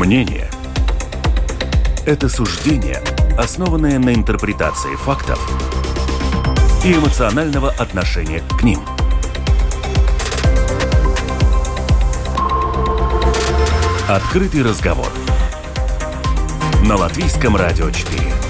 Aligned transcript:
Мнение– 0.00 0.48
это 2.06 2.30
суждение, 2.30 3.02
основанное 3.36 3.98
на 3.98 4.14
интерпретации 4.14 4.96
фактов 4.96 5.38
и 6.82 6.94
эмоционального 6.94 7.70
отношения 7.70 8.42
к 8.58 8.62
ним. 8.62 8.80
Открытый 14.08 14.62
разговор 14.62 15.12
на 16.82 16.96
Латвийском 16.96 17.54
радио 17.54 17.90
4. 17.90 18.49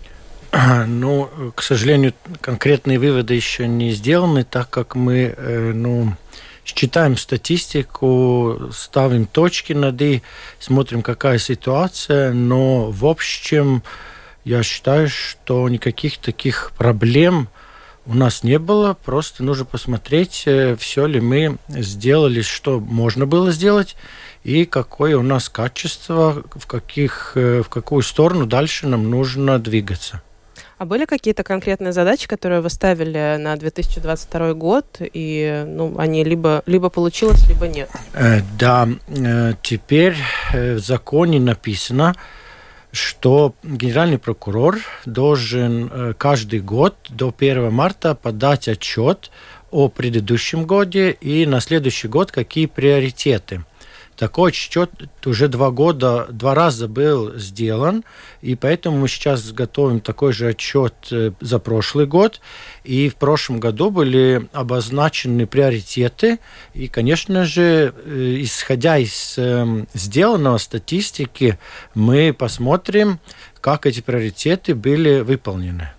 Ну, 0.86 1.28
к 1.54 1.62
сожалению, 1.62 2.14
конкретные 2.40 2.98
выводы 2.98 3.34
еще 3.34 3.66
не 3.66 3.90
сделаны, 3.90 4.44
так 4.44 4.70
как 4.70 4.94
мы, 4.94 5.34
э, 5.36 5.72
ну, 5.74 6.12
считаем 6.76 7.16
статистику, 7.16 8.70
ставим 8.72 9.26
точки 9.26 9.72
над 9.72 10.00
«и», 10.02 10.22
смотрим, 10.58 11.02
какая 11.02 11.38
ситуация, 11.38 12.32
но 12.32 12.90
в 12.90 13.06
общем 13.06 13.82
я 14.44 14.62
считаю, 14.62 15.08
что 15.08 15.68
никаких 15.68 16.18
таких 16.18 16.72
проблем 16.76 17.48
у 18.06 18.14
нас 18.14 18.42
не 18.42 18.58
было, 18.58 18.94
просто 18.94 19.44
нужно 19.44 19.66
посмотреть, 19.66 20.44
э, 20.46 20.76
все 20.76 21.06
ли 21.06 21.20
мы 21.20 21.58
сделали, 21.68 22.40
что 22.40 22.80
можно 22.80 23.26
было 23.26 23.50
сделать, 23.52 23.96
и 24.44 24.64
какое 24.64 25.18
у 25.18 25.22
нас 25.22 25.50
качество, 25.50 26.42
в, 26.54 26.66
каких, 26.66 27.32
э, 27.34 27.62
в 27.62 27.68
какую 27.68 28.02
сторону 28.02 28.46
дальше 28.46 28.86
нам 28.86 29.10
нужно 29.10 29.58
двигаться. 29.58 30.22
А 30.78 30.84
были 30.84 31.06
какие-то 31.06 31.42
конкретные 31.42 31.92
задачи, 31.92 32.28
которые 32.28 32.60
вы 32.60 32.70
ставили 32.70 33.36
на 33.36 33.56
2022 33.56 34.54
год, 34.54 35.00
и 35.00 35.64
ну, 35.66 35.98
они 35.98 36.22
либо, 36.22 36.62
либо 36.66 36.88
получилось, 36.88 37.48
либо 37.48 37.66
нет? 37.66 37.90
Э, 38.14 38.40
да, 38.56 38.88
э, 39.08 39.54
теперь 39.60 40.14
э, 40.52 40.74
в 40.74 40.78
законе 40.78 41.40
написано, 41.40 42.14
что 42.92 43.54
генеральный 43.64 44.18
прокурор 44.18 44.78
должен 45.04 46.14
каждый 46.16 46.60
год 46.60 46.96
до 47.10 47.34
1 47.36 47.70
марта 47.72 48.14
подать 48.14 48.68
отчет 48.68 49.30
о 49.70 49.88
предыдущем 49.88 50.64
годе 50.64 51.10
и 51.10 51.44
на 51.44 51.60
следующий 51.60 52.08
год 52.08 52.30
какие 52.30 52.66
приоритеты. 52.66 53.64
Такой 54.18 54.50
отчет 54.50 54.90
уже 55.24 55.46
два 55.46 55.70
года, 55.70 56.26
два 56.28 56.52
раза 56.52 56.88
был 56.88 57.38
сделан, 57.38 58.04
и 58.42 58.56
поэтому 58.56 58.98
мы 58.98 59.08
сейчас 59.08 59.52
готовим 59.52 60.00
такой 60.00 60.32
же 60.32 60.48
отчет 60.48 60.94
э, 61.12 61.30
за 61.40 61.60
прошлый 61.60 62.06
год. 62.06 62.40
И 62.82 63.10
в 63.10 63.14
прошлом 63.14 63.60
году 63.60 63.90
были 63.90 64.48
обозначены 64.52 65.46
приоритеты, 65.46 66.40
и, 66.74 66.88
конечно 66.88 67.44
же, 67.44 67.94
э, 67.94 68.36
исходя 68.40 68.98
из 68.98 69.38
эм, 69.38 69.86
сделанного 69.94 70.58
статистики, 70.58 71.56
мы 71.94 72.32
посмотрим, 72.32 73.20
как 73.60 73.86
эти 73.86 74.00
приоритеты 74.00 74.74
были 74.74 75.20
выполнены. 75.20 75.92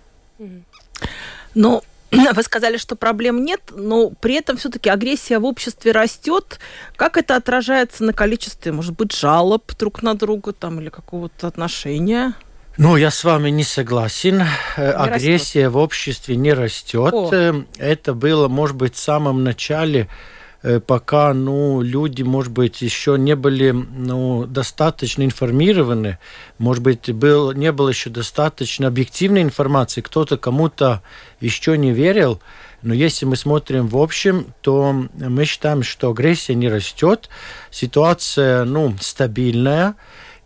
Ну, 1.54 1.82
Вы 2.34 2.42
сказали, 2.42 2.76
что 2.76 2.96
проблем 2.96 3.44
нет, 3.44 3.60
но 3.70 4.10
при 4.10 4.34
этом 4.34 4.56
все-таки 4.56 4.88
агрессия 4.88 5.38
в 5.38 5.44
обществе 5.44 5.92
растет. 5.92 6.58
Как 6.96 7.16
это 7.16 7.36
отражается 7.36 8.04
на 8.04 8.12
количестве, 8.12 8.72
может 8.72 8.96
быть, 8.96 9.14
жалоб 9.14 9.72
друг 9.78 10.02
на 10.02 10.14
друга 10.14 10.52
там, 10.52 10.80
или 10.80 10.88
какого-то 10.88 11.46
отношения? 11.46 12.34
Ну, 12.76 12.96
я 12.96 13.10
с 13.10 13.24
вами 13.24 13.50
не 13.50 13.64
согласен. 13.64 14.44
Не 14.76 14.84
Агрессия 14.84 15.64
растет. 15.64 15.72
в 15.72 15.76
обществе 15.76 16.36
не 16.36 16.52
растет. 16.52 17.12
О. 17.12 17.30
Э, 17.32 17.62
это 17.78 18.14
было, 18.14 18.48
может 18.48 18.76
быть, 18.76 18.94
в 18.94 18.98
самом 18.98 19.44
начале 19.44 20.02
Э, 20.02 20.39
пока 20.86 21.32
ну, 21.32 21.80
люди, 21.80 22.22
может 22.22 22.52
быть, 22.52 22.82
еще 22.82 23.16
не 23.18 23.34
были 23.34 23.70
ну, 23.70 24.46
достаточно 24.46 25.22
информированы, 25.24 26.18
может 26.58 26.82
быть, 26.82 27.10
был, 27.12 27.52
не 27.52 27.72
было 27.72 27.88
еще 27.88 28.10
достаточно 28.10 28.88
объективной 28.88 29.42
информации, 29.42 30.00
кто-то 30.02 30.36
кому-то 30.36 31.02
еще 31.40 31.78
не 31.78 31.92
верил, 31.92 32.40
но 32.82 32.94
если 32.94 33.26
мы 33.26 33.36
смотрим 33.36 33.88
в 33.88 33.96
общем, 33.96 34.46
то 34.60 35.06
мы 35.14 35.44
считаем, 35.44 35.82
что 35.82 36.10
агрессия 36.10 36.54
не 36.54 36.68
растет, 36.68 37.28
ситуация 37.70 38.64
ну, 38.64 38.94
стабильная, 39.00 39.94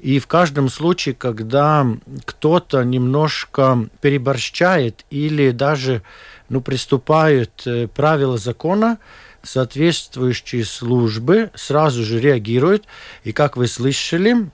и 0.00 0.18
в 0.18 0.26
каждом 0.26 0.68
случае, 0.68 1.14
когда 1.14 1.86
кто-то 2.26 2.82
немножко 2.82 3.88
переборщает 4.00 5.04
или 5.10 5.50
даже 5.50 6.02
ну, 6.48 6.60
приступает 6.60 7.62
э, 7.64 7.88
правила 7.88 8.36
закона, 8.36 8.98
соответствующие 9.44 10.64
службы 10.64 11.50
сразу 11.54 12.02
же 12.02 12.20
реагируют. 12.20 12.84
И, 13.22 13.32
как 13.32 13.56
вы 13.56 13.66
слышали, 13.66 14.50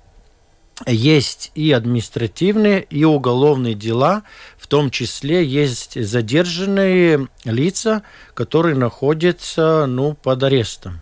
есть 0.86 1.52
и 1.54 1.72
административные, 1.72 2.82
и 2.82 3.04
уголовные 3.04 3.74
дела, 3.74 4.22
в 4.56 4.66
том 4.66 4.90
числе 4.90 5.44
есть 5.44 6.02
задержанные 6.02 7.28
лица, 7.44 8.02
которые 8.34 8.76
находятся 8.76 9.86
ну, 9.86 10.14
под 10.14 10.42
арестом. 10.42 11.00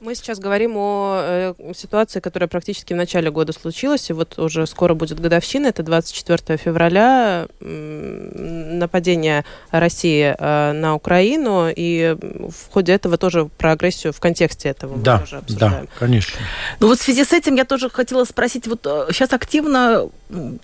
Мы 0.00 0.14
сейчас 0.14 0.38
говорим 0.38 0.76
о 0.76 1.20
э, 1.22 1.54
ситуации, 1.76 2.20
которая 2.20 2.48
практически 2.48 2.94
в 2.94 2.96
начале 2.96 3.30
года 3.30 3.52
случилась, 3.52 4.08
и 4.08 4.14
вот 4.14 4.38
уже 4.38 4.66
скоро 4.66 4.94
будет 4.94 5.20
годовщина, 5.20 5.66
это 5.66 5.82
24 5.82 6.56
февраля, 6.56 7.46
э, 7.60 8.72
нападение 8.72 9.44
России 9.70 10.34
э, 10.38 10.72
на 10.72 10.94
Украину, 10.94 11.68
и 11.68 12.16
в 12.18 12.72
ходе 12.72 12.94
этого 12.94 13.18
тоже 13.18 13.50
про 13.58 13.72
агрессию 13.72 14.14
в 14.14 14.20
контексте 14.20 14.70
этого 14.70 14.96
да, 14.96 15.16
мы 15.16 15.20
тоже 15.20 15.36
обсуждаем. 15.36 15.84
Да, 15.84 15.90
конечно. 15.98 16.40
Ну 16.80 16.86
вот 16.86 16.98
в 16.98 17.02
связи 17.02 17.22
с 17.22 17.34
этим 17.34 17.56
я 17.56 17.66
тоже 17.66 17.90
хотела 17.90 18.24
спросить, 18.24 18.66
вот 18.66 18.80
сейчас 19.10 19.32
э, 19.32 19.36
активно 19.36 20.08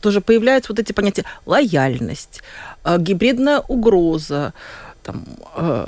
тоже 0.00 0.22
появляются 0.22 0.72
вот 0.72 0.78
эти 0.78 0.92
понятия 0.92 1.26
лояльность, 1.44 2.40
э, 2.84 2.96
гибридная 2.98 3.60
угроза, 3.60 4.54
там, 5.02 5.26
э, 5.56 5.86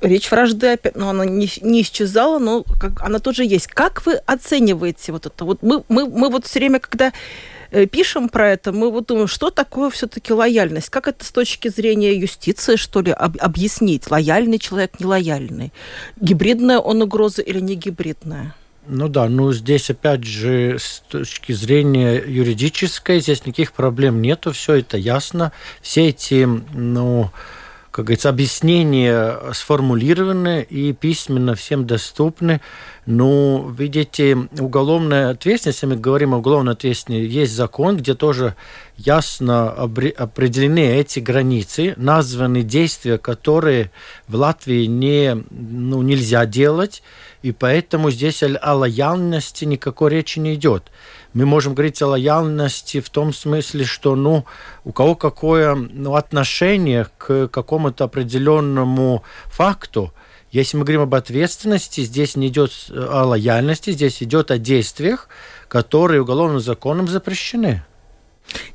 речь 0.00 0.30
вражды 0.30 0.72
опять, 0.72 0.96
ну, 0.96 1.08
она 1.08 1.24
не, 1.24 1.48
не 1.62 1.82
исчезала, 1.82 2.38
но 2.38 2.64
как, 2.80 3.02
она 3.02 3.18
тоже 3.18 3.44
есть. 3.44 3.66
Как 3.66 4.04
вы 4.06 4.14
оцениваете 4.14 5.12
вот 5.12 5.26
это? 5.26 5.44
Вот 5.44 5.62
мы, 5.62 5.82
мы, 5.88 6.08
мы 6.08 6.30
вот 6.30 6.46
все 6.46 6.58
время, 6.58 6.80
когда 6.80 7.12
э, 7.70 7.86
пишем 7.86 8.28
про 8.28 8.50
это, 8.52 8.72
мы 8.72 8.90
вот 8.90 9.06
думаем, 9.06 9.28
что 9.28 9.50
такое 9.50 9.90
все-таки 9.90 10.32
лояльность? 10.32 10.90
Как 10.90 11.08
это 11.08 11.24
с 11.24 11.30
точки 11.30 11.68
зрения 11.68 12.14
юстиции, 12.14 12.76
что 12.76 13.00
ли, 13.00 13.12
об, 13.12 13.36
объяснить? 13.40 14.10
Лояльный 14.10 14.58
человек, 14.58 15.00
нелояльный? 15.00 15.72
Гибридная 16.20 16.78
он 16.78 17.02
угроза 17.02 17.42
или 17.42 17.60
не 17.60 17.74
гибридная? 17.74 18.54
Ну 18.88 19.08
да, 19.08 19.28
ну 19.28 19.52
здесь 19.52 19.90
опять 19.90 20.22
же 20.22 20.76
с 20.78 21.02
точки 21.08 21.50
зрения 21.52 22.22
юридической 22.24 23.18
здесь 23.18 23.44
никаких 23.44 23.72
проблем 23.72 24.22
нету, 24.22 24.52
все 24.52 24.74
это 24.74 24.96
ясно. 24.96 25.50
Все 25.82 26.10
эти, 26.10 26.46
ну, 26.72 27.32
как 27.96 28.04
говорится, 28.04 28.28
объяснения 28.28 29.40
сформулированы 29.54 30.62
и 30.68 30.92
письменно 30.92 31.54
всем 31.54 31.86
доступны. 31.86 32.60
Ну, 33.06 33.70
видите, 33.70 34.36
уголовная 34.58 35.30
ответственность, 35.30 35.78
если 35.78 35.86
мы 35.86 35.96
говорим 35.96 36.34
о 36.34 36.38
уголовной 36.38 36.74
ответственности, 36.74 37.32
есть 37.32 37.54
закон, 37.54 37.96
где 37.96 38.14
тоже 38.14 38.54
ясно 38.98 39.70
определены 39.70 40.80
эти 40.80 41.20
границы, 41.20 41.94
названы 41.96 42.60
действия, 42.64 43.16
которые 43.16 43.90
в 44.28 44.34
Латвии 44.34 44.84
не, 44.84 45.42
ну, 45.48 46.02
нельзя 46.02 46.44
делать, 46.44 47.02
и 47.40 47.52
поэтому 47.52 48.10
здесь 48.10 48.42
о 48.42 48.74
лояльности 48.74 49.64
никакой 49.64 50.10
речи 50.10 50.38
не 50.38 50.54
идет 50.54 50.90
мы 51.36 51.44
можем 51.44 51.74
говорить 51.74 52.00
о 52.00 52.06
лояльности 52.06 53.00
в 53.00 53.10
том 53.10 53.34
смысле, 53.34 53.84
что 53.84 54.16
ну, 54.16 54.46
у 54.84 54.92
кого 54.92 55.14
какое 55.14 55.74
ну, 55.74 56.14
отношение 56.14 57.08
к 57.18 57.48
какому-то 57.48 58.04
определенному 58.04 59.22
факту. 59.44 60.14
Если 60.50 60.78
мы 60.78 60.84
говорим 60.84 61.02
об 61.02 61.14
ответственности, 61.14 62.00
здесь 62.00 62.36
не 62.36 62.48
идет 62.48 62.70
о 62.88 63.24
лояльности, 63.24 63.90
здесь 63.90 64.22
идет 64.22 64.50
о 64.50 64.56
действиях, 64.56 65.28
которые 65.68 66.22
уголовным 66.22 66.60
законом 66.60 67.06
запрещены. 67.06 67.84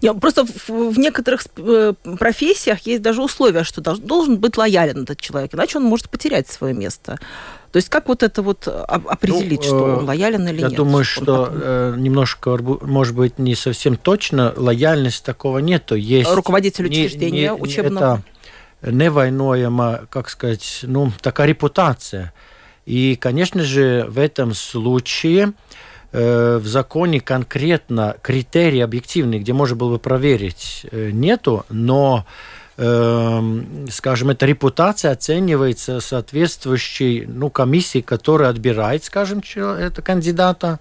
Нет, 0.04 0.20
просто 0.20 0.46
в, 0.46 0.70
в 0.70 1.00
некоторых 1.00 1.46
э, 1.58 1.94
профессиях 2.20 2.86
есть 2.86 3.02
даже 3.02 3.24
условия, 3.24 3.64
что 3.64 3.82
должен 3.82 4.38
быть 4.38 4.58
лоялен 4.58 5.04
этот 5.04 5.20
человек, 5.20 5.56
иначе 5.56 5.80
он 5.80 5.86
может 5.86 6.10
потерять 6.10 6.48
свое 6.48 6.76
место. 6.76 7.18
То 7.72 7.78
есть 7.78 7.90
как 7.90 8.10
вот 8.10 8.22
это 8.22 8.42
вот 8.42 8.68
определить, 8.68 9.62
ну, 9.62 9.66
что 9.68 9.84
он 9.84 10.04
э, 10.04 10.08
лоялен 10.08 10.48
или 10.48 10.58
я 10.58 10.64
нет? 10.64 10.72
Я 10.72 10.78
думаю, 10.78 11.06
что 11.06 11.50
э, 11.52 11.96
немножко, 11.98 12.58
может 12.82 13.16
быть, 13.16 13.40
не 13.40 13.56
совсем 13.56 13.96
точно, 13.96 14.54
лояльность 14.58 15.24
такого 15.24 15.60
нету. 15.60 15.96
Есть 15.96 16.34
Руководитель 16.34 16.88
учреждения 16.88 17.32
не, 17.32 17.42
не, 17.44 17.52
учебного. 17.54 18.24
Это 18.82 18.92
невойноема, 18.92 20.02
как 20.10 20.30
сказать, 20.30 20.82
ну, 20.84 21.12
такая 21.22 21.48
репутация. 21.48 22.34
И, 22.86 23.16
конечно 23.16 23.64
же, 23.64 24.06
в 24.10 24.20
этом 24.20 24.54
случае 24.54 25.54
э, 26.12 26.58
в 26.58 26.68
законе 26.68 27.22
конкретно 27.22 28.18
критерии 28.22 28.80
объективные, 28.80 29.40
где 29.40 29.54
можно 29.54 29.76
было 29.76 29.92
бы 29.92 30.00
проверить, 30.00 30.86
э, 30.92 31.12
нету, 31.12 31.66
но 31.70 32.26
скажем, 32.82 34.32
эта 34.32 34.46
репутация 34.48 35.12
оценивается 35.12 36.00
соответствующей 36.00 37.26
ну, 37.28 37.52
комиссии, 37.52 38.02
которая 38.02 38.50
отбирает, 38.50 39.04
скажем, 39.04 39.44
это 39.56 40.02
кандидата. 40.02 40.80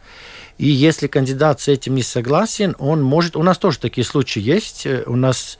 И 0.57 0.67
если 0.67 1.09
кандидат 1.09 1.61
с 1.61 1.69
этим 1.69 1.95
не 1.95 2.03
согласен, 2.03 2.75
он 2.79 3.03
может... 3.03 3.37
У 3.37 3.43
нас 3.43 3.59
тоже 3.59 3.79
такие 3.79 4.07
случаи 4.07 4.41
есть. 4.41 4.87
У 5.07 5.17
нас 5.17 5.59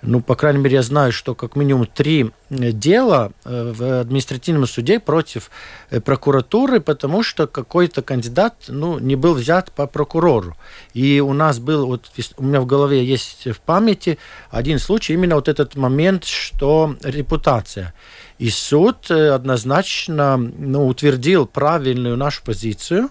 ну, 0.00 0.20
по 0.20 0.36
крайней 0.36 0.60
мере, 0.60 0.76
я 0.76 0.82
знаю, 0.82 1.10
что 1.10 1.34
как 1.34 1.56
минимум 1.56 1.86
три 1.86 2.30
э, 2.50 2.70
дела 2.70 3.32
э, 3.44 3.72
в 3.74 4.00
административном 4.00 4.66
суде 4.66 5.00
против 5.00 5.50
э, 5.90 6.00
прокуратуры, 6.00 6.80
потому 6.80 7.24
что 7.24 7.48
какой-то 7.48 8.02
кандидат 8.02 8.54
ну, 8.68 9.00
не 9.00 9.16
был 9.16 9.34
взят 9.34 9.72
по 9.72 9.88
прокурору. 9.88 10.56
И 10.94 11.18
у 11.20 11.32
нас 11.32 11.58
был, 11.58 11.86
вот 11.86 12.10
у 12.36 12.44
меня 12.44 12.60
в 12.60 12.66
голове 12.66 13.04
есть 13.04 13.48
в 13.48 13.58
памяти 13.58 14.18
один 14.50 14.78
случай, 14.78 15.14
именно 15.14 15.34
вот 15.34 15.48
этот 15.48 15.74
момент, 15.74 16.24
что 16.24 16.94
репутация. 17.02 17.92
И 18.38 18.50
суд 18.50 19.10
однозначно 19.10 20.36
ну, 20.36 20.86
утвердил 20.86 21.44
правильную 21.44 22.16
нашу 22.16 22.44
позицию, 22.44 23.10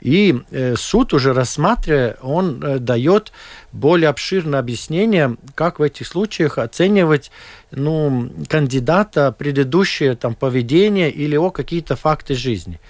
и 0.00 0.42
э, 0.50 0.76
суд 0.76 1.12
уже 1.12 1.32
рассматривая, 1.32 2.16
он 2.22 2.62
э, 2.62 2.78
дает 2.78 3.32
более 3.72 4.08
обширное 4.08 4.60
объяснение, 4.60 5.36
как 5.54 5.78
в 5.78 5.82
этих 5.82 6.06
случаях 6.06 6.58
оценивать 6.58 7.30
ну, 7.70 8.30
кандидата 8.48 9.32
предыдущее 9.32 10.14
там, 10.14 10.34
поведение 10.34 11.10
или 11.10 11.36
о 11.36 11.50
какие-то 11.50 11.96
факты 11.96 12.34
жизни. 12.34 12.80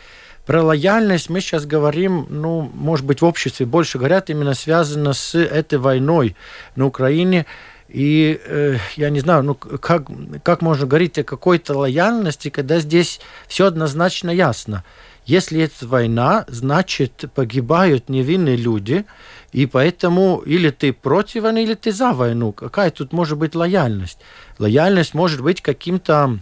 Про 0.45 0.63
лояльность 0.63 1.29
мы 1.29 1.41
сейчас 1.41 1.67
говорим, 1.67 2.27
ну, 2.31 2.71
может 2.73 3.05
быть, 3.05 3.21
в 3.21 3.25
обществе 3.25 3.67
больше 3.67 3.99
говорят, 3.99 4.31
именно 4.31 4.55
связано 4.55 5.13
с 5.13 5.35
этой 5.35 5.79
войной 5.79 6.37
на 6.75 6.87
Украине. 6.87 7.47
И 7.89 8.39
э, 8.45 8.77
я 8.97 9.11
не 9.11 9.21
знаю, 9.21 9.43
ну 9.43 9.55
как, 9.55 10.09
как 10.43 10.61
можно 10.61 10.87
говорить 10.87 11.19
о 11.19 11.25
какой-то 11.25 11.77
лояльности, 11.77 12.51
когда 12.51 12.81
здесь 12.81 13.21
все 13.47 13.67
однозначно 13.67 14.31
ясно. 14.31 14.85
Если 15.29 15.61
это 15.61 15.87
война, 15.87 16.47
значит 16.49 17.27
погибают 17.35 18.09
невинные 18.09 18.57
люди, 18.57 19.05
и 19.53 19.67
поэтому 19.67 20.39
или 20.39 20.71
ты 20.71 20.95
против 20.95 21.43
войны, 21.43 21.65
или 21.65 21.75
ты 21.75 21.93
за 21.93 22.15
войну. 22.15 22.53
Какая 22.53 22.91
тут 22.91 23.13
может 23.13 23.37
быть 23.37 23.55
лояльность? 23.55 24.19
Лояльность 24.59 25.13
может 25.13 25.43
быть 25.43 25.61
каким-то 25.61 26.39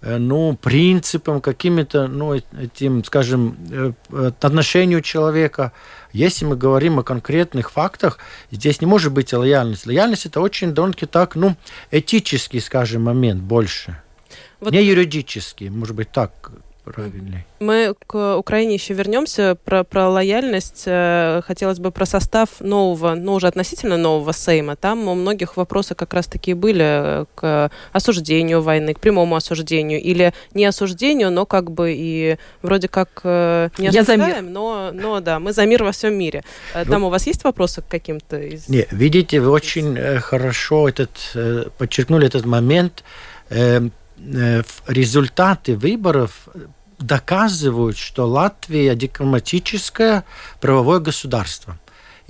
э, 0.00 0.16
ну, 0.18 0.56
принципом, 0.56 1.40
какими-то, 1.40 2.06
ну, 2.06 2.34
этим, 2.34 3.02
скажем, 3.02 3.56
э, 3.68 3.92
отношению 4.40 5.00
человека. 5.00 5.72
Если 6.12 6.44
мы 6.44 6.54
говорим 6.54 7.00
о 7.00 7.02
конкретных 7.02 7.72
фактах, 7.72 8.18
здесь 8.52 8.80
не 8.80 8.86
может 8.86 9.12
быть 9.12 9.32
лояльность. 9.32 9.88
Лояльность 9.88 10.26
это 10.26 10.40
очень 10.40 10.72
довольно-таки 10.72 11.06
так, 11.06 11.34
ну, 11.34 11.56
этический, 11.90 12.60
скажем, 12.60 13.02
момент 13.02 13.42
больше. 13.42 14.00
Вот... 14.60 14.72
Не 14.72 14.84
юридический, 14.84 15.68
может 15.68 15.96
быть, 15.96 16.12
так 16.12 16.52
правильный. 16.84 17.44
Мы 17.60 17.94
к 18.06 18.36
Украине 18.36 18.74
еще 18.74 18.94
вернемся. 18.94 19.56
Про, 19.64 19.84
про 19.84 20.08
лояльность 20.08 20.84
э, 20.86 21.42
хотелось 21.44 21.78
бы 21.78 21.90
про 21.90 22.06
состав 22.06 22.60
нового, 22.60 23.14
ну 23.14 23.34
уже 23.34 23.46
относительно 23.46 23.96
нового 23.96 24.32
Сейма. 24.32 24.76
Там 24.76 25.08
у 25.08 25.14
многих 25.14 25.56
вопросы 25.56 25.94
как 25.94 26.14
раз 26.14 26.26
таки 26.26 26.54
были 26.54 27.26
к 27.34 27.70
осуждению 27.92 28.62
войны, 28.62 28.94
к 28.94 29.00
прямому 29.00 29.36
осуждению 29.36 30.00
или 30.00 30.32
не 30.54 30.64
осуждению, 30.64 31.30
но 31.30 31.46
как 31.46 31.70
бы 31.70 31.94
и 31.96 32.36
вроде 32.62 32.88
как 32.88 33.20
э, 33.24 33.70
не 33.78 33.88
осуждаем, 33.88 34.52
но, 34.52 34.90
но 34.92 35.20
да, 35.20 35.38
мы 35.38 35.52
за 35.52 35.66
мир 35.66 35.84
во 35.84 35.92
всем 35.92 36.14
мире. 36.14 36.42
Э, 36.74 36.84
там 36.84 37.02
ну, 37.02 37.06
у 37.08 37.10
вас 37.10 37.26
есть 37.26 37.44
вопросы 37.44 37.82
к 37.82 37.88
каким-то 37.88 38.38
из... 38.38 38.68
Не, 38.68 38.86
видите, 38.90 39.40
вы 39.40 39.50
очень 39.50 39.96
хорошо 40.20 40.88
этот, 40.88 41.10
подчеркнули 41.78 42.26
этот 42.26 42.46
момент 42.46 43.04
результаты 44.86 45.76
выборов 45.76 46.48
доказывают, 46.98 47.96
что 47.96 48.26
Латвия 48.26 48.94
дипломатическое 48.94 50.24
правовое 50.60 51.00
государство. 51.00 51.78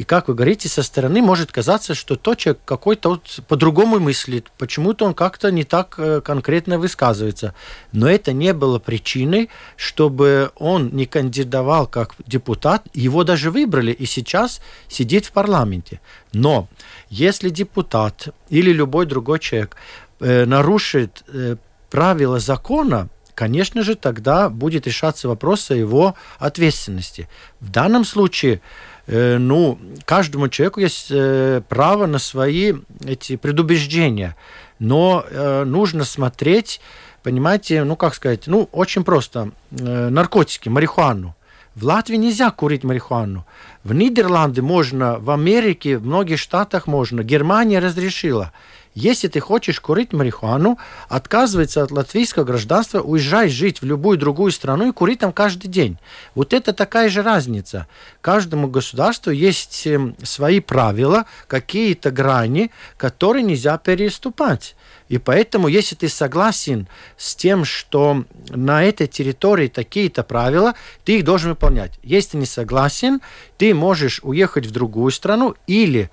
И 0.01 0.05
как 0.05 0.29
вы 0.29 0.35
говорите, 0.35 0.67
со 0.67 0.83
стороны 0.83 1.21
может 1.21 1.53
казаться, 1.53 1.95
что 1.95 2.17
тот 2.17 2.39
человек 2.39 2.63
какой-то 2.65 3.11
вот 3.11 3.41
по-другому 3.49 3.99
мыслит, 4.01 4.51
почему-то 4.57 5.05
он 5.05 5.13
как-то 5.13 5.53
не 5.53 5.65
так 5.65 5.97
э, 5.99 6.23
конкретно 6.23 6.79
высказывается. 6.79 7.55
Но 7.93 8.09
это 8.09 8.33
не 8.33 8.55
было 8.55 8.79
причиной, 8.79 9.51
чтобы 9.77 10.53
он 10.57 10.89
не 10.97 11.05
кандидовал 11.05 11.87
как 11.87 12.15
депутат, 12.27 12.87
его 12.95 13.25
даже 13.25 13.51
выбрали 13.51 13.93
и 13.93 14.07
сейчас 14.07 14.63
сидит 14.89 15.27
в 15.27 15.33
парламенте. 15.33 16.01
Но 16.33 16.69
если 17.11 17.51
депутат 17.51 18.29
или 18.49 18.73
любой 18.73 19.05
другой 19.05 19.39
человек 19.39 19.77
э, 20.21 20.47
нарушит 20.47 21.25
э, 21.29 21.57
правила 21.91 22.39
закона, 22.39 23.09
конечно 23.35 23.83
же, 23.83 23.95
тогда 23.95 24.49
будет 24.49 24.87
решаться 24.87 25.29
вопрос 25.29 25.71
о 25.71 25.75
его 25.75 26.15
ответственности. 26.39 27.29
В 27.61 27.71
данном 27.71 28.05
случае, 28.05 28.61
э, 29.07 29.39
ну, 29.39 29.79
каждому 30.05 30.49
человеку 30.49 30.81
есть 30.81 31.09
э, 31.11 31.63
право 31.69 32.07
на 32.07 32.19
свои 32.19 32.75
эти 33.05 33.37
предубеждения, 33.37 34.37
но 34.79 35.25
э, 35.29 35.65
нужно 35.65 36.05
смотреть, 36.05 36.81
понимаете, 37.23 37.85
ну, 37.85 37.97
как 37.97 38.15
сказать, 38.15 38.47
ну, 38.47 38.69
очень 38.73 39.05
просто, 39.05 39.51
наркотики, 39.71 40.69
марихуану. 40.69 41.35
В 41.75 41.85
Латвии 41.85 42.17
нельзя 42.17 42.51
курить 42.51 42.85
марихуану. 42.85 43.47
В 43.85 43.95
Нидерланды 43.95 44.61
можно, 44.61 45.19
в 45.19 45.31
Америке, 45.31 45.99
в 45.99 46.05
многих 46.05 46.39
штатах 46.39 46.87
можно. 46.87 47.23
Германия 47.23 47.79
разрешила. 47.79 48.53
Если 48.95 49.29
ты 49.29 49.39
хочешь 49.39 49.81
курить 49.81 50.13
марихуану, 50.13 50.77
отказывайся 51.09 51.85
от 51.85 51.93
латвийского 51.93 52.43
гражданства, 52.43 53.01
уезжай 53.01 53.49
жить 53.49 53.83
в 53.83 53.85
любую 53.85 54.19
другую 54.19 54.51
страну 54.51 54.89
и 54.89 54.93
кури 54.93 55.15
там 55.15 55.33
каждый 55.33 55.69
день. 55.69 55.97
Вот 56.35 56.53
это 56.53 56.73
такая 56.73 57.09
же 57.09 57.23
разница. 57.23 57.87
Каждому 58.21 58.67
государству 58.67 59.31
есть 59.31 59.87
эм, 59.87 60.17
свои 60.25 60.59
правила, 60.59 61.27
какие-то 61.47 62.11
грани, 62.11 62.73
которые 62.97 63.45
нельзя 63.45 63.79
переступать. 63.79 64.75
И 65.09 65.19
поэтому, 65.19 65.67
если 65.67 65.97
ты 65.97 66.09
согласен 66.09 66.87
с 67.17 67.35
тем, 67.35 67.65
что 67.65 68.25
на 68.49 68.85
этой 68.85 69.09
территории 69.09 69.67
такие-то 69.67 70.23
правила, 70.23 70.75
ты 71.05 71.19
их 71.19 71.25
должен 71.25 71.51
выполнять. 71.51 71.99
Если 72.05 72.31
ты 72.31 72.37
не 72.39 72.47
согласен, 72.47 73.21
ты 73.57 73.75
можешь 73.75 74.21
уехать 74.23 74.67
в 74.67 74.71
другую 74.71 75.11
страну 75.11 75.57
или 75.67 76.11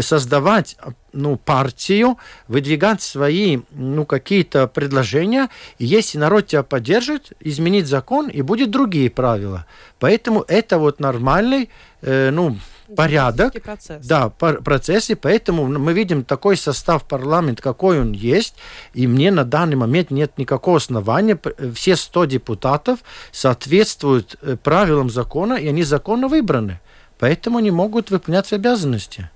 создавать 0.00 0.76
ну, 1.12 1.36
партию, 1.36 2.18
выдвигать 2.48 3.02
свои 3.02 3.60
ну, 3.70 4.04
какие-то 4.04 4.66
предложения, 4.66 5.48
и 5.78 5.86
если 5.86 6.18
народ 6.18 6.48
тебя 6.48 6.62
поддержит, 6.62 7.32
изменить 7.40 7.86
закон, 7.86 8.28
и 8.28 8.42
будет 8.42 8.70
другие 8.70 9.10
правила. 9.10 9.66
Поэтому 9.98 10.44
это 10.46 10.78
вот 10.78 11.00
нормальный, 11.00 11.70
э, 12.02 12.30
ну, 12.30 12.56
порядок, 12.94 13.60
процесс. 13.62 14.06
да, 14.06 14.28
процесс, 14.30 15.10
и 15.10 15.14
поэтому 15.14 15.66
мы 15.66 15.92
видим 15.92 16.24
такой 16.24 16.56
состав 16.56 17.04
парламента, 17.04 17.62
какой 17.62 18.00
он 18.00 18.12
есть, 18.12 18.54
и 18.94 19.06
мне 19.06 19.30
на 19.30 19.44
данный 19.44 19.76
момент 19.76 20.10
нет 20.10 20.38
никакого 20.38 20.78
основания, 20.78 21.38
все 21.74 21.96
100 21.96 22.24
депутатов 22.26 23.00
соответствуют 23.32 24.36
э, 24.42 24.56
правилам 24.56 25.10
закона, 25.10 25.54
и 25.54 25.68
они 25.68 25.82
законно 25.82 26.28
выбраны, 26.28 26.80
поэтому 27.18 27.58
они 27.58 27.70
могут 27.70 28.10
выполнять 28.10 28.52
обязанности. 28.52 29.30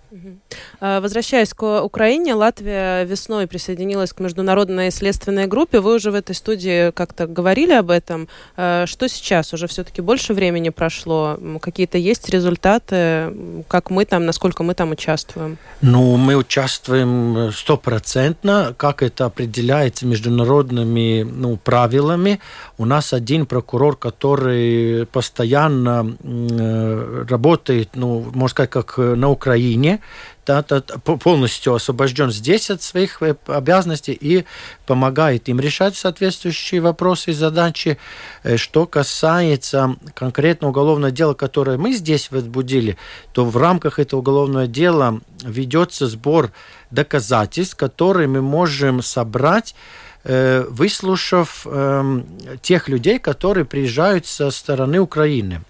А, 0.81 1.00
возвращаясь 1.00 1.54
к 1.54 1.83
Украине, 1.83 2.35
Латвия 2.35 3.04
весной 3.04 3.47
присоединилась 3.47 4.12
к 4.12 4.21
международной 4.21 4.90
следственной 4.90 5.47
группе. 5.47 5.81
Вы 5.81 5.95
уже 5.95 6.11
в 6.11 6.14
этой 6.14 6.35
студии 6.35 6.90
как-то 6.90 7.26
говорили 7.26 7.73
об 7.73 7.90
этом. 7.90 8.28
А, 8.57 8.87
что 8.87 9.09
сейчас? 9.09 9.52
Уже 9.52 9.66
все-таки 9.66 10.02
больше 10.02 10.35
времени 10.35 10.71
прошло. 10.71 11.38
Какие-то 11.61 11.99
есть 11.99 12.28
результаты? 12.28 13.33
Как 13.69 13.90
мы 13.90 14.04
там, 14.04 14.26
насколько 14.26 14.62
мы 14.62 14.75
там 14.75 14.90
участвуем? 14.90 15.59
Ну, 15.81 16.16
мы 16.16 16.37
участвуем 16.37 17.52
стопроцентно. 17.52 18.75
Как 18.76 19.02
это 19.02 19.26
определяется 19.26 20.07
международными 20.07 21.23
ну, 21.23 21.57
правилами? 21.57 22.40
У 22.76 22.85
нас 22.85 23.12
один 23.12 23.47
прокурор, 23.47 23.97
который 23.97 25.07
постоянно 25.07 26.16
э, 26.23 27.25
работает, 27.28 27.90
ну, 27.95 28.31
можно 28.35 28.49
сказать, 28.49 28.71
как 28.71 28.99
на 28.99 29.31
Украине, 29.31 30.00
да, 30.44 30.62
полностью 30.62 31.75
освобожден 31.75 32.30
здесь 32.32 32.71
от 32.71 32.82
своих 32.82 33.23
э, 33.23 33.37
обязанностей 33.47 34.12
и 34.12 34.44
помогает 34.87 35.49
им 35.49 35.61
решать 35.61 35.94
соответствующие 35.97 36.80
вопросы 36.80 37.30
и 37.30 37.35
задачи. 37.35 37.99
Э, 38.42 38.56
что 38.56 38.87
касается 38.87 39.97
конкретно 40.14 40.68
уголовного 40.68 41.12
дела, 41.12 41.35
которое 41.35 41.78
мы 41.78 41.92
здесь 41.92 42.30
возбудили, 42.30 42.97
то 43.32 43.44
в 43.44 43.56
рамках 43.56 43.99
этого 43.99 44.21
уголовного 44.21 44.66
дела 44.66 45.21
ведется 45.44 46.09
сбор 46.09 46.50
доказательств, 46.90 47.76
которые 47.76 48.26
мы 48.26 48.42
можем 48.42 49.02
собрать 49.02 49.75
э, 50.25 50.64
выслушав 50.68 51.66
эм, 51.66 52.26
тех 52.62 52.88
людей, 52.88 53.18
которые 53.18 53.64
приезжают 53.64 54.26
со 54.26 54.50
стороны 54.50 54.99
Украины. 54.99 55.62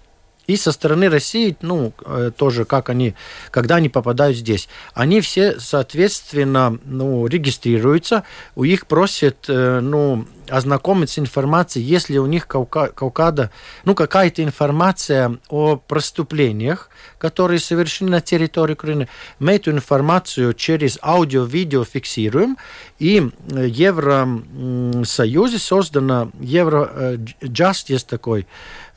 И 0.45 0.57
со 0.57 0.71
стороны 0.73 1.09
России, 1.09 1.55
ну, 1.61 1.93
э, 2.05 2.31
тоже 2.35 2.65
как 2.65 2.89
они, 2.89 3.15
когда 3.49 3.75
они 3.75 3.87
попадают 3.87 4.37
здесь, 4.37 4.67
они 4.93 5.21
все, 5.21 5.59
соответственно, 5.59 6.77
ну, 6.83 7.27
регистрируются, 7.27 8.23
у 8.55 8.65
них 8.65 8.87
просят, 8.87 9.45
э, 9.47 9.79
ну, 9.79 10.27
ознакомиться 10.49 11.15
с 11.15 11.19
информацией, 11.19 11.85
если 11.85 12.17
у 12.17 12.25
них 12.25 12.47
каукада, 12.47 13.51
ну, 13.85 13.95
какая-то 13.95 14.43
информация 14.43 15.37
о 15.47 15.77
преступлениях, 15.77 16.89
которые 17.17 17.59
совершены 17.59 18.11
на 18.11 18.21
территории 18.21 18.73
Украины. 18.73 19.07
Мы 19.39 19.53
эту 19.53 19.71
информацию 19.71 20.53
через 20.53 20.99
аудио-видео 21.01 21.85
фиксируем, 21.85 22.57
и 22.99 23.29
э, 23.51 23.67
Евросоюзе 23.67 25.59
создана 25.59 26.29
Еврожаст, 26.41 27.89
есть 27.89 28.07
такой, 28.07 28.45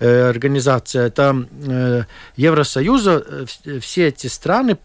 организация, 0.04 1.06
это 1.06 1.46
э, 1.66 2.04
Евросоюза, 2.36 3.46
э, 3.64 3.78
все 3.80 4.08
эти 4.08 4.26
страны 4.26 4.76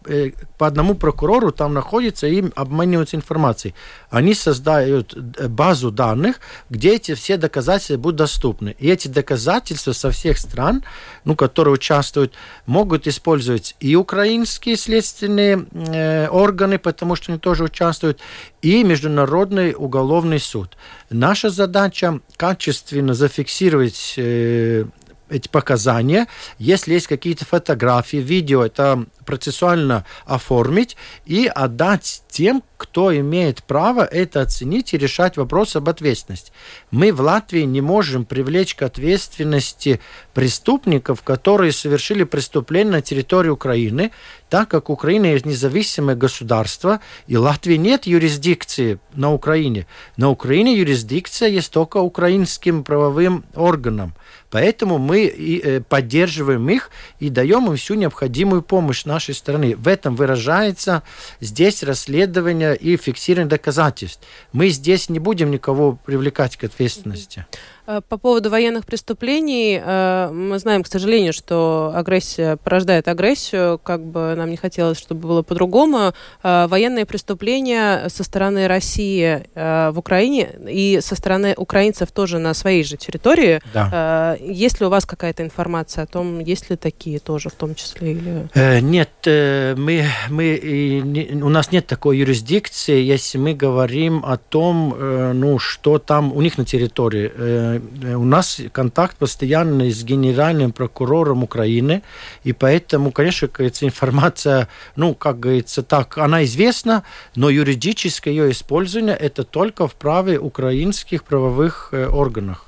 по 0.58 0.66
одному 0.66 0.94
прокурору 0.94 1.52
там 1.52 1.74
находятся 1.74 2.26
и 2.26 2.44
обмениваются 2.54 3.16
информацией. 3.16 3.74
Они 4.10 4.34
создают 4.34 5.14
базу 5.16 5.90
данных, 5.90 6.40
где 6.70 6.94
эти 6.94 7.14
все 7.14 7.36
доказательства 7.36 7.96
будут 7.96 8.16
доступны. 8.16 8.74
И 8.78 8.88
эти 8.88 9.08
доказательства 9.08 9.92
со 9.92 10.10
всех 10.10 10.38
стран, 10.38 10.82
ну, 11.24 11.36
которые 11.36 11.74
участвуют, 11.74 12.32
могут 12.66 13.06
использовать 13.06 13.76
и 13.80 13.96
украинские 13.96 14.76
следственные 14.76 15.66
э, 15.72 16.28
органы, 16.28 16.78
потому 16.78 17.16
что 17.16 17.32
они 17.32 17.38
тоже 17.38 17.64
участвуют, 17.64 18.20
и 18.62 18.82
Международный 18.84 19.74
уголовный 19.76 20.38
суд. 20.38 20.76
Наша 21.10 21.50
задача 21.50 22.20
качественно 22.36 23.12
зафиксировать 23.14 24.14
э, 24.16 24.84
эти 25.32 25.48
показания. 25.48 26.28
Если 26.58 26.94
есть 26.94 27.06
какие-то 27.06 27.44
фотографии, 27.44 28.18
видео, 28.18 28.64
это 28.64 29.06
процессуально 29.24 30.04
оформить 30.26 30.96
и 31.24 31.46
отдать 31.46 32.22
тем, 32.28 32.62
кто 32.76 33.16
имеет 33.16 33.62
право 33.62 34.04
это 34.04 34.40
оценить 34.40 34.92
и 34.92 34.98
решать 34.98 35.36
вопрос 35.36 35.76
об 35.76 35.88
ответственности. 35.88 36.52
Мы 36.90 37.12
в 37.12 37.20
Латвии 37.20 37.62
не 37.62 37.80
можем 37.80 38.24
привлечь 38.24 38.74
к 38.74 38.82
ответственности 38.82 40.00
преступников, 40.34 41.22
которые 41.22 41.72
совершили 41.72 42.24
преступление 42.24 42.92
на 42.92 43.02
территории 43.02 43.50
Украины, 43.50 44.10
так 44.52 44.68
как 44.68 44.90
Украина 44.90 45.24
есть 45.32 45.46
независимое 45.46 46.14
государство, 46.14 47.00
и 47.26 47.38
Латвии 47.38 47.76
нет 47.76 48.04
юрисдикции 48.04 48.98
на 49.14 49.32
Украине. 49.32 49.86
На 50.18 50.28
Украине 50.28 50.76
юрисдикция 50.76 51.48
есть 51.48 51.72
только 51.72 51.96
украинским 51.96 52.84
правовым 52.84 53.46
органам. 53.54 54.12
Поэтому 54.50 54.98
мы 54.98 55.24
э, 55.24 55.80
поддерживаем 55.80 56.68
их 56.68 56.90
и 57.18 57.30
даем 57.30 57.68
им 57.68 57.76
всю 57.76 57.94
необходимую 57.94 58.60
помощь 58.60 59.06
нашей 59.06 59.34
страны. 59.34 59.74
В 59.74 59.88
этом 59.88 60.16
выражается 60.16 61.02
здесь 61.40 61.82
расследование 61.82 62.76
и 62.76 62.98
фиксирование 62.98 63.48
доказательств. 63.48 64.22
Мы 64.52 64.68
здесь 64.68 65.08
не 65.08 65.18
будем 65.18 65.50
никого 65.50 65.98
привлекать 66.04 66.58
к 66.58 66.64
ответственности. 66.64 67.46
Э, 67.86 68.00
по 68.08 68.16
поводу 68.16 68.50
военных 68.50 68.86
преступлений, 68.86 69.80
э, 69.82 70.30
мы 70.32 70.58
знаем, 70.58 70.82
к 70.84 70.86
сожалению, 70.86 71.32
что 71.32 71.92
агрессия 71.94 72.56
порождает 72.56 73.08
агрессию, 73.08 73.80
как 73.82 74.04
бы 74.04 74.34
нам 74.36 74.50
не 74.50 74.56
хотелось, 74.56 74.98
чтобы 74.98 75.28
было 75.28 75.42
по-другому. 75.42 76.12
Э, 76.42 76.66
военные 76.68 77.06
преступления 77.06 78.08
со 78.08 78.24
стороны 78.24 78.68
России 78.68 79.42
в 79.54 79.94
Украине 79.96 80.48
и 80.68 81.00
со 81.00 81.14
стороны 81.16 81.54
украинцев 81.56 82.12
тоже 82.12 82.38
на 82.38 82.54
своей 82.54 82.84
же 82.84 82.96
территории. 82.96 83.60
Да. 83.72 84.36
Есть 84.40 84.80
ли 84.80 84.86
у 84.86 84.88
вас 84.88 85.04
какая-то 85.04 85.42
информация 85.42 86.04
о 86.04 86.06
том, 86.06 86.38
есть 86.40 86.70
ли 86.70 86.76
такие 86.76 87.18
тоже 87.18 87.48
в 87.48 87.54
том 87.54 87.74
числе? 87.74 88.12
Или... 88.12 88.80
Нет, 88.80 89.10
мы, 89.24 90.06
мы, 90.28 91.40
у 91.42 91.48
нас 91.48 91.72
нет 91.72 91.86
такой 91.86 92.18
юрисдикции, 92.18 93.00
если 93.00 93.38
мы 93.38 93.54
говорим 93.54 94.24
о 94.24 94.36
том, 94.36 94.96
ну, 95.34 95.58
что 95.58 95.98
там 95.98 96.32
у 96.32 96.40
них 96.42 96.58
на 96.58 96.64
территории 96.64 97.71
у 97.78 98.24
нас 98.24 98.60
контакт 98.72 99.16
постоянный 99.16 99.90
с 99.90 100.04
генеральным 100.04 100.72
прокурором 100.72 101.42
Украины, 101.44 102.02
и 102.44 102.52
поэтому, 102.52 103.12
конечно, 103.12 103.48
говорится, 103.48 103.84
информация, 103.84 104.68
ну, 104.96 105.14
как 105.14 105.40
говорится, 105.40 105.82
так, 105.82 106.18
она 106.18 106.44
известна, 106.44 107.04
но 107.36 107.50
юридическое 107.50 108.32
ее 108.32 108.50
использование 108.50 109.16
это 109.16 109.44
только 109.44 109.86
в 109.86 109.94
праве 109.94 110.38
украинских 110.38 111.24
правовых 111.24 111.88
э, 111.92 112.06
органах. 112.06 112.66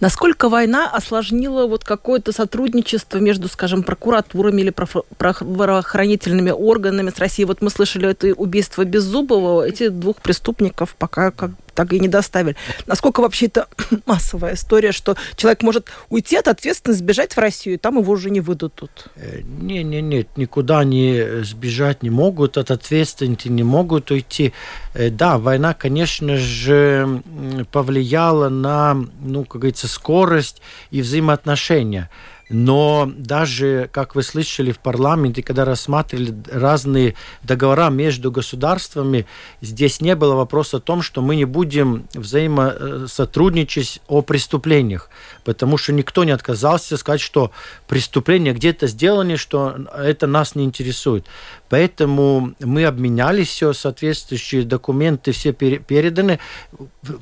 Насколько 0.00 0.48
война 0.48 0.90
осложнила 0.90 1.66
вот 1.66 1.84
какое-то 1.84 2.32
сотрудничество 2.32 3.18
между, 3.18 3.48
скажем, 3.48 3.82
прокуратурами 3.82 4.62
или 4.62 4.70
правоохранительными 4.70 6.50
органами 6.50 7.10
с 7.10 7.18
Россией? 7.18 7.46
Вот 7.46 7.62
мы 7.62 7.70
слышали 7.70 8.10
это 8.10 8.34
убийство 8.34 8.84
Беззубова, 8.84 9.66
эти 9.66 9.88
двух 9.88 10.16
преступников 10.16 10.94
пока 10.98 11.30
как 11.30 11.50
так 11.74 11.92
и 11.92 12.00
не 12.00 12.08
доставили. 12.08 12.56
Насколько 12.86 13.20
вообще 13.20 13.46
это 13.46 13.68
массовая 14.06 14.54
история, 14.54 14.92
что 14.92 15.16
человек 15.36 15.62
может 15.62 15.90
уйти 16.08 16.36
от 16.36 16.48
ответственности, 16.48 17.02
сбежать 17.02 17.34
в 17.34 17.38
Россию, 17.38 17.74
и 17.74 17.78
там 17.78 17.98
его 17.98 18.12
уже 18.12 18.30
не 18.30 18.40
выдадут? 18.40 19.06
Не, 19.60 19.82
не, 19.82 20.00
нет, 20.00 20.28
никуда 20.36 20.84
не 20.84 21.42
сбежать 21.44 22.02
не 22.02 22.10
могут, 22.10 22.56
от 22.56 22.70
ответственности 22.70 23.48
не 23.48 23.62
могут 23.62 24.10
уйти. 24.10 24.52
Э, 24.94 25.10
да, 25.10 25.38
война, 25.38 25.74
конечно 25.74 26.36
же, 26.36 27.22
повлияла 27.72 28.48
на, 28.48 28.94
ну, 29.22 29.44
как 29.44 29.62
говорится, 29.62 29.88
скорость 29.88 30.62
и 30.90 31.02
взаимоотношения. 31.02 32.10
Но 32.50 33.10
даже, 33.16 33.88
как 33.90 34.14
вы 34.14 34.22
слышали 34.22 34.70
в 34.70 34.78
парламенте, 34.78 35.42
когда 35.42 35.64
рассматривали 35.64 36.34
разные 36.52 37.14
договора 37.42 37.88
между 37.88 38.30
государствами, 38.30 39.26
здесь 39.62 40.00
не 40.00 40.14
было 40.14 40.34
вопроса 40.34 40.76
о 40.76 40.80
том, 40.80 41.00
что 41.00 41.22
мы 41.22 41.36
не 41.36 41.46
будем 41.46 42.06
взаимосотрудничать 42.12 44.00
о 44.08 44.20
преступлениях, 44.20 45.08
потому 45.44 45.78
что 45.78 45.92
никто 45.92 46.24
не 46.24 46.32
отказался 46.32 46.96
сказать, 46.98 47.22
что 47.22 47.50
преступления 47.88 48.52
где-то 48.52 48.88
сделаны, 48.88 49.36
что 49.36 49.76
это 49.96 50.26
нас 50.26 50.54
не 50.54 50.64
интересует. 50.64 51.24
Поэтому 51.74 52.54
мы 52.60 52.84
обменялись 52.84 53.48
все, 53.48 53.72
соответствующие 53.72 54.62
документы 54.62 55.32
все 55.32 55.52
переданы. 55.52 56.38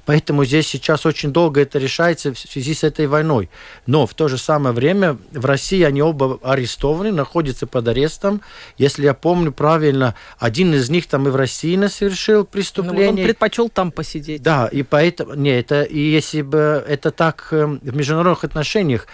Поэтому 0.05 0.45
здесь 0.45 0.69
сейчас 0.69 1.07
очень 1.07 1.33
долго 1.33 1.63
это 1.63 1.79
решается 1.79 2.35
в 2.35 2.39
связи 2.39 2.75
с 2.75 2.85
этой 2.85 3.07
войной. 3.07 3.49
Но 3.87 4.07
в 4.07 4.13
то 4.13 4.29
же 4.29 4.37
самое 4.37 4.75
время 4.75 5.17
в 5.33 5.47
России 5.47 5.83
они 5.83 6.03
оба 6.03 6.39
арестованы, 6.43 7.13
находятся 7.13 7.67
под 7.67 7.89
арестом. 7.89 8.43
Если 8.77 9.05
я 9.05 9.15
помню 9.15 9.53
правильно, 9.53 10.17
один 10.39 10.75
из 10.75 10.91
них 10.91 11.07
там 11.07 11.27
и 11.29 11.31
в 11.31 11.37
России 11.37 11.87
совершил 11.87 12.45
преступление. 12.45 13.13
Ну, 13.13 13.21
он 13.21 13.25
предпочел 13.25 13.71
там 13.71 13.91
посидеть. 13.91 14.43
Да, 14.43 14.69
и 14.71 14.83
поэтому... 14.83 15.33
Не, 15.33 15.59
это, 15.59 15.83
и 15.83 15.99
если 15.99 16.43
бы 16.43 16.85
это 16.87 17.11
так 17.11 17.49
э, 17.53 17.65
в 17.65 17.97
международных 17.97 18.45
отношениях, 18.45 19.07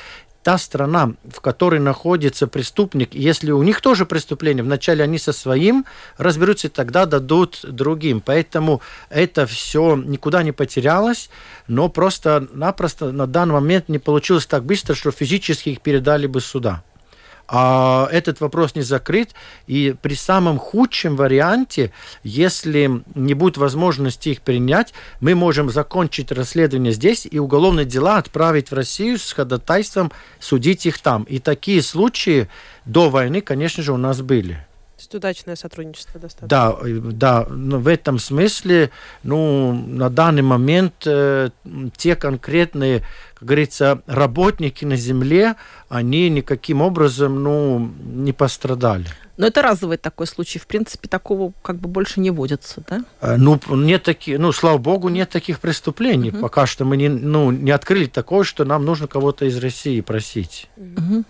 та 0.42 0.58
страна, 0.58 1.12
в 1.30 1.40
которой 1.40 1.80
находится 1.80 2.46
преступник, 2.46 3.14
если 3.14 3.50
у 3.50 3.62
них 3.62 3.80
тоже 3.80 4.06
преступление, 4.06 4.62
вначале 4.62 5.04
они 5.04 5.18
со 5.18 5.32
своим 5.32 5.84
разберутся, 6.16 6.68
и 6.68 6.70
тогда 6.70 7.06
дадут 7.06 7.60
другим. 7.62 8.20
Поэтому 8.20 8.80
это 9.10 9.46
все 9.46 9.96
никуда 9.96 10.42
не 10.42 10.52
потерялось, 10.52 11.30
но 11.66 11.88
просто-напросто 11.88 13.12
на 13.12 13.26
данный 13.26 13.54
момент 13.54 13.88
не 13.88 13.98
получилось 13.98 14.46
так 14.46 14.64
быстро, 14.64 14.94
что 14.94 15.10
физически 15.10 15.70
их 15.70 15.80
передали 15.80 16.26
бы 16.26 16.40
сюда 16.40 16.82
а 17.48 18.08
этот 18.12 18.40
вопрос 18.40 18.74
не 18.74 18.82
закрыт. 18.82 19.30
И 19.66 19.94
при 20.00 20.14
самом 20.14 20.58
худшем 20.58 21.16
варианте, 21.16 21.92
если 22.22 23.02
не 23.14 23.34
будет 23.34 23.56
возможности 23.56 24.28
их 24.28 24.42
принять, 24.42 24.92
мы 25.20 25.34
можем 25.34 25.70
закончить 25.70 26.30
расследование 26.30 26.92
здесь 26.92 27.26
и 27.30 27.38
уголовные 27.38 27.86
дела 27.86 28.18
отправить 28.18 28.70
в 28.70 28.74
Россию 28.74 29.18
с 29.18 29.32
ходатайством 29.32 30.12
судить 30.38 30.84
их 30.86 30.98
там. 30.98 31.24
И 31.24 31.38
такие 31.38 31.82
случаи 31.82 32.48
до 32.84 33.08
войны, 33.08 33.40
конечно 33.40 33.82
же, 33.82 33.92
у 33.92 33.96
нас 33.96 34.20
были. 34.20 34.67
То 34.98 35.02
есть 35.02 35.14
удачное 35.14 35.54
сотрудничество 35.54 36.18
достаточно. 36.18 36.48
Да, 36.48 36.76
да, 37.12 37.46
но 37.48 37.78
в 37.78 37.86
этом 37.86 38.18
смысле, 38.18 38.90
ну, 39.22 39.72
на 39.72 40.10
данный 40.10 40.42
момент 40.42 40.94
э, 41.06 41.50
те 41.96 42.16
конкретные, 42.16 43.04
как 43.34 43.44
говорится, 43.44 44.02
работники 44.08 44.84
на 44.84 44.96
земле, 44.96 45.54
они 45.88 46.28
никаким 46.28 46.82
образом, 46.82 47.44
ну, 47.44 47.92
не 48.06 48.32
пострадали. 48.32 49.06
Но 49.36 49.46
это 49.46 49.62
разовый 49.62 49.98
такой 49.98 50.26
случай. 50.26 50.58
В 50.58 50.66
принципе, 50.66 51.06
такого 51.06 51.52
как 51.62 51.76
бы 51.76 51.88
больше 51.88 52.18
не 52.18 52.32
водится, 52.32 52.82
да? 52.88 53.04
Э, 53.20 53.36
ну, 53.36 53.60
нет 53.68 54.02
таких, 54.02 54.40
ну, 54.40 54.50
слава 54.50 54.78
богу, 54.78 55.10
нет 55.10 55.30
таких 55.30 55.60
преступлений. 55.60 56.30
Угу. 56.30 56.40
Пока 56.40 56.66
что 56.66 56.84
мы 56.84 56.96
не, 56.96 57.08
ну, 57.08 57.52
не 57.52 57.70
открыли 57.70 58.06
такое, 58.06 58.42
что 58.42 58.64
нам 58.64 58.84
нужно 58.84 59.06
кого-то 59.06 59.44
из 59.44 59.58
России 59.58 60.00
просить. 60.00 60.68
Угу. 60.76 61.22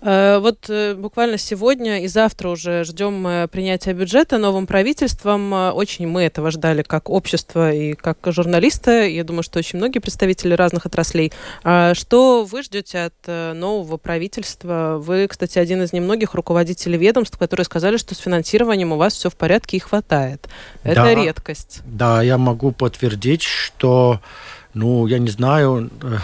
Э, 0.00 0.38
вот 0.38 0.66
э, 0.68 0.94
буквально 0.94 1.38
сегодня 1.38 2.02
и 2.02 2.08
завтра 2.08 2.50
уже 2.50 2.84
ждем 2.84 3.26
э, 3.26 3.48
принятия 3.48 3.92
бюджета 3.92 4.38
новым 4.38 4.66
правительством. 4.66 5.52
Очень 5.52 6.06
мы 6.06 6.22
этого 6.22 6.50
ждали 6.50 6.82
как 6.82 7.10
общество 7.10 7.72
и 7.72 7.94
как 7.94 8.18
журналисты. 8.26 9.10
Я 9.10 9.24
думаю, 9.24 9.42
что 9.42 9.58
очень 9.58 9.78
многие 9.78 9.98
представители 9.98 10.54
разных 10.54 10.86
отраслей. 10.86 11.32
А 11.64 11.94
что 11.94 12.44
вы 12.44 12.62
ждете 12.62 12.98
от 13.00 13.56
нового 13.56 13.96
правительства? 13.96 14.96
Вы, 15.00 15.26
кстати, 15.28 15.58
один 15.58 15.82
из 15.82 15.92
немногих 15.92 16.34
руководителей 16.34 16.98
ведомств, 16.98 17.36
которые 17.38 17.64
сказали, 17.64 17.96
что 17.96 18.14
с 18.14 18.18
финансированием 18.18 18.92
у 18.92 18.96
вас 18.96 19.14
все 19.14 19.30
в 19.30 19.36
порядке 19.36 19.76
и 19.78 19.80
хватает. 19.80 20.48
Это 20.82 21.02
да, 21.02 21.14
редкость. 21.14 21.80
Да, 21.84 22.22
я 22.22 22.38
могу 22.38 22.72
подтвердить, 22.72 23.42
что 23.42 24.20
ну, 24.78 25.08
я 25.08 25.18
не 25.18 25.28
знаю, 25.28 25.90
э, 26.02 26.18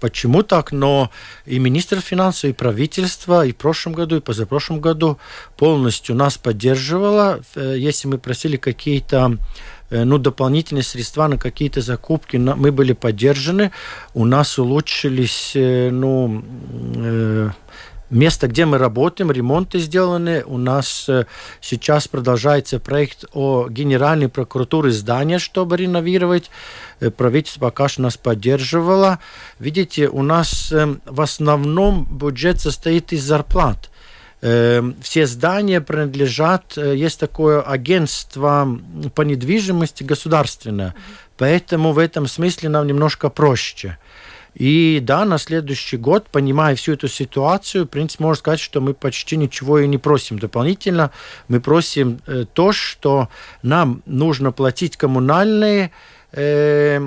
почему 0.00 0.42
так, 0.42 0.72
но 0.72 1.10
и 1.44 1.58
министр 1.58 2.00
финансов, 2.00 2.50
и 2.50 2.52
правительство 2.54 3.44
и 3.44 3.52
в 3.52 3.56
прошлом 3.56 3.92
году, 3.92 4.16
и 4.16 4.20
позапрошлом 4.20 4.80
году 4.80 5.18
полностью 5.58 6.16
нас 6.16 6.38
поддерживало. 6.38 7.40
Э, 7.54 7.74
если 7.76 8.08
мы 8.08 8.16
просили 8.16 8.56
какие-то 8.56 9.36
э, 9.90 10.04
ну, 10.04 10.16
дополнительные 10.16 10.82
средства 10.82 11.28
на 11.28 11.36
какие-то 11.36 11.82
закупки, 11.82 12.38
мы 12.38 12.72
были 12.72 12.94
поддержаны, 12.94 13.70
у 14.14 14.24
нас 14.24 14.58
улучшились, 14.58 15.52
ну, 15.54 16.42
место, 18.10 18.48
где 18.48 18.66
мы 18.66 18.78
работаем, 18.78 19.30
ремонты 19.30 19.78
сделаны. 19.78 20.42
У 20.44 20.58
нас 20.58 21.08
э, 21.08 21.26
сейчас 21.60 22.08
продолжается 22.08 22.78
проект 22.78 23.24
о 23.32 23.68
Генеральной 23.68 24.28
прокуратуре 24.28 24.90
здания, 24.90 25.38
чтобы 25.38 25.76
реновировать. 25.76 26.50
Э, 27.00 27.10
правительство 27.10 27.60
пока 27.60 27.88
что 27.88 28.02
нас 28.02 28.16
поддерживало. 28.16 29.20
Видите, 29.58 30.08
у 30.08 30.22
нас 30.22 30.72
э, 30.72 30.96
в 31.04 31.20
основном 31.20 32.04
бюджет 32.04 32.60
состоит 32.60 33.12
из 33.12 33.22
зарплат. 33.22 33.90
Все 34.40 35.26
здания 35.26 35.82
принадлежат, 35.82 36.78
есть 36.78 37.20
такое 37.20 37.60
агентство 37.60 38.66
по 39.14 39.20
недвижимости 39.20 40.02
государственное, 40.02 40.94
поэтому 41.36 41.92
в 41.92 41.98
этом 41.98 42.26
смысле 42.26 42.70
нам 42.70 42.86
немножко 42.86 43.28
проще. 43.28 43.98
И 44.54 45.00
да, 45.02 45.24
на 45.24 45.38
следующий 45.38 45.96
год, 45.96 46.26
понимая 46.30 46.74
всю 46.74 46.92
эту 46.92 47.08
ситуацию, 47.08 47.84
в 47.84 47.88
принципе, 47.88 48.24
можно 48.24 48.38
сказать, 48.38 48.60
что 48.60 48.80
мы 48.80 48.94
почти 48.94 49.36
ничего 49.36 49.78
и 49.78 49.86
не 49.86 49.98
просим 49.98 50.38
дополнительно. 50.38 51.10
Мы 51.48 51.60
просим 51.60 52.20
э, 52.26 52.44
то, 52.52 52.72
что 52.72 53.28
нам 53.62 54.02
нужно 54.06 54.52
платить 54.52 54.96
коммунальные 54.96 55.92
э, 56.32 57.00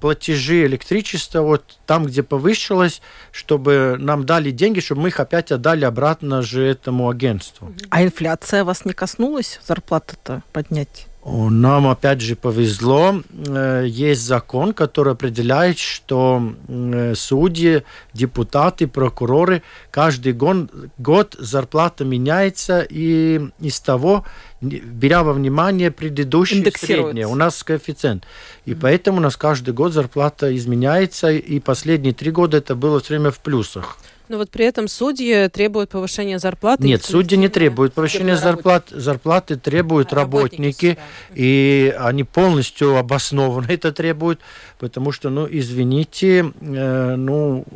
платежи 0.00 0.66
электричества, 0.66 1.40
вот 1.40 1.78
там, 1.86 2.06
где 2.06 2.22
повысилось, 2.22 3.02
чтобы 3.32 3.96
нам 3.98 4.24
дали 4.24 4.50
деньги, 4.50 4.80
чтобы 4.80 5.02
мы 5.02 5.08
их 5.08 5.20
опять 5.20 5.52
отдали 5.52 5.84
обратно 5.84 6.42
же 6.42 6.64
этому 6.64 7.08
агентству. 7.08 7.72
А 7.90 8.04
инфляция 8.04 8.64
вас 8.64 8.84
не 8.84 8.92
коснулась 8.92 9.60
зарплаты-то 9.66 10.42
поднять? 10.52 11.06
Нам 11.24 11.88
опять 11.88 12.20
же 12.20 12.36
повезло. 12.36 13.22
Э, 13.46 13.84
есть 13.86 14.22
закон, 14.22 14.74
который 14.74 15.14
определяет, 15.14 15.78
что 15.78 16.54
э, 16.68 17.14
судьи, 17.16 17.82
депутаты, 18.12 18.86
прокуроры 18.86 19.62
каждый 19.90 20.34
год, 20.34 20.70
год 20.98 21.34
зарплата 21.38 22.04
меняется, 22.04 22.86
и 22.88 23.40
из 23.58 23.80
того, 23.80 24.26
беря 24.60 25.22
во 25.22 25.32
внимание 25.32 25.90
предыдущее 25.90 26.70
среднее, 26.76 27.26
у 27.26 27.34
нас 27.34 27.62
коэффициент. 27.64 28.24
И 28.66 28.72
mm-hmm. 28.72 28.78
поэтому 28.82 29.18
у 29.18 29.20
нас 29.20 29.38
каждый 29.38 29.72
год 29.72 29.94
зарплата 29.94 30.54
изменяется, 30.54 31.30
и 31.32 31.58
последние 31.58 32.12
три 32.12 32.32
года 32.32 32.58
это 32.58 32.74
было 32.74 33.00
все 33.00 33.14
время 33.14 33.30
в 33.30 33.40
плюсах. 33.40 33.96
Но 34.28 34.38
вот 34.38 34.50
при 34.50 34.64
этом 34.64 34.88
судьи 34.88 35.48
требуют 35.48 35.90
повышения 35.90 36.38
зарплаты. 36.38 36.84
Нет, 36.84 37.04
судьи 37.04 37.36
не 37.36 37.48
требуют 37.48 37.92
повышения 37.92 38.36
зарплат. 38.36 38.88
Зарплаты 38.90 39.56
требуют 39.56 40.12
а, 40.12 40.16
работники, 40.16 40.86
работники 40.86 40.98
и 41.34 41.94
они 41.98 42.24
полностью 42.24 42.96
обоснованно 42.96 43.66
это 43.68 43.92
требуют, 43.92 44.40
потому 44.78 45.12
что, 45.12 45.30
ну, 45.30 45.46
извините, 45.50 46.52
э, 46.60 47.14
ну, 47.16 47.66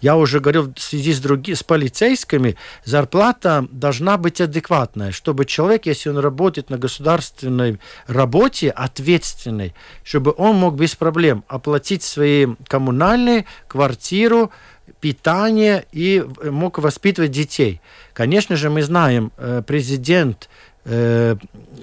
я 0.00 0.16
уже 0.16 0.40
говорил 0.40 0.72
в 0.72 0.80
связи 0.80 1.12
с 1.12 1.20
другими, 1.20 1.54
с 1.54 1.62
полицейскими, 1.62 2.56
зарплата 2.84 3.66
должна 3.70 4.16
быть 4.18 4.40
адекватная, 4.40 5.10
чтобы 5.10 5.44
человек, 5.44 5.86
если 5.86 6.10
он 6.10 6.18
работает 6.18 6.70
на 6.70 6.78
государственной 6.78 7.78
работе, 8.06 8.70
ответственной, 8.70 9.74
чтобы 10.04 10.34
он 10.36 10.56
мог 10.56 10.76
без 10.76 10.94
проблем 10.94 11.44
оплатить 11.48 12.02
свои 12.02 12.46
коммунальные, 12.68 13.46
квартиру, 13.66 14.52
питание 15.00 15.84
и 15.92 16.24
мог 16.44 16.78
воспитывать 16.78 17.30
детей. 17.30 17.80
Конечно 18.12 18.56
же, 18.56 18.70
мы 18.70 18.82
знаем, 18.82 19.32
э, 19.36 19.62
президент 19.66 20.48
э, 20.84 21.36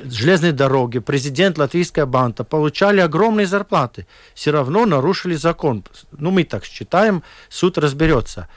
железной 0.04 0.52
дороги, 0.52 1.00
президент 1.00 1.58
Латвийская 1.58 2.06
банка 2.06 2.44
получали 2.44 3.00
огромные 3.00 3.48
зарплаты, 3.48 4.08
все 4.34 4.52
равно 4.52 4.86
нарушили 4.86 5.36
закон. 5.36 5.84
Ну, 6.12 6.32
мы 6.32 6.44
так 6.44 6.66
считаем, 6.66 7.24
суд 7.50 7.78
разберется. 7.78 8.48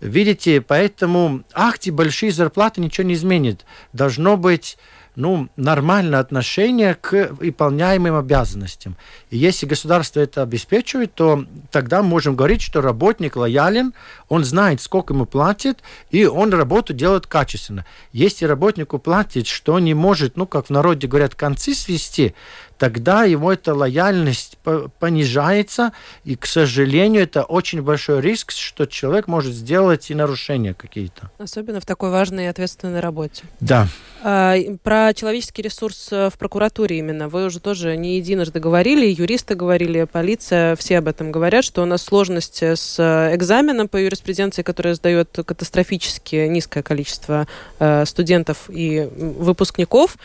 Видите, 0.00 0.60
поэтому 0.60 1.44
ахти 1.52 1.92
большие 1.92 2.32
зарплаты 2.32 2.80
ничего 2.80 3.06
не 3.06 3.14
изменит. 3.14 3.64
Должно 3.92 4.36
быть 4.36 4.76
ну, 5.14 5.48
нормальное 5.56 6.20
отношение 6.20 6.94
к 6.94 7.30
выполняемым 7.32 8.16
обязанностям. 8.16 8.96
И 9.30 9.36
если 9.36 9.66
государство 9.66 10.20
это 10.20 10.42
обеспечивает, 10.42 11.14
то 11.14 11.44
тогда 11.70 12.02
можем 12.02 12.34
говорить, 12.34 12.62
что 12.62 12.80
работник 12.80 13.36
лоялен, 13.36 13.92
он 14.28 14.44
знает, 14.44 14.80
сколько 14.80 15.12
ему 15.12 15.26
платят, 15.26 15.82
и 16.10 16.24
он 16.24 16.52
работу 16.54 16.94
делает 16.94 17.26
качественно. 17.26 17.84
Если 18.12 18.46
работнику 18.46 18.98
платит, 18.98 19.46
что 19.46 19.78
не 19.78 19.94
может, 19.94 20.36
ну, 20.36 20.46
как 20.46 20.66
в 20.66 20.70
народе 20.70 21.06
говорят, 21.06 21.34
концы 21.34 21.74
свести, 21.74 22.34
тогда 22.82 23.22
его 23.22 23.52
эта 23.52 23.76
лояльность 23.76 24.58
понижается, 24.98 25.92
и, 26.24 26.34
к 26.34 26.46
сожалению, 26.46 27.22
это 27.22 27.44
очень 27.44 27.80
большой 27.80 28.20
риск, 28.20 28.50
что 28.50 28.86
человек 28.86 29.28
может 29.28 29.54
сделать 29.54 30.10
и 30.10 30.16
нарушения 30.16 30.74
какие-то. 30.74 31.30
Особенно 31.38 31.78
в 31.78 31.86
такой 31.86 32.10
важной 32.10 32.46
и 32.46 32.48
ответственной 32.48 32.98
работе. 32.98 33.44
Да. 33.60 33.86
А, 34.24 34.56
про 34.82 35.14
человеческий 35.14 35.62
ресурс 35.62 36.08
э, 36.10 36.28
в 36.30 36.38
прокуратуре 36.38 36.98
именно. 36.98 37.28
Вы 37.28 37.44
уже 37.44 37.60
тоже 37.60 37.96
не 37.96 38.16
единожды 38.16 38.58
говорили, 38.58 39.06
юристы 39.06 39.54
говорили, 39.54 40.02
полиция, 40.02 40.74
все 40.74 40.98
об 40.98 41.06
этом 41.06 41.30
говорят, 41.30 41.64
что 41.64 41.82
у 41.82 41.86
нас 41.86 42.02
сложности 42.02 42.74
с 42.74 42.98
э, 42.98 43.36
экзаменом 43.36 43.86
по 43.86 43.96
юриспруденции, 43.96 44.62
который 44.62 44.94
сдает 44.94 45.38
катастрофически 45.46 46.48
низкое 46.48 46.82
количество 46.82 47.46
э, 47.78 48.04
студентов 48.06 48.68
и 48.68 49.08
выпускников. 49.16 50.16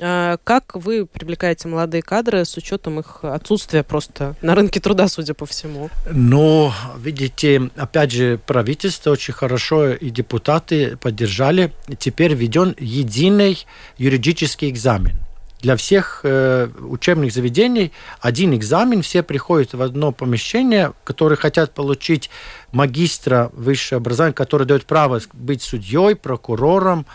А, 0.00 0.36
как 0.44 0.74
вы 0.74 1.06
привлекаете 1.06 1.68
молодые 1.68 2.02
кадры 2.02 2.44
с 2.44 2.56
учетом 2.56 3.00
их 3.00 3.20
отсутствия 3.22 3.82
просто 3.82 4.34
на 4.42 4.54
рынке 4.54 4.80
труда, 4.80 5.08
судя 5.08 5.34
по 5.34 5.46
всему? 5.46 5.90
Ну, 6.10 6.72
видите, 6.98 7.70
опять 7.76 8.12
же, 8.12 8.38
правительство 8.46 9.10
очень 9.10 9.34
хорошо 9.34 9.92
и 9.92 10.10
депутаты 10.10 10.96
поддержали. 10.96 11.72
Теперь 11.98 12.34
введен 12.34 12.74
единый 12.78 13.66
юридический 13.98 14.70
экзамен 14.70 15.18
для 15.60 15.76
всех 15.76 16.20
э, 16.22 16.68
учебных 16.80 17.32
заведений 17.32 17.92
один 18.20 18.54
экзамен, 18.54 19.02
все 19.02 19.22
приходят 19.22 19.74
в 19.74 19.82
одно 19.82 20.12
помещение, 20.12 20.92
которые 21.02 21.36
хотят 21.38 21.74
получить 21.74 22.30
магистра 22.72 23.50
высшего 23.52 24.00
образования, 24.00 24.34
который 24.34 24.66
дает 24.66 24.84
право 24.84 25.20
быть 25.32 25.62
судьей, 25.62 26.14
прокурором, 26.14 27.06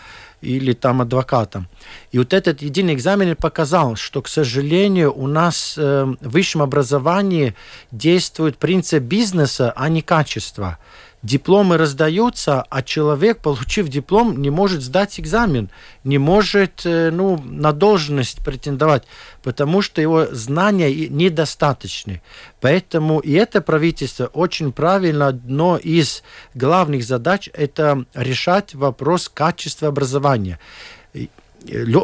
или 0.42 0.72
там 0.72 1.00
адвокатом. 1.00 1.68
И 2.10 2.18
вот 2.18 2.32
этот 2.32 2.62
единый 2.62 2.94
экзамен 2.94 3.36
показал, 3.36 3.96
что, 3.96 4.20
к 4.22 4.28
сожалению, 4.28 5.12
у 5.16 5.26
нас 5.26 5.74
э, 5.78 6.04
в 6.20 6.28
высшем 6.28 6.62
образовании 6.62 7.54
действует 7.90 8.58
принцип 8.58 9.02
бизнеса, 9.02 9.72
а 9.76 9.88
не 9.88 10.02
качества 10.02 10.78
дипломы 11.22 11.76
раздаются, 11.76 12.62
а 12.68 12.82
человек, 12.82 13.38
получив 13.38 13.88
диплом, 13.88 14.40
не 14.42 14.50
может 14.50 14.82
сдать 14.82 15.20
экзамен, 15.20 15.70
не 16.04 16.18
может 16.18 16.82
э, 16.84 17.10
ну, 17.10 17.40
на 17.42 17.72
должность 17.72 18.44
претендовать, 18.44 19.04
потому 19.42 19.82
что 19.82 20.00
его 20.00 20.26
знания 20.32 21.08
недостаточны. 21.08 22.22
Поэтому 22.60 23.20
и 23.20 23.32
это 23.32 23.60
правительство 23.60 24.26
очень 24.26 24.72
правильно, 24.72 25.28
одно 25.28 25.76
из 25.76 26.22
главных 26.54 27.04
задач– 27.04 27.48
это 27.52 28.04
решать 28.14 28.74
вопрос 28.74 29.28
качества 29.28 29.88
образования. 29.88 30.58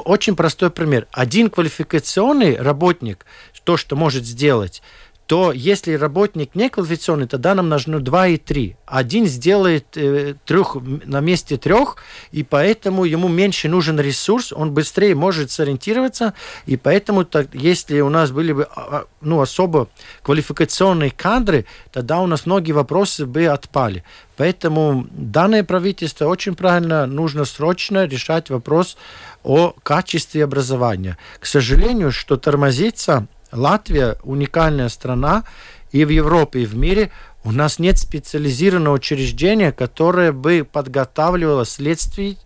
Очень 0.05 0.37
простой 0.37 0.71
пример. 0.71 1.09
Один 1.11 1.51
квалификационный 1.51 2.57
работник, 2.57 3.27
то, 3.65 3.77
что 3.77 3.97
может 3.97 4.25
сделать– 4.25 4.83
то 5.29 5.53
если 5.53 5.93
работник 5.93 6.55
не 6.55 6.71
квалификационный, 6.71 7.29
тогда 7.29 7.55
нам 7.55 7.69
нужно 7.69 8.01
2 8.01 8.27
и 8.29 8.37
3. 8.38 8.77
Один 8.87 9.27
сделает 9.27 9.95
э, 9.95 10.37
трех 10.47 10.79
на 11.05 11.21
месте 11.21 11.59
трех, 11.59 11.97
и 12.33 12.43
поэтому 12.43 13.05
ему 13.05 13.29
меньше 13.29 13.69
нужен 13.69 14.01
ресурс, 14.01 14.55
он 14.55 14.73
быстрее 14.73 15.14
может 15.14 15.51
сориентироваться, 15.51 16.33
и 16.64 16.79
поэтому 16.79 17.27
так, 17.27 17.49
если 17.53 18.01
у 18.01 18.09
нас 18.09 18.31
были 18.31 18.53
бы 18.53 18.69
а, 18.75 18.81
а, 18.81 19.05
ну, 19.21 19.43
особо 19.43 19.88
квалификационные 20.23 21.11
кадры, 21.11 21.67
тогда 21.93 22.21
у 22.21 22.27
нас 22.27 22.47
многие 22.47 22.73
вопросы 22.73 23.27
бы 23.27 23.49
отпали. 23.49 24.05
Поэтому 24.38 25.07
данное 25.11 25.62
правительство 25.62 26.25
очень 26.25 26.55
правильно, 26.55 27.05
нужно 27.05 27.45
срочно 27.45 28.07
решать 28.07 28.49
вопрос 28.49 28.97
о 29.45 29.75
качестве 29.83 30.43
образования. 30.43 31.19
К 31.38 31.45
сожалению, 31.45 32.12
что 32.12 32.38
тормозится 32.38 33.27
Латвия 33.53 34.17
уникальная 34.23 34.89
страна 34.89 35.45
и 35.91 36.05
в 36.05 36.11
Европе, 36.11 36.61
и 36.61 36.67
в 36.67 36.77
мире. 36.77 37.11
У 37.45 37.53
нас 37.53 37.79
нет 37.79 37.99
специализированного 37.99 38.95
учреждения, 38.95 39.73
которое 39.73 40.33
бы 40.33 40.67
подготавливало 40.71 41.65
следствий, 41.65 42.39